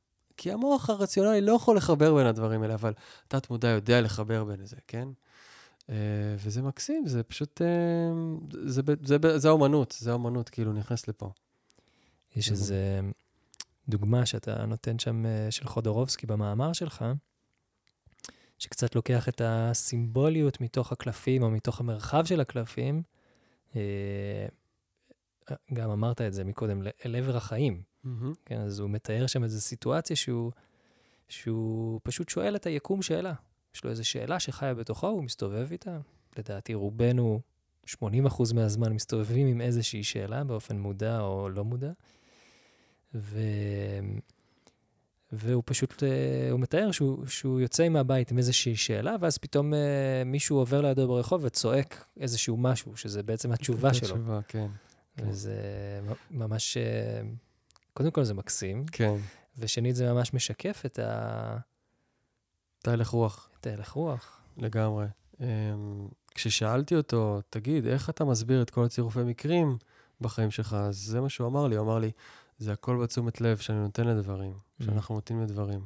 כי 0.41 0.53
המוח 0.53 0.91
הרציונלי 0.91 1.41
לא 1.41 1.53
יכול 1.53 1.77
לחבר 1.77 2.15
בין 2.15 2.27
הדברים 2.27 2.63
האלה, 2.63 2.75
אבל 2.75 2.93
תת-מודע 3.29 3.69
יודע 3.69 4.01
לחבר 4.01 4.45
בין 4.45 4.67
זה, 4.67 4.77
כן? 4.87 5.09
Uh, 5.87 5.91
וזה 6.39 6.63
מקסים, 6.63 7.07
זה 7.07 7.23
פשוט, 7.23 7.61
uh, 7.61 8.55
זה, 8.65 8.83
זה, 9.03 9.17
זה, 9.21 9.39
זה 9.39 9.49
האומנות, 9.49 9.97
זה 9.99 10.11
האומנות, 10.11 10.49
כאילו, 10.49 10.73
נכנס 10.73 11.09
לפה. 11.09 11.31
יש 12.37 12.51
איזו 12.51 12.75
דוגמה 13.89 14.27
שאתה 14.27 14.67
נותן 14.67 14.99
שם 14.99 15.25
uh, 15.25 15.51
של 15.51 15.67
חודורובסקי 15.67 16.27
במאמר 16.27 16.73
שלך, 16.73 17.05
שקצת 18.59 18.95
לוקח 18.95 19.29
את 19.29 19.41
הסימבוליות 19.45 20.61
מתוך 20.61 20.93
הקלפים 20.93 21.43
או 21.43 21.51
מתוך 21.51 21.81
המרחב 21.81 22.25
של 22.25 22.41
הקלפים. 22.41 23.03
גם 25.73 25.91
אמרת 25.91 26.21
את 26.21 26.33
זה 26.33 26.45
מקודם, 26.45 26.83
אל 27.07 27.17
עבר 27.17 27.37
החיים. 27.37 27.83
מהמם. 28.05 28.33
כן, 28.45 28.61
אז 28.61 28.79
הוא 28.79 28.91
מתאר 28.91 29.27
שם 29.27 29.45
איזו 29.45 29.61
סיטואציה 29.61 30.17
שהוא, 30.17 30.53
שהוא 31.29 32.01
פשוט 32.03 32.29
שואל 32.29 32.57
את 32.57 32.67
היקום 32.67 33.03
שאלה. 33.03 33.35
יש 33.75 33.85
לו 33.85 33.91
איזו 33.91 34.05
שאלה 34.05 34.41
שחיה 34.41 34.75
בתוכו, 34.75 35.09
הוא 35.09 35.25
מסתובב 35.25 35.69
איתה. 35.71 35.99
לדעתי, 36.39 36.75
רובנו, 36.75 37.41
80% 37.89 37.95
מהזמן 38.55 38.93
מסתובבים 38.93 39.47
עם 39.47 39.61
איזושהי 39.61 40.05
שאלה 40.05 40.45
באופן 40.45 40.79
מודע 40.79 41.21
או 41.21 41.49
לא 41.49 41.65
מודע. 41.65 41.93
ו... 43.15 43.41
והוא 45.33 45.63
פשוט, 45.67 46.03
אה, 46.03 46.51
הוא 46.51 46.61
מתאר 46.61 46.91
שהוא, 46.91 47.27
שהוא 47.27 47.61
יוצא 47.61 47.89
מהבית 47.89 48.31
עם 48.31 48.39
איזושהי 48.39 48.77
שאלה, 48.77 49.17
ואז 49.21 49.39
פתאום 49.39 49.75
אה, 49.75 50.23
מישהו 50.27 50.57
עובר 50.57 50.81
לידו 50.81 51.09
ברחוב 51.09 51.45
וצועק 51.45 52.05
איזשהו 52.21 52.57
משהו, 52.57 52.97
שזה 52.97 53.23
בעצם 53.23 53.53
התשובה 53.53 53.95
שלו. 53.95 54.09
התשובה, 54.09 54.41
כן. 54.49 54.67
כן. 55.17 55.29
וזה 55.29 55.61
ממש, 56.31 56.77
אה, 56.77 57.21
קודם 57.95 58.11
כל 58.11 58.25
זה 58.25 58.35
מקסים, 58.35 58.87
כן. 58.87 59.15
ושנית 59.59 59.97
זה 59.97 60.13
ממש 60.13 60.35
משקף 60.35 60.83
את, 60.87 60.99
ה... 60.99 61.57
את 62.83 62.89
ההלך 62.89 63.09
רוח. 63.09 63.51
את 63.61 63.67
ההלך 63.67 63.91
רוח. 63.91 64.41
לגמרי. 64.57 65.07
אמ, 65.41 65.47
כששאלתי 66.35 66.95
אותו, 66.97 67.41
תגיד, 67.51 67.87
איך 67.87 68.11
אתה 68.11 68.25
מסביר 68.25 68.63
את 68.63 68.71
כל 68.71 68.85
הצירופי 68.85 69.19
מקרים 69.23 69.77
בחיים 70.21 70.51
שלך? 70.51 70.75
אז 70.75 70.97
זה 70.97 71.21
מה 71.21 71.29
שהוא 71.29 71.47
אמר 71.49 71.67
לי, 71.67 71.77
הוא 71.77 71.85
אמר 71.85 71.99
לי, 71.99 72.11
זה 72.59 72.73
הכל 72.73 73.03
בתשומת 73.03 73.41
לב 73.41 73.57
שאני 73.59 73.79
נותן 73.79 74.07
לדברים, 74.07 74.53
Mm. 74.53 74.85
שאנחנו 74.85 75.15
נותנים 75.15 75.43
לדברים. 75.43 75.85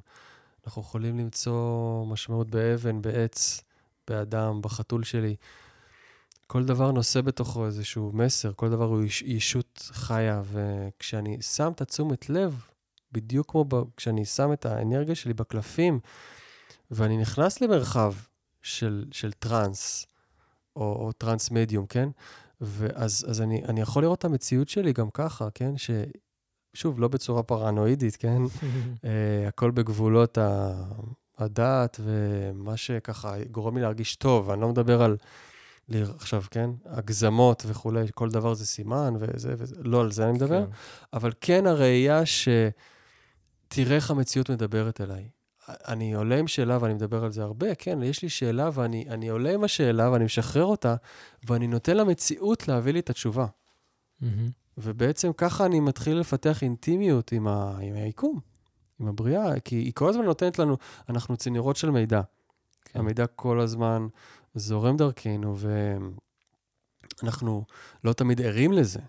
אנחנו 0.67 0.83
יכולים 0.83 1.19
למצוא 1.19 2.07
משמעות 2.07 2.51
באבן, 2.51 3.03
בעץ, 3.03 3.61
באדם, 4.09 4.63
בחתול 4.63 5.05
שלי. 5.05 5.37
כל 6.47 6.65
דבר 6.65 6.93
נושא 6.93 7.21
בתוכו 7.21 7.67
איזשהו 7.67 8.11
מסר, 8.15 8.53
כל 8.57 8.71
דבר 8.71 8.85
הוא 8.85 9.03
יש, 9.03 9.23
ישות 9.23 9.91
חיה, 9.93 10.43
וכשאני 10.53 11.43
שם 11.43 11.73
את 11.75 11.81
התשומת 11.81 12.31
לב, 12.31 12.65
בדיוק 13.13 13.51
כמו 13.51 13.65
ב, 13.69 13.83
כשאני 13.97 14.25
שם 14.25 14.53
את 14.53 14.67
האנרגיה 14.67 15.15
שלי 15.15 15.35
בקלפים, 15.35 16.01
ואני 16.91 17.17
נכנס 17.17 17.61
למרחב 17.61 18.15
של, 18.63 19.05
של 19.13 19.33
טראנס, 19.33 20.07
או, 20.77 20.83
או 20.83 21.13
טראנס 21.13 21.51
מדיום, 21.51 21.87
כן? 21.87 22.09
ואז 22.61 23.27
אז 23.29 23.41
אני, 23.41 23.65
אני 23.65 23.81
יכול 23.81 24.03
לראות 24.03 24.19
את 24.19 24.25
המציאות 24.25 24.69
שלי 24.69 24.93
גם 24.93 25.11
ככה, 25.11 25.49
כן? 25.55 25.75
ששוב, 25.77 27.01
לא 27.01 27.09
בצורה 27.09 27.43
פרנואידית, 27.43 28.17
כן? 28.17 28.43
uh, 28.45 29.07
הכל 29.49 29.71
בגבולות 29.71 30.39
ה- 30.39 30.85
הדעת, 31.39 32.01
ומה 32.05 32.77
שככה 32.77 33.35
גורם 33.51 33.77
לי 33.77 33.83
להרגיש 33.83 34.17
טוב. 34.17 34.51
אני 34.51 34.61
לא 34.61 34.69
מדבר 34.69 35.03
על, 35.03 35.17
עכשיו, 35.91 36.43
כן? 36.51 36.71
הגזמות 36.87 37.63
וכולי, 37.67 38.07
כל 38.15 38.31
דבר 38.31 38.55
זה 38.55 38.67
סימן, 38.67 39.15
וזה, 39.21 39.55
וזה, 39.59 39.77
לא 39.79 40.01
על 40.01 40.13
זה 40.13 40.25
אני 40.25 40.33
מדבר. 40.33 40.67
כן. 40.67 40.71
אבל 41.13 41.33
כן 41.41 41.67
הראייה 41.67 42.23
שתראה 42.27 43.97
איך 43.97 44.11
המציאות 44.11 44.51
מדברת 44.51 45.01
אליי. 45.01 45.29
אני 45.69 46.15
עולה 46.15 46.39
עם 46.39 46.47
שאלה 46.47 46.79
ואני 46.81 46.95
מדבר 46.95 47.25
על 47.25 47.33
זה 47.33 47.43
הרבה, 47.43 47.75
כן, 47.75 48.03
יש 48.03 48.23
לי 48.23 48.29
שאלה 48.29 48.71
ואני 48.73 49.05
אני 49.09 49.29
עולה 49.29 49.55
עם 49.55 49.65
השאלה 49.65 50.11
ואני 50.11 50.25
משחרר 50.25 50.65
אותה, 50.65 50.95
ואני 51.47 51.67
נותן 51.67 51.97
למציאות 51.97 52.69
להביא 52.69 52.93
לי 52.93 52.99
את 52.99 53.11
התשובה. 53.11 53.47
מהמם. 54.21 54.49
ובעצם 54.79 55.33
ככה 55.37 55.67
אני 55.67 55.81
מתחיל 55.81 56.19
לפתח 56.19 56.63
אינטימיות 56.63 57.33
עם, 57.33 57.49
ה, 57.49 57.79
עם 57.81 57.95
היקום, 57.95 58.41
עם 59.01 59.09
הבריאה, 59.09 59.61
כי 59.61 59.77
היא 59.77 59.93
כל 59.95 60.09
הזמן 60.09 60.25
נותנת 60.25 60.59
לנו, 60.59 60.77
אנחנו 61.09 61.37
צינורות 61.37 61.77
של 61.77 61.91
מידע. 61.91 62.21
כן. 62.85 62.99
המידע 62.99 63.27
כל 63.27 63.61
הזמן 63.61 64.07
זורם 64.55 64.97
דרכנו, 64.97 65.57
ואנחנו 67.23 67.65
לא 68.05 68.13
תמיד 68.13 68.43
ערים 68.43 68.73
לזה. 68.73 69.01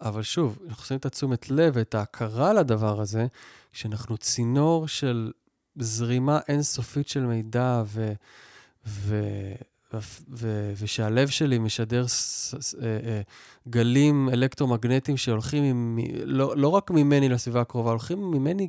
אבל 0.00 0.22
שוב, 0.22 0.58
אנחנו 0.68 0.84
שמים 0.84 0.98
את 0.98 1.06
התשומת 1.06 1.50
לב 1.50 1.72
ואת 1.76 1.94
ההכרה 1.94 2.52
לדבר 2.52 3.00
הזה, 3.00 3.26
שאנחנו 3.72 4.18
צינור 4.18 4.88
של 4.88 5.32
זרימה 5.76 6.38
אינסופית 6.48 7.08
של 7.08 7.20
מידע, 7.20 7.82
ו, 7.86 8.12
ו, 8.86 9.24
ו, 10.30 10.72
ושהלב 10.78 11.28
שלי 11.28 11.58
משדר 11.58 12.06
ס, 12.06 12.54
ס, 12.60 12.74
אה, 12.74 12.82
אה, 12.84 13.20
גלים 13.68 14.28
אלקטרומגנטיים 14.32 15.16
שהולכים, 15.16 15.64
עם, 15.64 15.98
לא, 16.24 16.56
לא 16.56 16.68
רק 16.68 16.90
ממני 16.90 17.28
לסביבה 17.28 17.60
הקרובה, 17.60 17.90
הולכים 17.90 18.30
ממני 18.30 18.68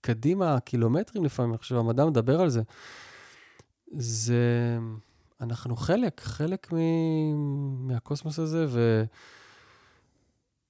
קדימה 0.00 0.60
קילומטרים 0.60 1.24
לפעמים, 1.24 1.54
עכשיו 1.54 1.78
המדע 1.78 2.06
מדבר 2.06 2.40
על 2.40 2.48
זה. 2.48 2.62
זה, 3.92 4.78
אנחנו 5.40 5.76
חלק, 5.76 6.20
חלק 6.20 6.72
מ, 6.72 6.76
מהקוסמוס 7.88 8.38
הזה, 8.38 8.66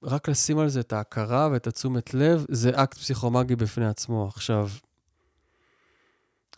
ורק 0.03 0.29
לשים 0.29 0.59
על 0.59 0.69
זה 0.69 0.79
את 0.79 0.93
ההכרה 0.93 1.49
ואת 1.51 1.67
התשומת 1.67 2.13
לב, 2.13 2.45
זה 2.49 2.83
אקט 2.83 2.97
פסיכומגי 2.97 3.55
בפני 3.55 3.85
עצמו. 3.85 4.27
עכשיו, 4.27 4.69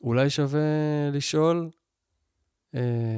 אולי 0.02 0.30
שווה 0.30 0.60
לשאול, 1.12 1.70
אה, 2.76 3.18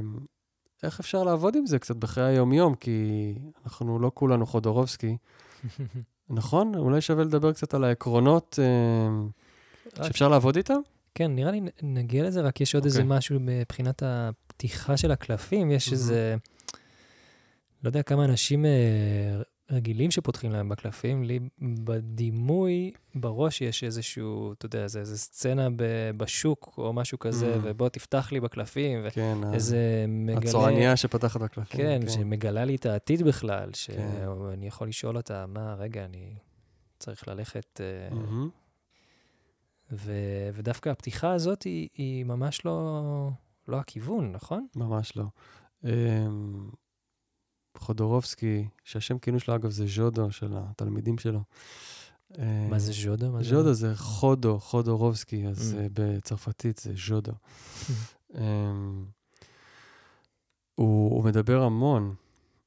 איך 0.83 0.99
אפשר 0.99 1.23
לעבוד 1.23 1.55
עם 1.55 1.65
זה 1.65 1.79
קצת 1.79 1.95
בחיי 1.95 2.23
היום-יום, 2.23 2.75
כי 2.75 3.33
אנחנו 3.63 3.99
לא 3.99 4.11
כולנו 4.13 4.45
חודורובסקי, 4.45 5.17
נכון? 6.29 6.75
אולי 6.75 7.01
שווה 7.01 7.23
לדבר 7.23 7.53
קצת 7.53 7.73
על 7.73 7.83
העקרונות 7.83 8.59
אה, 8.61 10.05
שאפשר 10.05 10.27
לעבוד 10.27 10.55
איתם? 10.55 10.79
כן, 11.19 11.35
נראה 11.35 11.51
לי 11.51 11.61
נגיע 11.81 12.23
לזה, 12.23 12.41
רק 12.41 12.61
יש 12.61 12.75
עוד 12.75 12.85
איזה 12.85 13.01
אוקיי. 13.01 13.17
משהו 13.17 13.37
מבחינת 13.41 14.03
הפתיחה 14.05 14.97
של 14.97 15.11
הקלפים, 15.11 15.71
יש 15.71 15.87
מהמם. 15.87 15.93
איזה, 15.99 16.35
לא 17.83 17.89
יודע 17.89 18.03
כמה 18.03 18.25
אנשים 18.25 18.65
אה, 18.65 19.41
רגילים 19.71 20.11
שפותחים 20.11 20.51
להם 20.51 20.69
בקלפים, 20.69 21.23
לי 21.23 21.39
בדימוי, 21.61 22.91
בראש 23.15 23.61
יש 23.61 23.83
איזשהו, 23.83 24.53
אתה 24.53 24.65
יודע, 24.65 24.87
זה 24.87 24.99
איזה 24.99 25.17
סצנה 25.17 25.67
ב- 25.75 26.11
בשוק 26.17 26.73
או 26.77 26.93
משהו 26.93 27.19
כזה, 27.19 27.55
Mm. 27.55 27.59
ובוא 27.63 27.89
תפתח 27.89 28.31
לי 28.31 28.39
בקלפים, 28.39 29.09
כן, 29.09 29.37
ואיזה 29.51 29.77
מגלה... 30.07 30.37
הצועניה 30.49 30.97
שפתחת 30.97 31.41
בקלפים. 31.41 31.77
כן, 31.79 31.99
שמגלה 32.09 32.65
לי 32.65 32.75
את 32.75 32.85
העתיד 32.85 33.21
בכלל, 33.23 33.65
כן. 33.65 33.73
שאני 33.73 34.67
יכול 34.67 34.87
לשאול 34.87 35.17
אותה, 35.17 35.45
מה, 35.47 35.75
רגע, 35.79 36.05
אני 36.05 36.33
צריך 36.99 37.27
ללכת... 37.27 37.81
אה, 37.83 38.15
מהמם. 38.15 38.49
ו- 39.91 40.49
ודווקא 40.53 40.89
הפתיחה 40.89 41.33
הזאת 41.33 41.63
היא, 41.63 41.89
היא 41.93 42.23
ממש 42.23 42.65
לא, 42.65 43.29
לא 43.67 43.77
הכיוון, 43.77 44.31
נכון? 44.31 44.67
ממש 44.75 45.17
לא. 45.17 45.25
אמ, 45.83 46.69
חודורובסקי, 47.77 48.67
שהשם 48.83 49.19
כינוי 49.19 49.39
שלו, 49.39 49.55
אגב, 49.55 49.69
זה 49.69 49.85
ז'ודו 49.87 50.31
של 50.31 50.53
התלמידים 50.55 51.17
שלו. 51.17 51.39
אמ, 52.37 52.69
מה 52.69 52.79
זה 52.79 52.91
ז'ודו? 52.93 53.31
מה 53.31 53.43
ז'ודו 53.43 53.73
זה 53.73 53.95
חודו, 53.95 54.59
חודורובסקי, 54.59 55.47
אז 55.47 55.73
Mm. 55.73 55.77
אה, 55.81 55.87
בצרפתית 55.93 56.77
זה 56.77 56.93
ז'ודו. 57.07 57.31
אמ, 58.37 59.05
הוא, 60.75 61.11
הוא 61.15 61.23
מדבר 61.23 61.63
המון 61.63 62.15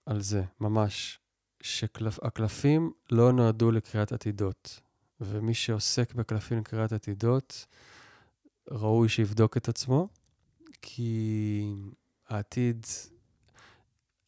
על 0.06 0.20
זה, 0.22 0.42
ממש, 0.60 1.18
שהקלפים 1.62 2.92
לא 3.10 3.32
נועדו 3.32 3.70
לקריאת 3.70 4.12
עתידות, 4.12 4.80
ומי 5.24 5.54
שעוסק 5.54 6.14
בקלפים 6.14 6.58
לקריאת 6.58 6.92
עתידות, 6.92 7.66
ראוי 8.70 9.08
שיבדוק 9.08 9.56
את 9.56 9.68
עצמו, 9.68 10.08
כי 10.82 11.74
העתיד, 12.28 12.86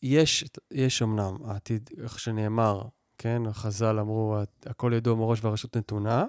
יש, 0.03 0.45
יש 0.71 1.03
אמנם, 1.03 1.37
העתיד, 1.45 1.91
איך 2.03 2.19
שנאמר, 2.19 2.83
כן, 3.19 3.43
החז"ל 3.47 3.99
אמרו, 3.99 4.37
הכל 4.67 4.93
ידוע 4.97 5.15
מראש 5.15 5.45
והרשות 5.45 5.77
נתונה, 5.77 6.25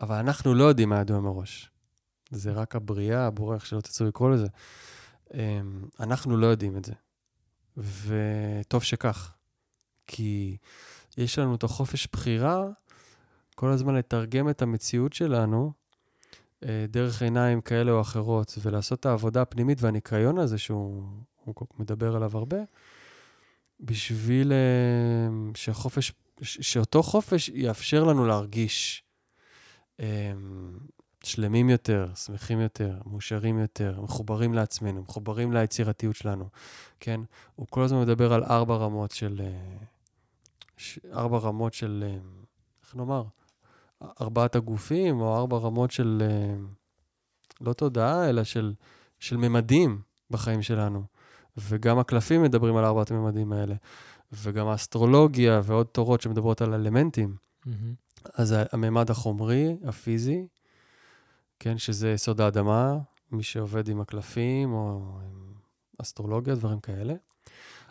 אבל 0.00 0.16
אנחנו 0.16 0.54
לא 0.54 0.64
יודעים 0.64 0.88
מה 0.88 1.00
ידוע 1.00 1.20
מראש. 1.20 1.70
זה 2.30 2.52
רק 2.52 2.76
הבריאה, 2.76 3.26
הבורא, 3.26 3.54
איך 3.54 3.66
שלא 3.66 3.80
תצאו 3.80 4.06
לקרוא 4.06 4.30
לזה. 4.30 4.46
אמ, 5.34 5.84
אנחנו 6.00 6.36
לא 6.36 6.46
יודעים 6.46 6.76
את 6.76 6.84
זה. 6.84 6.92
וטוב 7.76 8.82
שכך, 8.82 9.34
כי 10.06 10.56
יש 11.16 11.38
לנו 11.38 11.54
את 11.54 11.62
החופש 11.62 12.08
בחירה 12.12 12.66
כל 13.58 13.70
הזמן 13.70 13.94
לתרגם 13.94 14.48
את 14.48 14.62
המציאות 14.62 15.12
שלנו 15.12 15.72
אה, 16.64 16.84
דרך 16.88 17.22
עיניים 17.22 17.60
כאלה 17.60 17.92
או 17.92 18.00
אחרות, 18.00 18.58
ולעשות 18.62 19.00
את 19.00 19.06
העבודה 19.06 19.42
הפנימית 19.42 19.82
והניקיון 19.82 20.38
הזה 20.38 20.58
שהוא 20.58 21.02
הוא 21.44 21.54
מדבר 21.78 22.16
עליו 22.16 22.36
הרבה, 22.36 22.56
בשביל 23.80 24.52
אה, 24.52 25.28
שהחופש, 25.54 26.12
שאותו 26.42 27.02
חופש 27.02 27.48
יאפשר 27.48 28.04
לנו 28.04 28.26
להרגיש 28.26 29.02
אה, 30.00 30.32
שלמים 31.24 31.70
יותר, 31.70 32.14
שמחים 32.14 32.60
יותר, 32.60 32.98
מאושרים 33.06 33.58
יותר, 33.58 34.00
מחוברים 34.00 34.54
לעצמנו, 34.54 35.02
מחוברים 35.02 35.52
ליצירתיות 35.52 36.16
שלנו, 36.16 36.48
כן? 37.00 37.20
הוא 37.54 37.66
כל 37.70 37.82
הזמן 37.82 38.00
מדבר 38.00 38.32
על 38.32 38.44
ארבע 38.44 38.76
רמות 38.76 39.10
של... 39.10 39.40
אה, 39.40 39.76
ארבע 41.12 41.38
רמות 41.38 41.74
של... 41.74 42.04
אה, 42.06 42.18
איך 42.84 42.96
נאמר? 42.96 43.24
ארבעת 44.20 44.56
הגופים, 44.56 45.20
או 45.20 45.36
ארבע 45.36 45.58
רמות 45.58 45.90
של... 45.90 46.22
אה, 46.22 46.56
לא 47.60 47.72
תודעה, 47.72 48.28
אלא 48.28 48.44
של, 48.44 48.74
של 49.18 49.36
ממדים 49.36 50.00
בחיים 50.30 50.62
שלנו. 50.62 51.02
וגם 51.56 51.98
הקלפים 51.98 52.42
מדברים 52.42 52.76
על 52.76 52.84
ארבעת 52.84 53.10
הממדים 53.10 53.52
האלה. 53.52 53.74
וגם 54.32 54.68
האסטרולוגיה 54.68 55.60
ועוד 55.64 55.86
תורות 55.86 56.20
שמדברות 56.20 56.62
על 56.62 56.74
אלמנטים. 56.74 57.36
מהמם. 57.66 57.94
אז 58.34 58.54
הממד 58.72 59.10
החומרי, 59.10 59.76
הפיזי, 59.84 60.46
כן, 61.58 61.78
שזה 61.78 62.10
יסוד 62.10 62.40
האדמה, 62.40 62.98
מי 63.32 63.42
שעובד 63.42 63.88
עם 63.88 64.00
הקלפים 64.00 64.72
או 64.72 65.18
עם 65.22 65.52
אסטרולוגיה, 66.02 66.54
דברים 66.54 66.80
כאלה. 66.80 67.14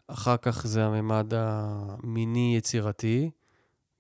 אחר 0.08 0.38
כך 0.38 0.68
זה 0.68 0.86
הממד 0.86 1.34
המיני-יצירתי, 1.36 3.32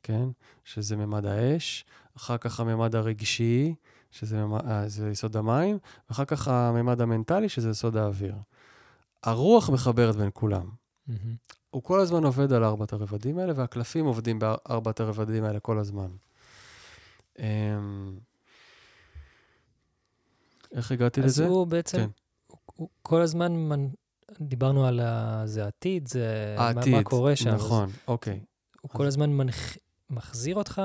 כן, 0.03 0.29
שזה 0.67 0.95
ממד 0.95 1.25
האש. 1.25 1.85
אחר 2.17 2.37
כך 2.37 2.59
הממד 2.59 2.95
הרגשי, 2.95 3.75
שזה 4.11 4.37
ממד, 4.37 4.61
אה, 4.65 4.85
יסוד 5.11 5.37
המים. 5.37 5.77
ואחר 6.09 6.25
כך 6.25 6.47
הממד 6.47 7.01
המנטלי, 7.01 7.49
שזה 7.49 7.69
יסוד 7.69 7.97
האוויר. 7.97 8.35
הרוח 9.23 9.69
מחברת 9.69 10.15
בין 10.15 10.29
כולם. 10.33 10.69
מהמם. 11.07 11.35
הוא 11.69 11.83
כל 11.83 11.99
הזמן 11.99 12.23
עובד 12.23 12.53
על 12.53 12.63
ארבעת 12.63 12.93
הרבדים 12.93 13.37
האלה, 13.37 13.53
והקלפים 13.55 14.05
עובדים 14.05 14.39
בארבעת 14.39 14.99
הרבדים 14.99 15.43
האלה 15.43 15.59
כל 15.59 15.79
הזמן. 15.79 16.07
אמ, 17.39 17.45
איך 20.71 20.91
הגעתי 20.91 21.19
אז 21.19 21.25
לזה? 21.25 21.45
הוא 21.45 21.67
בעצם, 21.67 21.97
כן. 21.97 22.09
הוא, 22.47 22.57
הוא 22.75 22.89
כל 23.01 23.21
הזמן, 23.21 23.51
מנ... 23.51 23.87
דיברנו 24.41 24.85
על 24.85 24.99
ה... 24.99 25.41
זה 25.45 25.65
העתיד, 25.65 26.07
זה 26.07 26.55
מה, 26.57 26.67
העתיד, 26.67 26.93
מה 26.93 27.03
קורה 27.03 27.35
שם. 27.35 27.49
אז 27.49 27.65
נכון, 27.65 27.89
אוקיי. 28.07 28.39
הוא 28.81 28.91
כל 28.91 29.05
הזמן 29.05 29.29
מנח... 29.29 29.77
מחזיר 30.09 30.55
אותך, 30.55 30.81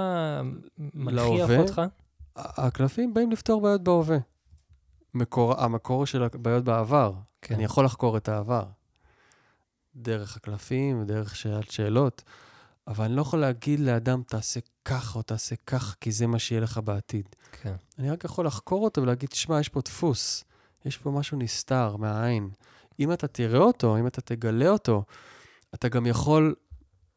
מנכיח? 0.78 1.50
אותך. 1.50 1.82
הקלפים 2.36 3.14
באים 3.14 3.30
לפתור 3.30 3.60
בעיות 3.60 3.82
בהווה. 3.82 4.18
מקור, 5.14 5.60
המקור 5.60 6.06
של 6.06 6.22
הבעיות 6.22 6.64
בעבר. 6.64 7.12
כן. 7.42 7.54
אני 7.54 7.64
יכול 7.64 7.84
לחקור 7.84 8.16
את 8.16 8.28
העבר. 8.28 8.64
דרך 9.96 10.36
הקלפים, 10.36 11.04
דרך 11.04 11.36
שאלת 11.36 11.70
שאלות, 11.70 12.22
אבל 12.86 13.04
אני 13.04 13.16
לא 13.16 13.22
יכול 13.22 13.38
להגיד 13.38 13.80
לאדם, 13.80 14.22
תעשה 14.22 14.60
ככה 14.84 15.18
או 15.18 15.22
תעשה 15.22 15.54
ככה, 15.66 15.94
כי 16.00 16.12
זה 16.12 16.26
מה 16.26 16.38
שיהיה 16.38 16.60
לך 16.60 16.80
בעתיד. 16.84 17.28
כן. 17.52 17.74
אני 17.98 18.10
רק 18.10 18.24
יכול 18.24 18.46
לחקור 18.46 18.84
אותו 18.84 19.02
ולהגיד, 19.02 19.28
תשמע, 19.28 19.60
יש 19.60 19.68
פה 19.68 19.80
דפוס, 19.80 20.44
יש 20.84 20.98
פה 20.98 21.10
משהו 21.10 21.38
נסתר 21.38 21.96
מהעין. 21.96 22.50
אם 23.00 23.12
אתה 23.12 23.28
תראה 23.28 23.60
אותו, 23.60 23.98
אם 23.98 24.06
אתה 24.06 24.20
תגלה 24.20 24.68
אותו, 24.68 25.04
אתה 25.74 25.88
גם 25.88 26.06
יכול, 26.06 26.54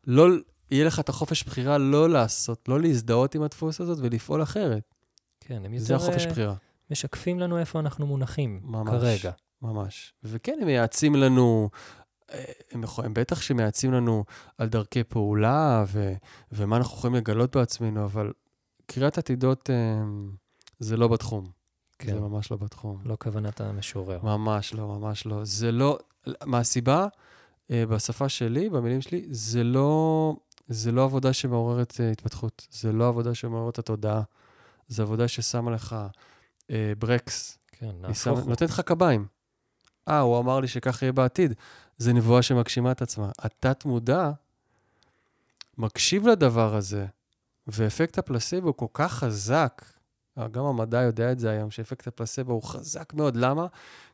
לא, 0.07 0.27
יהיה 0.71 0.85
לך 0.85 0.99
את 0.99 1.09
החופש 1.09 1.43
בחירה 1.43 1.77
לא 1.77 2.09
לעשות, 2.09 2.69
לא 2.69 2.79
להזדהות 2.79 3.35
עם 3.35 3.41
הדפוס 3.41 3.81
הזאת 3.81 3.97
ולפעול 4.01 4.43
אחרת. 4.43 4.93
כן, 5.39 5.65
הם 5.65 5.77
זה 5.77 5.93
יותר 5.93 6.03
החופש 6.05 6.25
אה, 6.25 6.31
בחירה, 6.31 6.55
משקפים 6.91 7.39
לנו 7.39 7.57
איפה 7.57 7.79
אנחנו 7.79 8.05
מונחים 8.05 8.59
ממש. 8.63 8.89
כרגע. 8.89 9.31
ממש. 9.61 10.13
וכן, 10.23 10.57
הם 10.61 10.67
מייעצים 10.67 11.15
לנו, 11.15 11.69
אה, 12.33 12.43
הם, 12.71 12.83
הם 12.97 13.13
בטח 13.13 13.41
שמייעצים 13.41 13.93
לנו 13.93 14.23
על 14.57 14.69
דרכי 14.69 15.03
פעולה 15.03 15.85
ו, 15.87 16.13
ומה 16.51 16.77
אנחנו 16.77 16.97
יכולים 16.97 17.15
לגלות 17.15 17.55
בעצמנו, 17.55 18.05
אבל 18.05 18.33
קריאת 18.85 19.17
עתידות 19.17 19.69
אה, 19.69 20.03
זה 20.79 20.97
לא 20.97 21.07
בתחום. 21.07 21.49
כן, 21.99 22.13
זה 22.13 22.19
ממש 22.19 22.51
לא 22.51 22.57
בתחום. 22.57 23.01
לא 23.05 23.17
כוונת 23.19 23.61
המשורר. 23.61 24.19
ממש 24.23 24.73
לא, 24.73 24.87
ממש 24.87 25.25
לא. 25.25 25.45
זה 25.45 25.71
לא, 25.71 25.97
מהסיבה, 26.45 27.07
בשפה 27.69 28.29
שלי, 28.29 28.69
במילים 28.69 29.01
שלי, 29.01 29.25
זה 29.29 29.63
לא, 29.63 30.35
זה 30.67 30.91
לא 30.91 31.03
עבודה 31.03 31.33
שמעוררת 31.33 31.93
אה, 31.99 32.11
התפתחות. 32.11 32.67
זה 32.71 32.91
לא 32.91 33.07
עבודה 33.07 33.35
שמעוררת 33.35 33.79
התודעה. 33.79 34.21
זו 34.87 35.03
עבודה 35.03 35.27
ששמה 35.27 35.71
לך 35.71 35.95
אה, 36.71 36.93
ברקס. 36.99 37.57
כן, 37.71 37.91
נהפוך 38.01 38.39
הוא. 38.39 38.49
נותנת 38.49 38.69
לך 38.69 38.79
קביים. 38.79 39.25
אה, 40.07 40.19
הוא 40.19 40.39
אמר 40.39 40.59
לי 40.59 40.67
שכך 40.67 41.01
יהיה 41.01 41.11
בעתיד. 41.11 41.53
זו 41.97 42.13
נבואה 42.13 42.41
שמגשימה 42.41 42.91
את 42.91 43.01
עצמה. 43.01 43.31
התת-מודע 43.39 44.31
מקשיב 45.77 46.27
לדבר 46.27 46.75
הזה, 46.75 47.05
ואפקט 47.67 48.17
הפלסבו 48.17 48.67
הוא 48.67 48.75
כל 48.75 48.85
כך 48.93 49.13
חזק, 49.13 49.85
גם 50.51 50.65
המדע 50.65 51.01
יודע 51.01 51.31
את 51.31 51.39
זה 51.39 51.49
היום, 51.49 51.71
שאפקט 51.71 52.07
הפלסבו 52.07 52.53
הוא 52.53 52.63
חזק 52.63 53.13
מאוד. 53.13 53.35
למה? 53.35 53.67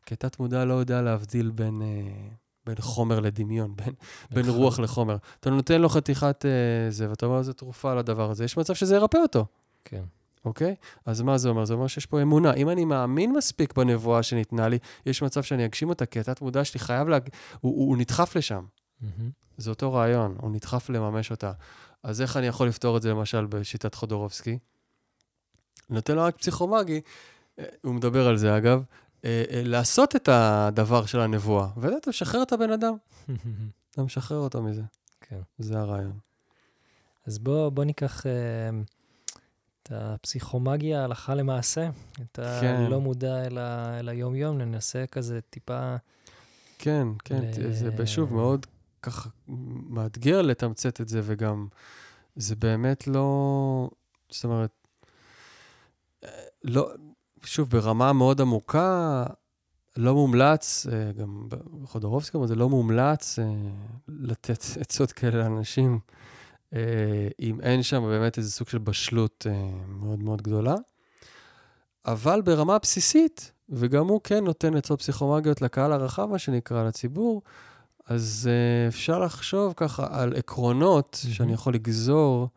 כי 0.06 0.14
התת-מודע 0.14 0.64
לא 0.64 0.74
יודע 0.74 1.02
להבדיל 1.02 1.50
בין, 1.50 1.82
אה, 1.82 2.28
בין 2.66 2.74
חומר 2.80 3.20
לדמיון, 3.20 3.76
בין, 3.76 3.94
בין. 4.30 4.48
רוח 4.48 4.78
לחומר. 4.78 5.16
אתה 5.40 5.50
נותן 5.50 5.80
לו 5.80 5.88
חתיכת 5.88 6.44
אה, 6.46 6.90
זה, 6.90 7.10
ואתה 7.10 7.26
אומר, 7.26 7.42
זו 7.42 7.52
תרופה 7.52 7.94
לדבר 7.94 8.30
הזה, 8.30 8.44
יש 8.44 8.56
מצב 8.56 8.74
שזה 8.74 8.96
ירפא 8.96 9.18
אותו. 9.18 9.46
כן, 9.84 10.02
אוקיי? 10.44 10.74
אז 11.06 11.20
מה 11.20 11.38
זה 11.38 11.48
אומר? 11.48 11.64
זה 11.64 11.74
אומר 11.74 11.86
שיש 11.86 12.06
פה 12.06 12.22
אמונה. 12.22 12.54
אם 12.54 12.68
אני 12.68 12.84
מאמין 12.84 13.32
מספיק 13.32 13.74
בנבואה 13.76 14.22
שניתנה 14.22 14.68
לי, 14.68 14.78
יש 15.06 15.22
מצב 15.22 15.42
שאני 15.42 15.64
אגשים 15.64 15.88
אותה, 15.88 16.06
כי 16.06 16.20
התת-מודע 16.20 16.64
שלי 16.64 16.80
חייב 16.80 17.08
להג... 17.08 17.28
הוא, 17.60 17.76
הוא, 17.76 17.88
הוא 17.88 17.96
נדחף 17.96 18.36
לשם. 18.36 18.64
מהמם. 19.00 19.30
זה 19.56 19.70
אותו 19.70 19.92
רעיון, 19.92 20.36
הוא 20.40 20.50
נדחף 20.50 20.90
לממש 20.90 21.30
אותה. 21.30 21.52
אז 22.02 22.20
איך 22.20 22.36
אני 22.36 22.46
יכול 22.46 22.68
לפתור 22.68 22.96
את 22.96 23.02
זה, 23.02 23.10
למשל, 23.10 23.46
בשיטת 23.46 23.94
חודורובסקי? 23.94 24.58
נותן 25.90 26.14
לו 26.14 26.22
רק 26.22 26.36
פסיכומגי, 26.36 27.00
אה, 27.58 27.64
הוא 27.82 27.94
מדבר 27.94 28.28
על 28.28 28.36
זה, 28.36 28.56
אגב, 28.56 28.82
לעשות 29.64 30.16
את 30.16 30.28
הדבר 30.32 31.06
של 31.06 31.20
הנבואה. 31.20 31.68
ואתה 31.76 32.10
משחרר 32.10 32.42
את 32.42 32.52
הבן 32.52 32.70
אדם, 32.70 32.94
אתה 33.90 34.02
משחרר 34.02 34.38
אותו 34.38 34.62
מזה. 34.62 34.82
כן. 35.20 35.40
זה 35.58 35.78
הרעיון. 35.78 36.18
אז 37.26 37.38
בוא, 37.38 37.68
בוא 37.68 37.84
ניקח 37.84 38.26
אה, 38.26 38.32
את 39.82 39.92
הפסיכומגיה 39.94 41.04
הלכה 41.04 41.34
למעשה, 41.34 41.88
את 42.22 42.38
כן. 42.60 42.74
הלא 42.86 43.00
מודע 43.00 43.46
אל, 43.46 43.58
ה, 43.58 43.98
אל 43.98 44.08
היום-יום, 44.08 44.58
ננסה 44.58 45.04
כזה 45.12 45.40
טיפה, 45.50 45.96
כן, 46.78 47.08
כן, 47.24 47.40
ל- 47.58 47.72
זה 47.72 48.06
שוב 48.06 48.34
מאוד 48.34 48.66
ככה 49.02 49.28
מאתגר 49.88 50.42
לתמצת 50.42 51.00
את 51.00 51.08
זה, 51.08 51.20
וגם 51.24 51.66
זה 52.36 52.56
באמת 52.56 53.06
לא, 53.06 53.90
זאת 54.30 54.44
אומרת, 54.44 54.70
אה, 56.24 56.28
לא, 56.64 56.92
שוב, 57.44 57.68
ברמה 57.70 58.12
מאוד 58.12 58.40
עמוקה, 58.40 59.24
לא 59.96 60.14
מומלץ, 60.14 60.86
אה, 60.92 61.12
גם 61.12 61.48
בחודורובסקי, 61.82 62.36
אבל 62.36 62.46
זה 62.46 62.54
לא 62.54 62.68
מומלץ 62.68 63.38
אה, 63.38 63.44
לתת 64.08 64.64
עצות 64.80 65.12
כאלה 65.12 65.38
לאנשים, 65.38 65.98
אה, 66.74 67.28
אם 67.40 67.60
אין 67.60 67.82
שם 67.82 68.02
באמת 68.02 68.38
איזה 68.38 68.50
סוג 68.50 68.68
של 68.68 68.78
בשלות 68.78 69.46
מאוד 69.88 70.18
מאוד 70.18 70.42
גדולה. 70.42 70.74
אבל 72.06 72.42
ברמה 72.42 72.74
הבסיסית, 72.74 73.52
וגם 73.68 74.08
הוא 74.08 74.20
כן 74.24 74.44
נותן 74.44 74.76
עצות 74.76 75.00
פסיכומגיות 75.00 75.62
לקהל 75.62 75.92
הרחב, 75.92 76.24
מה 76.24 76.38
שנקרא, 76.38 76.84
לציבור, 76.84 77.42
אז 78.06 78.50
אפשר 78.88 79.18
לחשוב 79.18 79.72
ככה 79.76 80.06
על 80.10 80.36
עקרונות 80.36 81.20
מהמם. 81.24 81.34
שאני 81.34 81.52
יכול 81.52 81.74
לגזור 81.74 82.48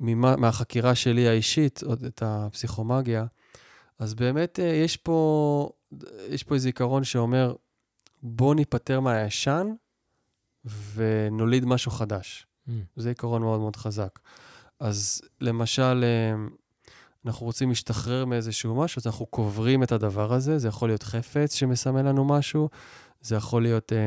ממה, 0.00 0.36
מהחקירה 0.36 0.94
שלי 0.94 1.28
האישית, 1.28 1.82
עוד 1.82 2.04
את 2.04 2.22
הפסיכומגיה. 2.26 3.26
אז 3.98 4.14
באמת 4.14 4.58
uh, 4.58 4.62
יש 4.62 4.96
פה, 4.96 5.68
יש 6.28 6.42
פה 6.42 6.54
איזה 6.54 6.68
עיקרון 6.68 7.04
שאומר, 7.04 7.54
בוא 8.22 8.54
ניפטר 8.54 9.00
מהישן 9.00 9.66
ונוליד 10.94 11.64
משהו 11.64 11.90
חדש. 11.90 12.46
mm, 12.68 12.70
זה 12.96 13.08
עיקרון 13.08 13.42
מאוד 13.42 13.60
מאוד 13.60 13.76
חזק. 13.76 14.18
אז 14.80 15.22
למשל, 15.40 16.04
אה, 16.04 16.34
אנחנו 17.26 17.46
רוצים 17.46 17.68
להשתחרר 17.68 18.24
מאיזשהו 18.24 18.74
משהו, 18.74 19.00
אז 19.00 19.06
אנחנו 19.06 19.26
קוברים 19.26 19.82
את 19.82 19.92
הדבר 19.92 20.32
הזה, 20.32 20.58
זה 20.58 20.68
יכול 20.68 20.88
להיות 20.88 21.02
חפץ 21.02 21.54
שמסמל 21.54 22.02
לנו 22.02 22.24
משהו, 22.24 22.68
זה 23.20 23.36
יכול 23.36 23.62
להיות 23.62 23.92
אה, 23.92 23.98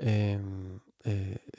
אה, 0.00 0.06
אה, 0.06 0.36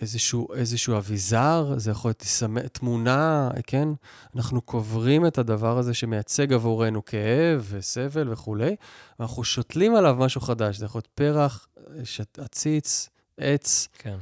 איזשהו, 0.01 0.53
איזשהו 0.53 0.97
אביזר, 0.97 1.73
זה 1.77 1.91
יכול 1.91 2.09
להיות 2.09 2.23
תסמ- 2.23 2.67
תמונה, 2.67 3.49
כן? 3.67 3.87
אנחנו 4.35 4.61
קוברים 4.61 5.25
את 5.27 5.37
הדבר 5.37 5.77
הזה 5.77 5.93
שמייצג 5.93 6.53
עבורנו 6.53 7.05
כאב 7.05 7.67
וסבל 7.69 8.33
וכולי, 8.33 8.75
ואנחנו 9.19 9.43
שותלים 9.43 9.95
עליו 9.95 10.15
משהו 10.19 10.41
חדש, 10.41 10.77
זה 10.77 10.85
יכול 10.85 10.99
להיות 10.99 11.07
פרח, 11.07 11.67
שת- 12.03 12.39
עציץ, 12.39 13.09
עץ, 13.37 13.87
כן, 13.97 14.17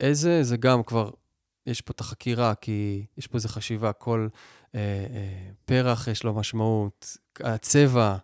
איזה, 0.00 0.42
זה 0.42 0.56
גם 0.56 0.82
כבר, 0.82 1.10
יש 1.66 1.80
פה 1.80 1.92
את 1.94 2.00
החקירה, 2.00 2.54
כי 2.54 3.06
יש 3.18 3.26
פה 3.26 3.36
איזו 3.38 3.48
חשיבה, 3.48 3.92
כל 3.92 4.28
אה, 4.74 4.80
אה, 4.80 5.50
פרח 5.64 6.08
יש 6.08 6.24
לו 6.24 6.34
משמעות, 6.34 7.16
הצבע, 7.40 8.16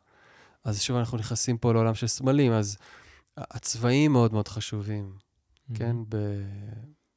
אז 0.65 0.81
שוב 0.81 0.97
אנחנו 0.97 1.19
נכנסים 1.19 1.59
פה 1.59 1.73
לעולם 1.73 1.95
של 1.95 2.07
סמלים, 2.07 2.53
אז 2.53 2.77
הצבעים 3.37 4.13
מאוד 4.13 4.33
מאוד 4.33 4.49
חשובים, 4.49 5.13
כן, 5.75 5.97
ב, 6.09 6.17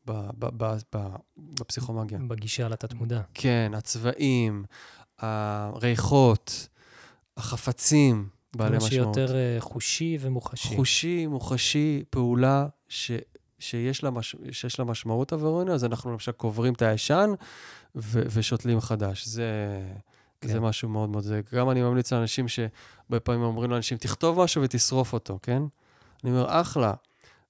ב, 0.07 0.11
ב, 0.39 0.63
ב, 0.63 0.77
ב, 0.95 1.07
בפסיכומגיה. 1.37 2.19
בגישה 2.27 2.67
לתת-מודע. 2.67 3.21
כן, 3.33 3.71
הצבעים, 3.75 4.65
הריחות, 5.19 6.67
החפצים 7.37 8.29
בעלי 8.55 8.77
משמעות. 8.77 8.91
שיותר 8.91 9.35
אה, 9.35 9.57
חושי 9.59 10.17
ומוחשי. 10.21 10.75
חושי, 10.75 11.27
מוחשי, 11.27 12.03
פעולה 12.09 12.67
ש, 12.87 13.11
שיש, 13.59 14.03
לה 14.03 14.09
מש, 14.09 14.35
שיש 14.51 14.79
לה 14.79 14.85
משמעות 14.85 15.33
עבורנו, 15.33 15.73
אז 15.73 15.85
אנחנו 15.85 16.11
למשל 16.11 16.31
קוברים 16.31 16.73
את 16.73 16.81
הישן 16.81 17.29
ו, 17.95 18.23
ושותלים 18.33 18.81
חדש. 18.81 19.25
זה, 19.25 19.45
כן. 20.41 20.47
זה 20.47 20.59
משהו 20.59 20.89
מאוד 20.89 21.09
מאוד 21.09 21.23
זה. 21.23 21.41
גם 21.53 21.69
אני 21.69 21.81
ממליץ 21.81 22.13
לאנשים 22.13 22.47
שהרבה 22.47 23.19
פעמים 23.23 23.41
אומרים 23.41 23.71
לאנשים, 23.71 23.97
תכתוב 23.97 24.43
משהו 24.43 24.61
ותשרוף 24.61 25.13
אותו, 25.13 25.39
כן? 25.41 25.63
אני 26.23 26.31
אומר, 26.31 26.61
אחלה, 26.61 26.93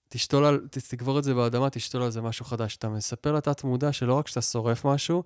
תשתול 0.10 0.46
על, 0.46 0.68
תקבור 0.90 1.20
את 1.20 1.24
זה 1.24 1.34
באדמה, 1.34 1.70
תשתול 1.70 2.02
על 2.02 2.12
זה 2.12 2.22
משהו 2.22 2.46
חדש. 2.46 2.76
אתה 2.76 2.90
מספר 2.90 3.32
לתת 3.34 3.64
מודע 3.64 3.94
שלא 3.94 4.14
רק 4.14 4.28
שאתה 4.28 4.42
שורף 4.42 4.86
משהו 4.86 5.24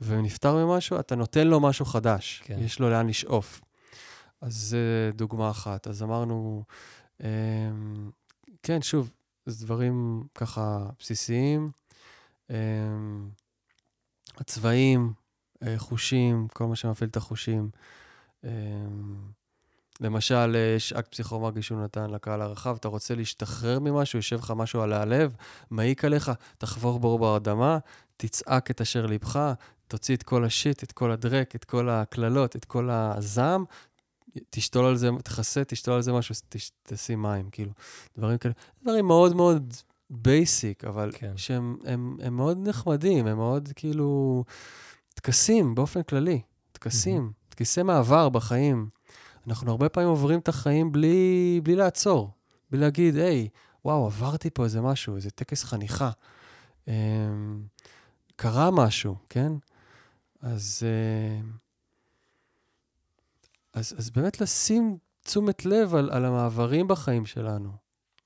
ונפטר 0.00 0.64
ממשהו, 0.64 1.00
אתה 1.00 1.16
נותן 1.16 1.46
לו 1.46 1.60
משהו 1.60 1.84
חדש. 1.84 2.42
כן. 2.44 2.58
יש 2.58 2.80
לו 2.80 2.90
לאן 2.90 3.06
לשאוף. 3.06 3.60
אז 4.40 4.54
זה 4.54 5.10
דוגמה 5.14 5.50
אחת. 5.50 5.86
אז 5.86 6.02
אמרנו, 6.02 6.64
אמ, 7.20 8.10
כן, 8.62 8.82
שוב, 8.82 9.10
זה 9.46 9.64
דברים 9.64 10.24
ככה 10.34 10.86
בסיסיים. 10.98 11.70
אמ, 12.50 13.30
הצבעים, 14.36 15.12
אה, 15.62 15.78
חושים, 15.78 16.48
כל 16.52 16.66
מה 16.66 16.76
שמפעיל 16.76 17.10
את 17.10 17.16
החושים. 17.16 17.70
אמ, 18.44 18.50
למשל, 20.00 20.56
אה, 20.56 20.74
יש 20.76 20.92
אקט 20.92 21.12
פסיכומגי 21.12 21.62
שהוא 21.62 21.82
נתן 21.82 22.10
לקהל 22.10 22.42
הרחב, 22.42 22.76
אתה 22.80 22.88
רוצה 22.88 23.14
להשתחרר 23.14 23.78
ממשהו, 23.78 24.18
יושב 24.18 24.38
לך 24.38 24.52
משהו 24.56 24.82
על 24.82 24.92
הלב, 24.92 25.36
מעיק 25.70 26.04
עליך, 26.04 26.30
תחבור 26.58 26.98
בור 26.98 27.18
באדמה, 27.18 27.78
תצעק 28.16 28.70
את 28.70 28.80
אשר 28.80 29.06
ליבך, 29.06 29.52
תוציא 29.88 30.16
את 30.16 30.22
כל 30.22 30.44
השיט, 30.44 30.82
את 30.82 30.92
כל 30.92 31.10
הדרק, 31.10 31.56
את 31.56 31.64
כל 31.64 31.88
הקללות, 31.88 32.56
את 32.56 32.64
כל 32.64 32.90
הזעם, 32.90 33.64
תשתול 34.50 34.84
על 34.84 34.96
זה, 34.96 35.10
תכסה, 35.24 35.64
תשתול 35.64 35.94
על 35.94 36.02
זה 36.02 36.12
משהו, 36.12 36.34
תש, 36.48 36.70
תשים 36.82 37.22
מים, 37.22 37.50
כאילו, 37.50 37.72
דברים 38.18 38.38
כאלה. 38.38 38.54
דברים 38.82 39.06
מאוד 39.06 39.36
מאוד 39.36 39.74
basic, 40.10 40.84
אבל 40.84 41.10
כן. 41.14 41.32
שהם 41.36 41.76
הם, 41.84 42.16
הם 42.22 42.36
מאוד 42.36 42.68
נחמדים, 42.68 43.26
הם 43.26 43.36
מאוד 43.36 43.68
כאילו 43.74 44.44
טקסים 45.14 45.74
באופן 45.74 46.02
כללי, 46.02 46.40
טקסים, 46.72 47.32
טקסי 47.48 47.82
מעבר 47.82 48.28
בחיים. 48.28 48.88
אנחנו 49.50 49.70
הרבה 49.70 49.88
פעמים 49.88 50.08
עוברים 50.08 50.38
את 50.38 50.48
החיים 50.48 50.92
בלי, 50.92 51.60
בלי 51.62 51.76
לעצור, 51.76 52.30
בלי 52.70 52.80
להגיד, 52.80 53.16
היי, 53.16 53.48
וואו, 53.84 54.06
עברתי 54.06 54.50
פה 54.50 54.64
איזה 54.64 54.80
משהו, 54.80 55.16
איזה 55.16 55.30
טקס 55.30 55.64
חניכה. 55.64 56.10
אמ, 56.88 57.62
קרה 58.36 58.70
משהו, 58.70 59.16
כן? 59.28 59.52
אז, 60.40 60.82
אה, 60.82 61.40
אז, 63.72 63.94
אז 63.98 64.10
באמת 64.10 64.40
לשים 64.40 64.98
תשומת 65.24 65.66
לב 65.66 65.94
על, 65.94 66.10
על 66.10 66.24
המעברים 66.24 66.88
בחיים 66.88 67.26
שלנו, 67.26 67.70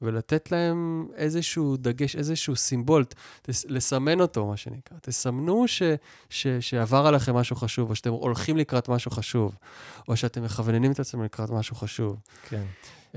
ולתת 0.05 0.53
להם 0.53 1.09
איזשהו 1.17 1.77
דגש, 1.77 2.17
איזשהו 2.17 2.57
סימבול, 2.57 3.05
תס, 3.43 3.65
לסמן 3.69 4.21
אותו, 4.21 4.47
מה 4.47 4.57
שנקרא. 4.57 4.97
תסמנו 5.03 5.69
ש, 5.69 5.83
ש, 6.31 6.47
שעבר 6.47 7.07
עליכם 7.07 7.35
משהו 7.35 7.57
חשוב, 7.57 7.91
או 7.91 7.95
שאתם 7.95 8.11
הולכים 8.11 8.57
לקראת 8.57 8.89
משהו 8.89 9.11
חשוב, 9.11 9.57
או 10.09 10.17
שאתם 10.17 10.43
מכווננים 10.45 10.93
את 10.93 11.01
עצמם 11.01 11.23
לקראת 11.23 11.51
משהו 11.51 11.77
חשוב. 11.77 12.17
כן. 12.49 12.63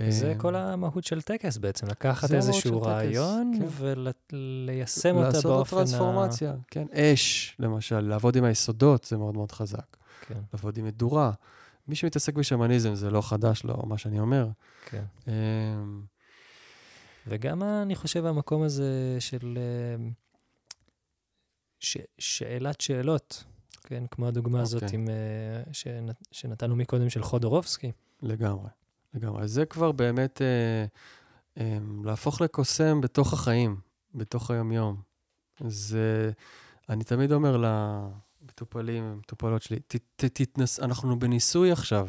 זה 0.10 0.30
אה, 0.30 0.36
כל 0.38 0.56
המהות 0.56 1.04
של 1.04 1.22
טקס 1.22 1.58
בעצם, 1.58 1.88
לקחת 1.88 2.30
זה 2.30 2.36
איזשהו 2.36 2.80
טקס, 2.80 2.88
רעיון 2.88 3.54
כן. 3.60 3.66
וליישם 3.78 5.16
אותה 5.16 5.28
לעשות 5.28 5.44
באופן... 5.46 5.76
ה- 5.76 5.80
טרנספורמציה, 5.80 6.54
כן. 6.68 6.86
אש, 6.94 7.56
למשל, 7.60 8.00
לעבוד 8.00 8.36
עם 8.36 8.44
היסודות, 8.44 9.04
זה 9.04 9.18
מאוד 9.18 9.34
מאוד 9.34 9.52
חזק. 9.52 9.98
כן, 10.28 10.40
לעבוד 10.54 10.78
עם 10.78 10.86
מדורה. 10.86 11.32
מי 11.88 11.96
שמתעסק 11.96 12.34
בשמניזם 12.34 12.96
זה 12.96 13.10
לא 13.10 13.22
חדש 13.22 13.64
לו, 13.64 13.84
מה 13.88 13.98
שאני 13.98 14.20
אומר. 14.20 14.48
כן. 14.86 15.04
וגם 17.30 17.64
אני 17.64 17.96
חושב 17.96 18.26
המקום 18.26 18.62
הזה 18.62 19.18
של 19.20 19.58
אה, 19.58 20.10
ש, 21.80 21.98
שאלת 22.20 22.82
שאלות, 22.82 23.44
כן, 23.84 24.04
כמו 24.12 24.28
הדוגמה 24.28 24.62
הזאת 24.62 24.84
אוקיי. 24.84 25.00
עם, 25.00 25.10
אה, 25.10 25.74
שנת, 25.74 26.28
שנתנו 26.32 26.76
מקודם 26.76 27.10
של 27.10 27.24
חודורובסקי. 27.24 27.92
לגמרי, 28.22 28.70
לגמרי. 29.14 29.48
זה 29.48 29.66
כבר 29.66 29.92
באמת 29.92 30.42
אה, 30.42 30.86
אה, 31.58 31.78
להפוך 32.04 32.42
לקוסם 32.42 33.02
בתוך 33.02 33.34
החיים, 33.34 33.80
בתוך 34.16 34.52
היום-יום. 34.52 35.02
זה, 35.68 36.32
אני 36.90 37.04
תמיד 37.04 37.32
אומר 37.32 37.58
למטופלים, 37.58 39.18
מטופלות 39.18 39.62
שלי, 39.62 39.80
ת, 39.80 39.96
ת, 40.16 40.26
תתנס, 40.26 40.80
אנחנו 40.80 41.20
בניסוי 41.20 41.72
עכשיו. 41.72 42.08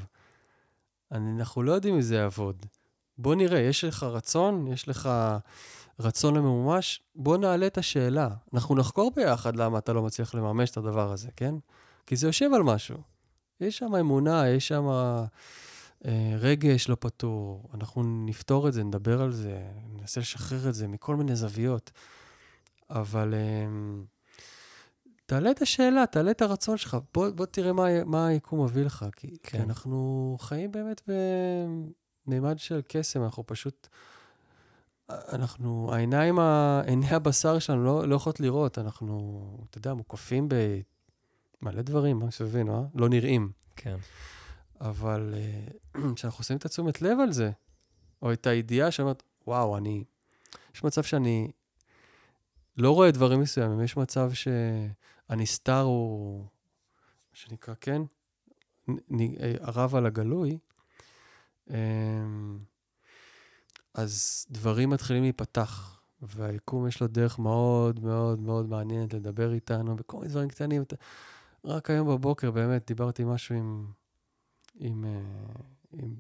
אני, 1.13 1.41
אנחנו 1.41 1.63
לא 1.63 1.73
יודעים 1.73 1.95
אם 1.95 2.01
זה 2.01 2.17
יעבוד. 2.17 2.67
בוא 3.19 3.35
נראה, 3.35 3.59
יש 3.59 3.85
לך 3.85 4.03
רצון, 4.03 4.67
יש 4.67 4.89
לך 4.89 5.09
רצון 6.01 6.37
לממומש, 6.37 7.03
בוא 7.15 7.37
נעלה 7.37 7.67
את 7.67 7.79
השאלה. 7.79 8.29
אנחנו 8.55 8.75
נחקור 8.75 9.13
ביחד 9.17 9.57
למה 9.57 9.79
אתה 9.79 9.93
לא 9.93 10.03
מצליח 10.03 10.35
לממש 10.35 10.71
את 10.71 10.77
הדבר 10.77 11.13
הזה, 11.13 11.29
כן? 11.37 11.55
כי 12.07 12.17
זה 12.17 12.27
יושב 12.27 12.51
על 12.55 12.63
משהו. 12.63 12.97
יש 13.61 13.79
שם 13.79 13.95
אמונה, 13.95 14.49
יש 14.49 14.69
שם 14.69 14.89
אה, 16.07 16.37
רגש 16.39 16.89
לא 16.89 16.97
פתור. 17.01 17.69
אנחנו 17.75 18.03
נפתור 18.27 18.69
את 18.69 18.73
זה, 18.73 18.85
נדבר 18.85 19.23
על 19.23 19.33
זה, 19.33 19.63
ננסה 19.93 20.21
לשחרר 20.21 20.69
את 20.69 20.75
זה 20.75 20.89
מכל 20.89 21.17
מיני 21.17 21.37
זוויות. 21.37 21.91
אבל 22.91 23.35
אה, 23.35 23.67
תעלה 25.27 25.51
את 25.51 25.63
השאלה, 25.63 26.07
תעלה 26.07 26.31
את 26.31 26.43
הרצון 26.43 26.77
שלך. 26.77 26.97
בוא, 27.15 27.31
בוא 27.31 27.47
תראה 27.47 27.73
מה, 27.73 28.05
מה 28.05 28.27
היקום 28.27 28.65
מביא 28.65 28.85
לך. 28.85 29.07
כי, 29.17 29.37
כן. 29.43 29.59
כי. 29.59 29.65
אנחנו 29.65 30.37
חיים 30.41 30.73
באמת 30.73 31.03
במימד 32.29 32.59
של 32.59 32.81
קסם, 32.89 33.25
אנחנו 33.25 33.47
פשוט... 33.47 33.89
אנחנו, 35.11 35.91
העיניים, 35.95 36.39
עיני 36.87 37.11
הבשר 37.11 37.59
שלנו 37.59 37.85
לא, 37.85 38.09
לא 38.09 38.17
יכולות 38.17 38.41
לראות, 38.41 38.79
אנחנו, 38.79 39.67
אתה 39.71 39.79
יודע, 39.79 39.95
מוקפים 39.95 40.49
במלא 40.49 41.83
דברים 41.83 42.19
מסביבנו, 42.19 42.79
אה? 42.79 42.83
לא 42.95 43.09
נראים. 43.09 43.53
כן, 43.77 43.97
אבל 44.81 45.35
אה, 45.37 46.03
כשאנחנו 46.15 46.45
שמים 46.45 46.59
את 46.59 46.65
התשומת 46.65 47.03
לב 47.03 47.19
על 47.21 47.33
זה, 47.33 47.51
או 48.23 48.33
את 48.33 48.47
הידיעה 48.47 48.91
שאומרת, 48.91 49.23
וואו, 49.47 49.77
אני... 49.77 50.05
יש 50.75 50.85
מצב 50.85 51.03
שאני 51.03 51.51
לא 52.77 52.91
רואה 52.91 53.11
דברים 53.11 53.41
מסוימים, 53.41 53.81
יש 53.81 53.97
מצב 53.97 54.31
שהנסתר 54.33 55.81
הוא, 55.81 56.41
מה 56.41 56.47
שנקרא, 57.33 57.75
כן, 57.81 58.03
נ- 58.89 59.23
נ- 59.23 59.41
אה, 59.41 59.55
הרב 59.61 59.95
על 59.95 60.07
הגלוי, 60.07 60.59
אז 63.95 64.47
דברים 64.51 64.91
מתחילים 64.91 65.23
להיפתח, 65.23 66.01
והיקום 66.23 66.87
יש 66.87 67.01
לו 67.01 67.07
דרך 67.07 67.39
מאוד 67.39 68.01
מאוד 68.05 68.41
מאוד 68.41 68.69
מעניינת 68.69 69.15
לדבר 69.15 69.53
איתנו, 69.53 69.97
וכל 69.99 70.17
מיני 70.19 70.31
דברים 70.31 70.49
קטנים. 70.49 70.83
רק 71.65 71.91
היום 71.91 72.09
בבוקר, 72.09 72.51
באמת, 72.51 72.87
דיברתי 72.87 73.25
משהו 73.25 73.55
עם, 73.55 73.87
עם, 74.79 75.05
אה, 75.05 75.21
עם 75.93 76.15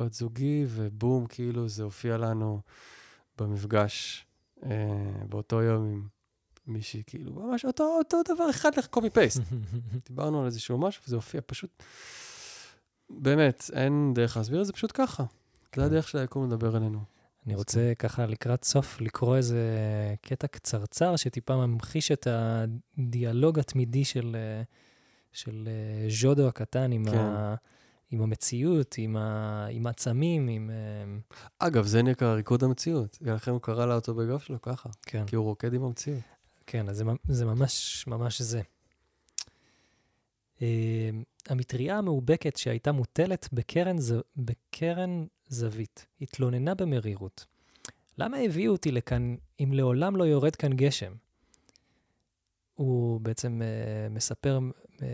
בת 0.00 0.12
זוגי, 0.12 0.64
ובום, 0.68 1.26
כאילו 1.26 1.68
זה 1.68 1.82
הופיע 1.82 2.16
לנו 2.16 2.60
במפגש 3.38 4.26
אה, 4.64 5.24
באותו 5.28 5.62
יום 5.62 5.84
עם 5.84 6.08
מישהי, 6.66 7.02
כאילו, 7.06 7.32
ממש 7.32 7.64
אותו, 7.64 7.84
אותו 7.98 8.34
דבר, 8.34 8.50
אחד 8.50 8.78
לך 8.78 8.86
קומי 8.86 9.10
פייסט. 9.10 9.40
דיברנו 10.08 10.40
על 10.40 10.46
איזשהו 10.46 10.78
משהו, 10.78 11.02
וזה 11.06 11.16
הופיע 11.16 11.40
פשוט... 11.46 11.82
באמת, 13.10 13.70
אין 13.72 14.12
דרך 14.14 14.36
להסביר 14.36 14.60
את 14.60 14.66
זה, 14.66 14.72
פשוט 14.72 14.90
ככה. 14.94 15.24
כן. 15.72 15.80
זה 15.80 15.86
הדרך 15.86 16.08
של 16.08 16.18
היקום 16.18 16.46
לדבר 16.46 16.76
אלינו. 16.76 17.00
אני 17.46 17.54
רוצה 17.54 17.92
ככה 17.98 18.26
לקראת 18.26 18.64
סוף 18.64 19.00
לקרוא 19.00 19.36
איזה 19.36 19.64
קטע 20.20 20.46
קצרצר 20.46 21.16
שטיפה 21.16 21.66
ממחיש 21.66 22.12
את 22.12 22.26
הדיאלוג 22.30 23.58
התמידי 23.58 24.04
של, 24.04 24.36
אה, 24.36 24.62
של 25.32 25.68
אה, 25.68 26.08
ז'ודו 26.10 26.48
הקטן 26.48 26.92
עם, 26.92 27.04
כן. 27.04 27.18
ה, 27.18 27.54
עם 28.10 28.22
המציאות, 28.22 28.94
עם, 28.98 29.16
ה, 29.16 29.66
עם 29.70 29.86
עצמים, 29.86 30.48
עם... 30.48 30.70
אה, 30.70 31.66
אגב, 31.66 31.86
זה 31.86 32.02
נקרא 32.02 32.34
ריקוד 32.34 32.64
המציאות. 32.64 33.18
לכן 33.20 33.50
הוא 33.50 33.60
קרא 33.60 33.86
לאוטוביוגרף 33.86 34.42
שלו 34.42 34.62
ככה, 34.62 34.88
כן, 35.02 35.26
כי 35.26 35.36
הוא 35.36 35.44
רוקד 35.44 35.74
עם 35.74 35.84
המציאות. 35.84 36.20
כן, 36.66 36.88
אז 36.88 36.96
זה, 36.96 37.04
זה 37.28 37.44
ממש 37.46 38.04
ממש 38.06 38.42
זה. 38.42 38.62
המטריה 41.48 41.98
המאובקת 41.98 42.56
שהייתה 42.56 42.92
מוטלת 42.92 43.48
בקרן, 43.52 43.98
ז... 43.98 44.14
בקרן 44.36 45.26
זווית 45.48 46.06
התלוננה 46.20 46.74
במרירות. 46.74 47.46
למה 48.18 48.36
הביאו 48.36 48.72
אותי 48.72 48.90
לכאן 48.92 49.36
אם 49.60 49.72
לעולם 49.72 50.16
לא 50.16 50.24
יורד 50.24 50.56
כאן 50.56 50.72
גשם? 50.72 51.12
הוא 52.74 53.20
בעצם 53.20 53.62
אה, 53.62 54.08
מספר 54.08 54.58
אה, 55.02 55.08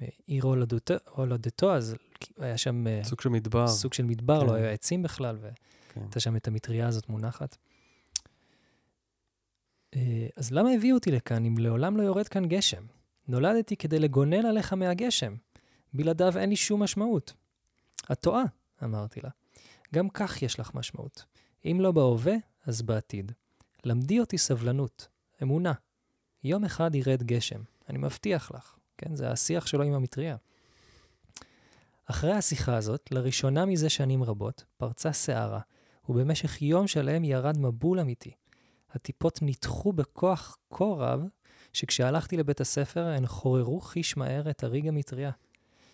מעיר 0.00 0.44
הולדתו, 0.44 0.94
הולדתו, 1.10 1.74
אז 1.74 1.96
היה 2.38 2.58
שם 2.58 2.86
אה, 2.86 3.00
סוג 3.04 3.20
של 3.20 3.28
מדבר. 3.28 3.68
סוג 3.68 3.94
של 3.94 4.04
מדבר, 4.04 4.40
כן. 4.40 4.46
לא 4.46 4.54
היה 4.54 4.70
עצים 4.70 5.02
בכלל, 5.02 5.36
והייתה 5.40 6.12
כן. 6.12 6.20
שם 6.20 6.36
את 6.36 6.48
המטריה 6.48 6.88
הזאת 6.88 7.08
מונחת. 7.08 7.56
אה, 9.96 10.26
אז 10.36 10.52
למה 10.52 10.70
הביאו 10.70 10.96
אותי 10.96 11.10
לכאן 11.10 11.44
אם 11.44 11.58
לעולם 11.58 11.96
לא 11.96 12.02
יורד 12.02 12.28
כאן 12.28 12.46
גשם? 12.46 12.82
נולדתי 13.28 13.76
כדי 13.76 13.98
לגונן 13.98 14.46
עליך 14.46 14.72
מהגשם. 14.72 15.34
בלעדיו 15.92 16.38
אין 16.38 16.48
לי 16.50 16.56
שום 16.56 16.82
משמעות. 16.82 17.32
את 18.12 18.20
טועה, 18.20 18.44
אמרתי 18.84 19.20
לה. 19.20 19.30
גם 19.94 20.08
כך 20.08 20.42
יש 20.42 20.60
לך 20.60 20.74
משמעות. 20.74 21.24
אם 21.64 21.78
לא 21.80 21.92
בהווה, 21.92 22.34
אז 22.66 22.82
בעתיד. 22.82 23.32
למדי 23.84 24.20
אותי 24.20 24.38
סבלנות, 24.38 25.08
אמונה. 25.42 25.72
יום 26.44 26.64
אחד 26.64 26.94
ירד 26.94 27.22
גשם, 27.22 27.60
אני 27.88 27.98
מבטיח 27.98 28.50
לך. 28.54 28.76
כן, 28.98 29.16
זה 29.16 29.30
השיח 29.30 29.66
שלו 29.66 29.82
עם 29.82 29.92
המטריה. 29.92 30.36
אחרי 32.06 32.32
השיחה 32.32 32.76
הזאת, 32.76 33.08
לראשונה 33.10 33.66
מזה 33.66 33.90
שנים 33.90 34.22
רבות, 34.22 34.64
פרצה 34.76 35.12
סערה, 35.12 35.60
ובמשך 36.08 36.62
יום 36.62 36.86
שלם 36.86 37.24
ירד 37.24 37.58
מבול 37.58 38.00
אמיתי. 38.00 38.34
הטיפות 38.92 39.42
ניתחו 39.42 39.92
בכוח 39.92 40.58
כה 40.70 40.84
רב, 40.84 41.24
שכשהלכתי 41.74 42.36
לבית 42.36 42.60
הספר 42.60 43.06
הן 43.06 43.26
חוררו 43.26 43.80
חיש 43.80 44.16
מהר 44.16 44.50
את 44.50 44.64
הריג 44.64 44.88
המטריה, 44.88 45.30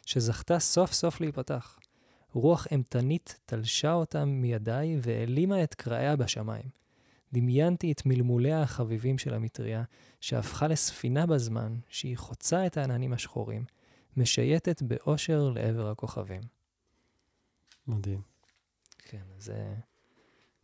שזכתה 0.07 0.59
סוף 0.59 0.93
סוף 0.93 1.21
להיפתח. 1.21 1.79
רוח 2.33 2.67
אימתנית 2.71 3.41
תלשה 3.47 3.93
אותה 3.93 4.25
מידיי 4.25 4.99
והעלימה 5.03 5.63
את 5.63 5.75
קרעיה 5.75 6.17
בשמיים. 6.17 6.81
דמיינתי 7.33 7.93
את 7.93 8.07
מלמוליה 8.07 8.63
החביבים 8.63 9.19
של 9.19 9.35
המטריה, 9.35 9.83
שהפכה 10.21 10.69
לספינה 10.69 11.27
בזמן, 11.27 11.79
שהיא 11.89 12.17
חוצה 12.17 12.67
את 12.67 12.77
העננים 12.77 13.13
השחורים, 13.13 13.65
משייטת 14.17 14.83
באושר 14.83 15.51
לעבר 15.55 15.91
הכוכבים. 15.91 16.41
מדהים. 17.87 18.23
כן, 18.99 19.25
זה 19.39 19.75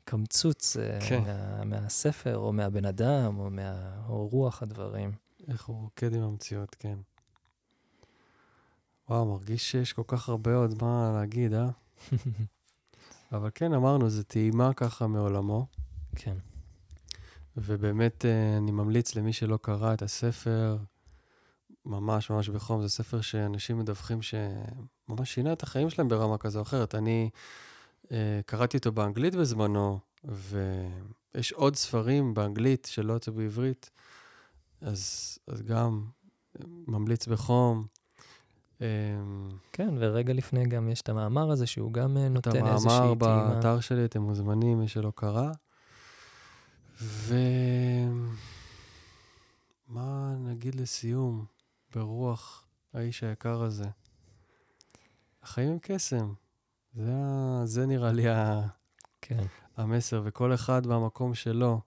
קמצוץ 0.09 0.76
אה, 0.76 0.98
כן. 1.09 1.22
מה, 1.22 1.64
מהספר, 1.64 2.36
או 2.36 2.52
מהבן 2.52 2.84
אדם, 2.84 3.38
או 3.38 3.50
מהרוח 3.50 4.62
הדברים. 4.62 5.12
איך 5.48 5.64
הוא 5.64 5.82
רוקד 5.82 6.14
עם 6.14 6.22
המציאות, 6.22 6.76
כן. 6.78 6.98
וואו, 9.09 9.24
מרגיש 9.24 9.70
שיש 9.70 9.92
כל 9.92 10.02
כך 10.07 10.28
הרבה 10.28 10.54
עוד 10.54 10.82
מה 10.82 11.12
להגיד, 11.14 11.54
אה? 11.54 11.68
אבל 13.32 13.50
כן, 13.54 13.72
אמרנו, 13.72 14.11
זו 14.11 14.22
טעימה 14.22 14.74
ככה 14.74 15.07
מעולמו, 15.07 15.66
כן, 16.16 16.36
ובאמת 17.57 18.24
אה, 18.24 18.57
אני 18.57 18.70
ממליץ 18.70 19.14
למי 19.14 19.32
שלא 19.32 19.57
קרא 19.62 19.94
את 19.94 20.02
הספר, 20.02 20.76
ממש 21.86 22.30
ממש 22.30 22.48
בחום, 22.48 22.82
זה 22.82 22.88
ספר 22.88 23.20
שאנשים 23.20 23.78
מדווחים 23.78 24.18
שממש 24.22 25.34
שינה 25.34 25.52
את 25.52 25.62
החיים 25.62 25.90
שלהם 25.90 26.09
ברמה 26.09 26.38
כזו 26.38 26.59
או 26.59 26.62
אחרת. 26.62 26.94
אני 26.94 27.30
קראתי 28.46 28.76
אותו 28.76 28.92
באנגלית 28.92 29.34
בזמנו, 29.34 29.98
ויש 30.24 31.52
עוד 31.52 31.76
ספרים 31.76 32.34
באנגלית 32.34 32.88
שלא 32.90 33.16
יצאו 33.16 33.32
בעברית, 33.32 33.90
אז, 34.80 35.38
אז 35.46 35.62
גם 35.62 36.04
אה, 36.57 36.64
ממליץ 36.86 37.26
בחום. 37.26 37.86
אה, 38.80 38.86
כן, 39.72 39.94
ורגע 39.98 40.32
לפני 40.32 40.66
גם 40.66 40.88
יש 40.88 41.00
את 41.00 41.09
המאמר 41.09 41.50
הזה, 41.50 41.66
שהוא 41.66 41.92
גם 41.92 42.16
אה, 42.16 42.26
את 42.26 42.30
נותן 42.30 42.66
איזושהי 42.66 42.92
המאמר 42.92 43.14
טעימה. 43.14 43.54
באתר 43.54 43.80
שלי, 43.80 44.04
אתם 44.04 44.22
מוזמנים, 44.22 44.78
מי 44.78 44.88
שלא 44.88 45.12
קרא. 45.14 45.52
ומה 47.00 47.44
נגיד 50.38 50.74
לסיום, 50.74 51.44
ברוח 51.94 52.66
האיש 52.94 53.22
היקר 53.22 53.62
הזה? 53.62 53.88
החיים 55.42 55.70
הם 55.70 55.78
קסם. 55.82 56.32
זה. 56.97 57.12
זה 57.64 57.86
נראה 57.86 58.12
לי 58.12 58.28
ה... 58.28 58.62
כן, 59.22 59.44
המסר, 59.76 60.22
וכל 60.24 60.55
אחד 60.55 60.86
במקום 60.86 61.34
שלו, 61.34 61.80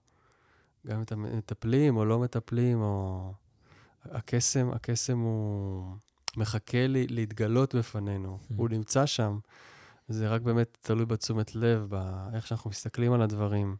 גם 0.86 0.96
אם 0.96 1.02
אתם 1.02 1.22
מטפלים 1.22 1.96
או 1.96 2.04
לא 2.04 2.18
מטפלים, 2.18 2.82
או... 2.82 3.32
הקסם, 4.04 4.70
הקסם 4.72 5.18
הוא 5.18 5.84
מחכה 6.36 6.86
לי, 6.86 7.06
להתגלות 7.06 7.74
בפנינו, 7.74 8.38
Mm. 8.40 8.54
הוא 8.56 8.68
נמצא 8.68 9.06
שם. 9.06 9.38
זה 10.08 10.28
רק 10.28 10.40
באמת 10.40 10.78
תלוי 10.80 11.06
בתשומת 11.06 11.54
לב, 11.54 11.86
באיך 11.88 12.46
שאנחנו 12.46 12.70
מסתכלים 12.70 13.12
על 13.12 13.22
הדברים. 13.22 13.76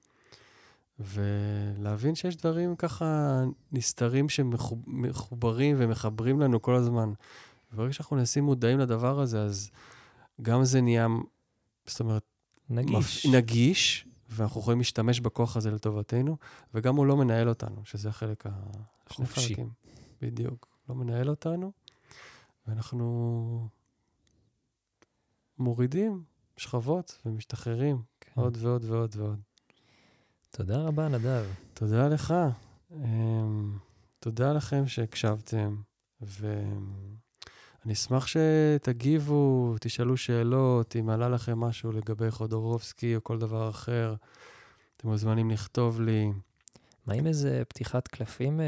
ולהבין 0.98 2.14
שיש 2.14 2.36
דברים 2.36 2.76
ככה 2.76 3.40
נסתרים 3.72 4.28
שמחוברים 4.28 5.76
ומחברים 5.78 6.40
לנו 6.40 6.62
כל 6.62 6.74
הזמן. 6.74 7.12
וברגע 7.72 7.92
שאנחנו 7.92 8.16
נעשים 8.16 8.44
מודעים 8.44 8.78
לדבר 8.78 9.20
הזה, 9.20 9.42
אז 9.42 9.70
גם 10.42 10.64
זה 10.64 10.80
נהיה, 10.80 11.06
זאת 11.86 12.00
אומרת, 12.00 12.22
נגיש. 12.70 13.26
מפ... 13.26 13.34
נגיש, 13.34 14.06
ואנחנו 14.28 14.60
יכולים 14.60 14.78
להשתמש 14.78 15.20
בכוח 15.20 15.56
הזה 15.56 15.70
לטובתנו, 15.70 16.36
וגם 16.74 16.96
הוא 16.96 17.06
לא 17.06 17.16
מנהל 17.16 17.48
אותנו, 17.48 17.84
שזה 17.84 18.08
החלק 18.08 18.46
ה... 18.46 18.50
שני 19.10 19.26
חופשי. 19.26 19.48
חלקים. 19.48 19.70
בדיוק. 20.22 20.68
לא 20.88 20.94
מנהל 20.94 21.30
אותנו, 21.30 21.72
ואנחנו 22.66 23.68
מורידים 25.58 26.24
שכבות 26.56 27.18
ומשתחררים 27.26 28.02
כן. 28.20 28.40
עוד 28.40 28.56
ועוד 28.60 28.84
ועוד 28.84 29.16
ועוד. 29.16 29.40
תודה 30.50 30.82
רבה, 30.82 31.08
נדב. 31.08 31.44
תודה 31.74 32.08
לך. 32.08 32.34
אמ, 32.92 33.78
תודה 34.18 34.52
לכם 34.52 34.88
שהקשבתם, 34.88 35.76
ואני 37.84 37.92
אשמח 37.94 38.26
שתגיבו, 38.26 39.74
תשאלו 39.80 40.16
שאלות, 40.16 40.96
אם 41.00 41.10
עלה 41.10 41.28
לכם 41.28 41.60
משהו 41.60 41.92
לגבי 41.92 42.30
חודורובסקי 42.30 43.16
או 43.16 43.24
כל 43.24 43.38
דבר 43.38 43.68
אחר, 43.70 44.14
אתם 44.96 45.08
מוזמנים 45.08 45.50
לכתוב 45.50 46.00
לי. 46.00 46.32
מה 47.06 47.14
עם 47.14 47.26
איזה 47.26 47.62
פתיחת 47.68 48.08
קלפים 48.08 48.60
אה, 48.60 48.66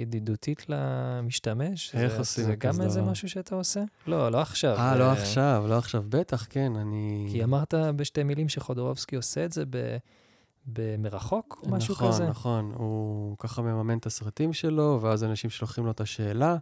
ידידותית 0.00 0.64
למשתמש? 0.68 1.94
איך 1.94 2.12
זה- 2.12 2.18
עושים 2.18 2.44
זה 2.44 2.56
כזה 2.56 2.78
גם 2.78 2.84
איזה? 2.84 3.02
משהו 3.02 3.28
שאתה 3.28 3.54
עושה? 3.54 3.80
לא, 4.06 4.28
לא 4.32 4.40
עכשיו. 4.40 4.76
אה, 4.76 4.96
לא 4.98 5.12
עכשיו, 5.12 5.64
לא 5.68 5.78
עכשיו. 5.78 6.04
בטח, 6.08 6.46
כן, 6.50 6.72
אני... 6.76 7.28
כי 7.32 7.44
אמרת 7.44 7.74
בשתי 7.96 8.22
מילים 8.22 8.48
שחודורובסקי 8.48 9.16
עושה 9.16 9.44
את 9.44 9.52
זה 9.52 9.64
ב- 9.70 9.96
במרחוק, 10.66 11.60
או 11.62 11.70
משהו 11.70 11.94
נכון, 11.94 12.08
כזה. 12.12 12.26
נכון, 12.26 12.72
הוא 12.76 13.36
ככה 13.38 13.62
מממן 13.62 13.98
את 13.98 14.06
הסרטים 14.06 14.52
שלו, 14.52 14.98
ואז 15.02 15.24
אנשים 15.24 15.50
שולחים 15.50 15.84
לו 15.84 15.90
את 15.90 16.00
השאלה, 16.00 16.56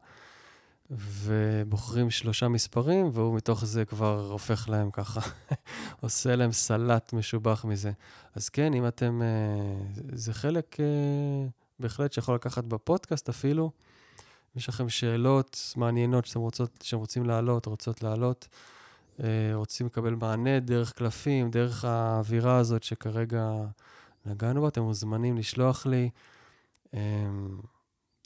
ובוחרים 0.91 2.11
שלושה 2.11 2.49
מספרים, 2.49 3.11
והוא 3.13 3.37
מתוך 3.37 3.65
זה 3.65 3.85
כבר 3.85 4.29
הופך 4.31 4.69
להם 4.69 4.91
ככה, 4.91 5.21
עושה 6.01 6.37
להם 6.37 6.53
סלט 6.53 7.13
משובח 7.13 7.65
מזה. 7.65 7.93
אז 8.35 8.49
כן, 8.49 8.75
אם 8.75 8.87
אתם, 8.87 9.23
אה, 9.23 10.03
זה 10.13 10.35
חלק 10.35 10.81
אה, 10.81 11.47
בהחלט 11.81 12.13
שיכול 12.13 12.35
לקחת 12.35 12.65
בפודקאסט 12.65 13.29
אפילו. 13.29 13.65
אם 13.65 14.57
יש 14.57 14.69
לכם 14.69 14.89
שאלות 14.89 15.73
מעניינות 15.77 16.27
שאתם 16.27 16.41
רוצות, 16.41 16.71
שאתם 16.83 16.99
רוצים 16.99 17.25
להעלות, 17.25 17.67
רוצות 17.67 18.03
להעלות, 18.03 18.49
אה, 19.23 19.51
רוצים 19.55 19.87
לקבל 19.87 20.15
מענה 20.15 20.61
דרך 20.61 20.93
קלפים, 20.93 21.51
דרך 21.51 21.85
האווירה 21.85 22.57
הזאת 22.57 22.83
שכרגע 22.83 23.51
נגענו 24.27 24.63
בה, 24.63 24.69
אתם 24.69 24.83
מוזמנים 24.83 25.37
לשלוח 25.37 25.87
לי. 25.87 26.11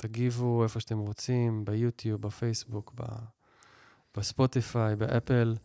תגיבו 0.01 0.63
איפה 0.63 0.81
שאתם 0.81 0.99
רוצים, 0.99 1.65
ביוטיוב, 1.65 2.23
בפייסבוק, 2.23 2.95
בספוטיפיי, 4.17 4.97
באפל. 4.97 5.57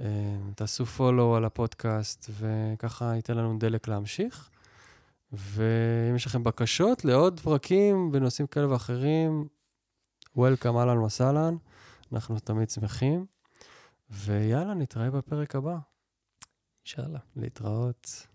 אה, 0.00 0.06
תעשו 0.54 0.86
פולו 0.86 1.36
על 1.36 1.44
הפודקאסט, 1.44 2.30
וככה 2.30 3.12
ייתן 3.16 3.36
לנו 3.36 3.58
דלק 3.58 3.88
להמשיך. 3.88 4.50
ואם 5.32 6.16
יש 6.16 6.26
לכם 6.26 6.44
בקשות 6.44 7.04
לעוד 7.04 7.40
פרקים 7.40 8.12
בנושאים 8.12 8.46
כאלה 8.46 8.72
ואחרים, 8.72 9.48
Welcome, 10.36 10.76
אהלן 10.78 10.98
וסהלן, 10.98 11.56
אנחנו 12.12 12.38
תמיד 12.38 12.70
שמחים. 12.70 13.26
ויאללה, 14.10 14.74
נתראה 14.74 15.10
בפרק 15.10 15.56
הבא. 15.56 15.78
אינשאללה. 16.80 17.18
להתראות. 17.36 18.26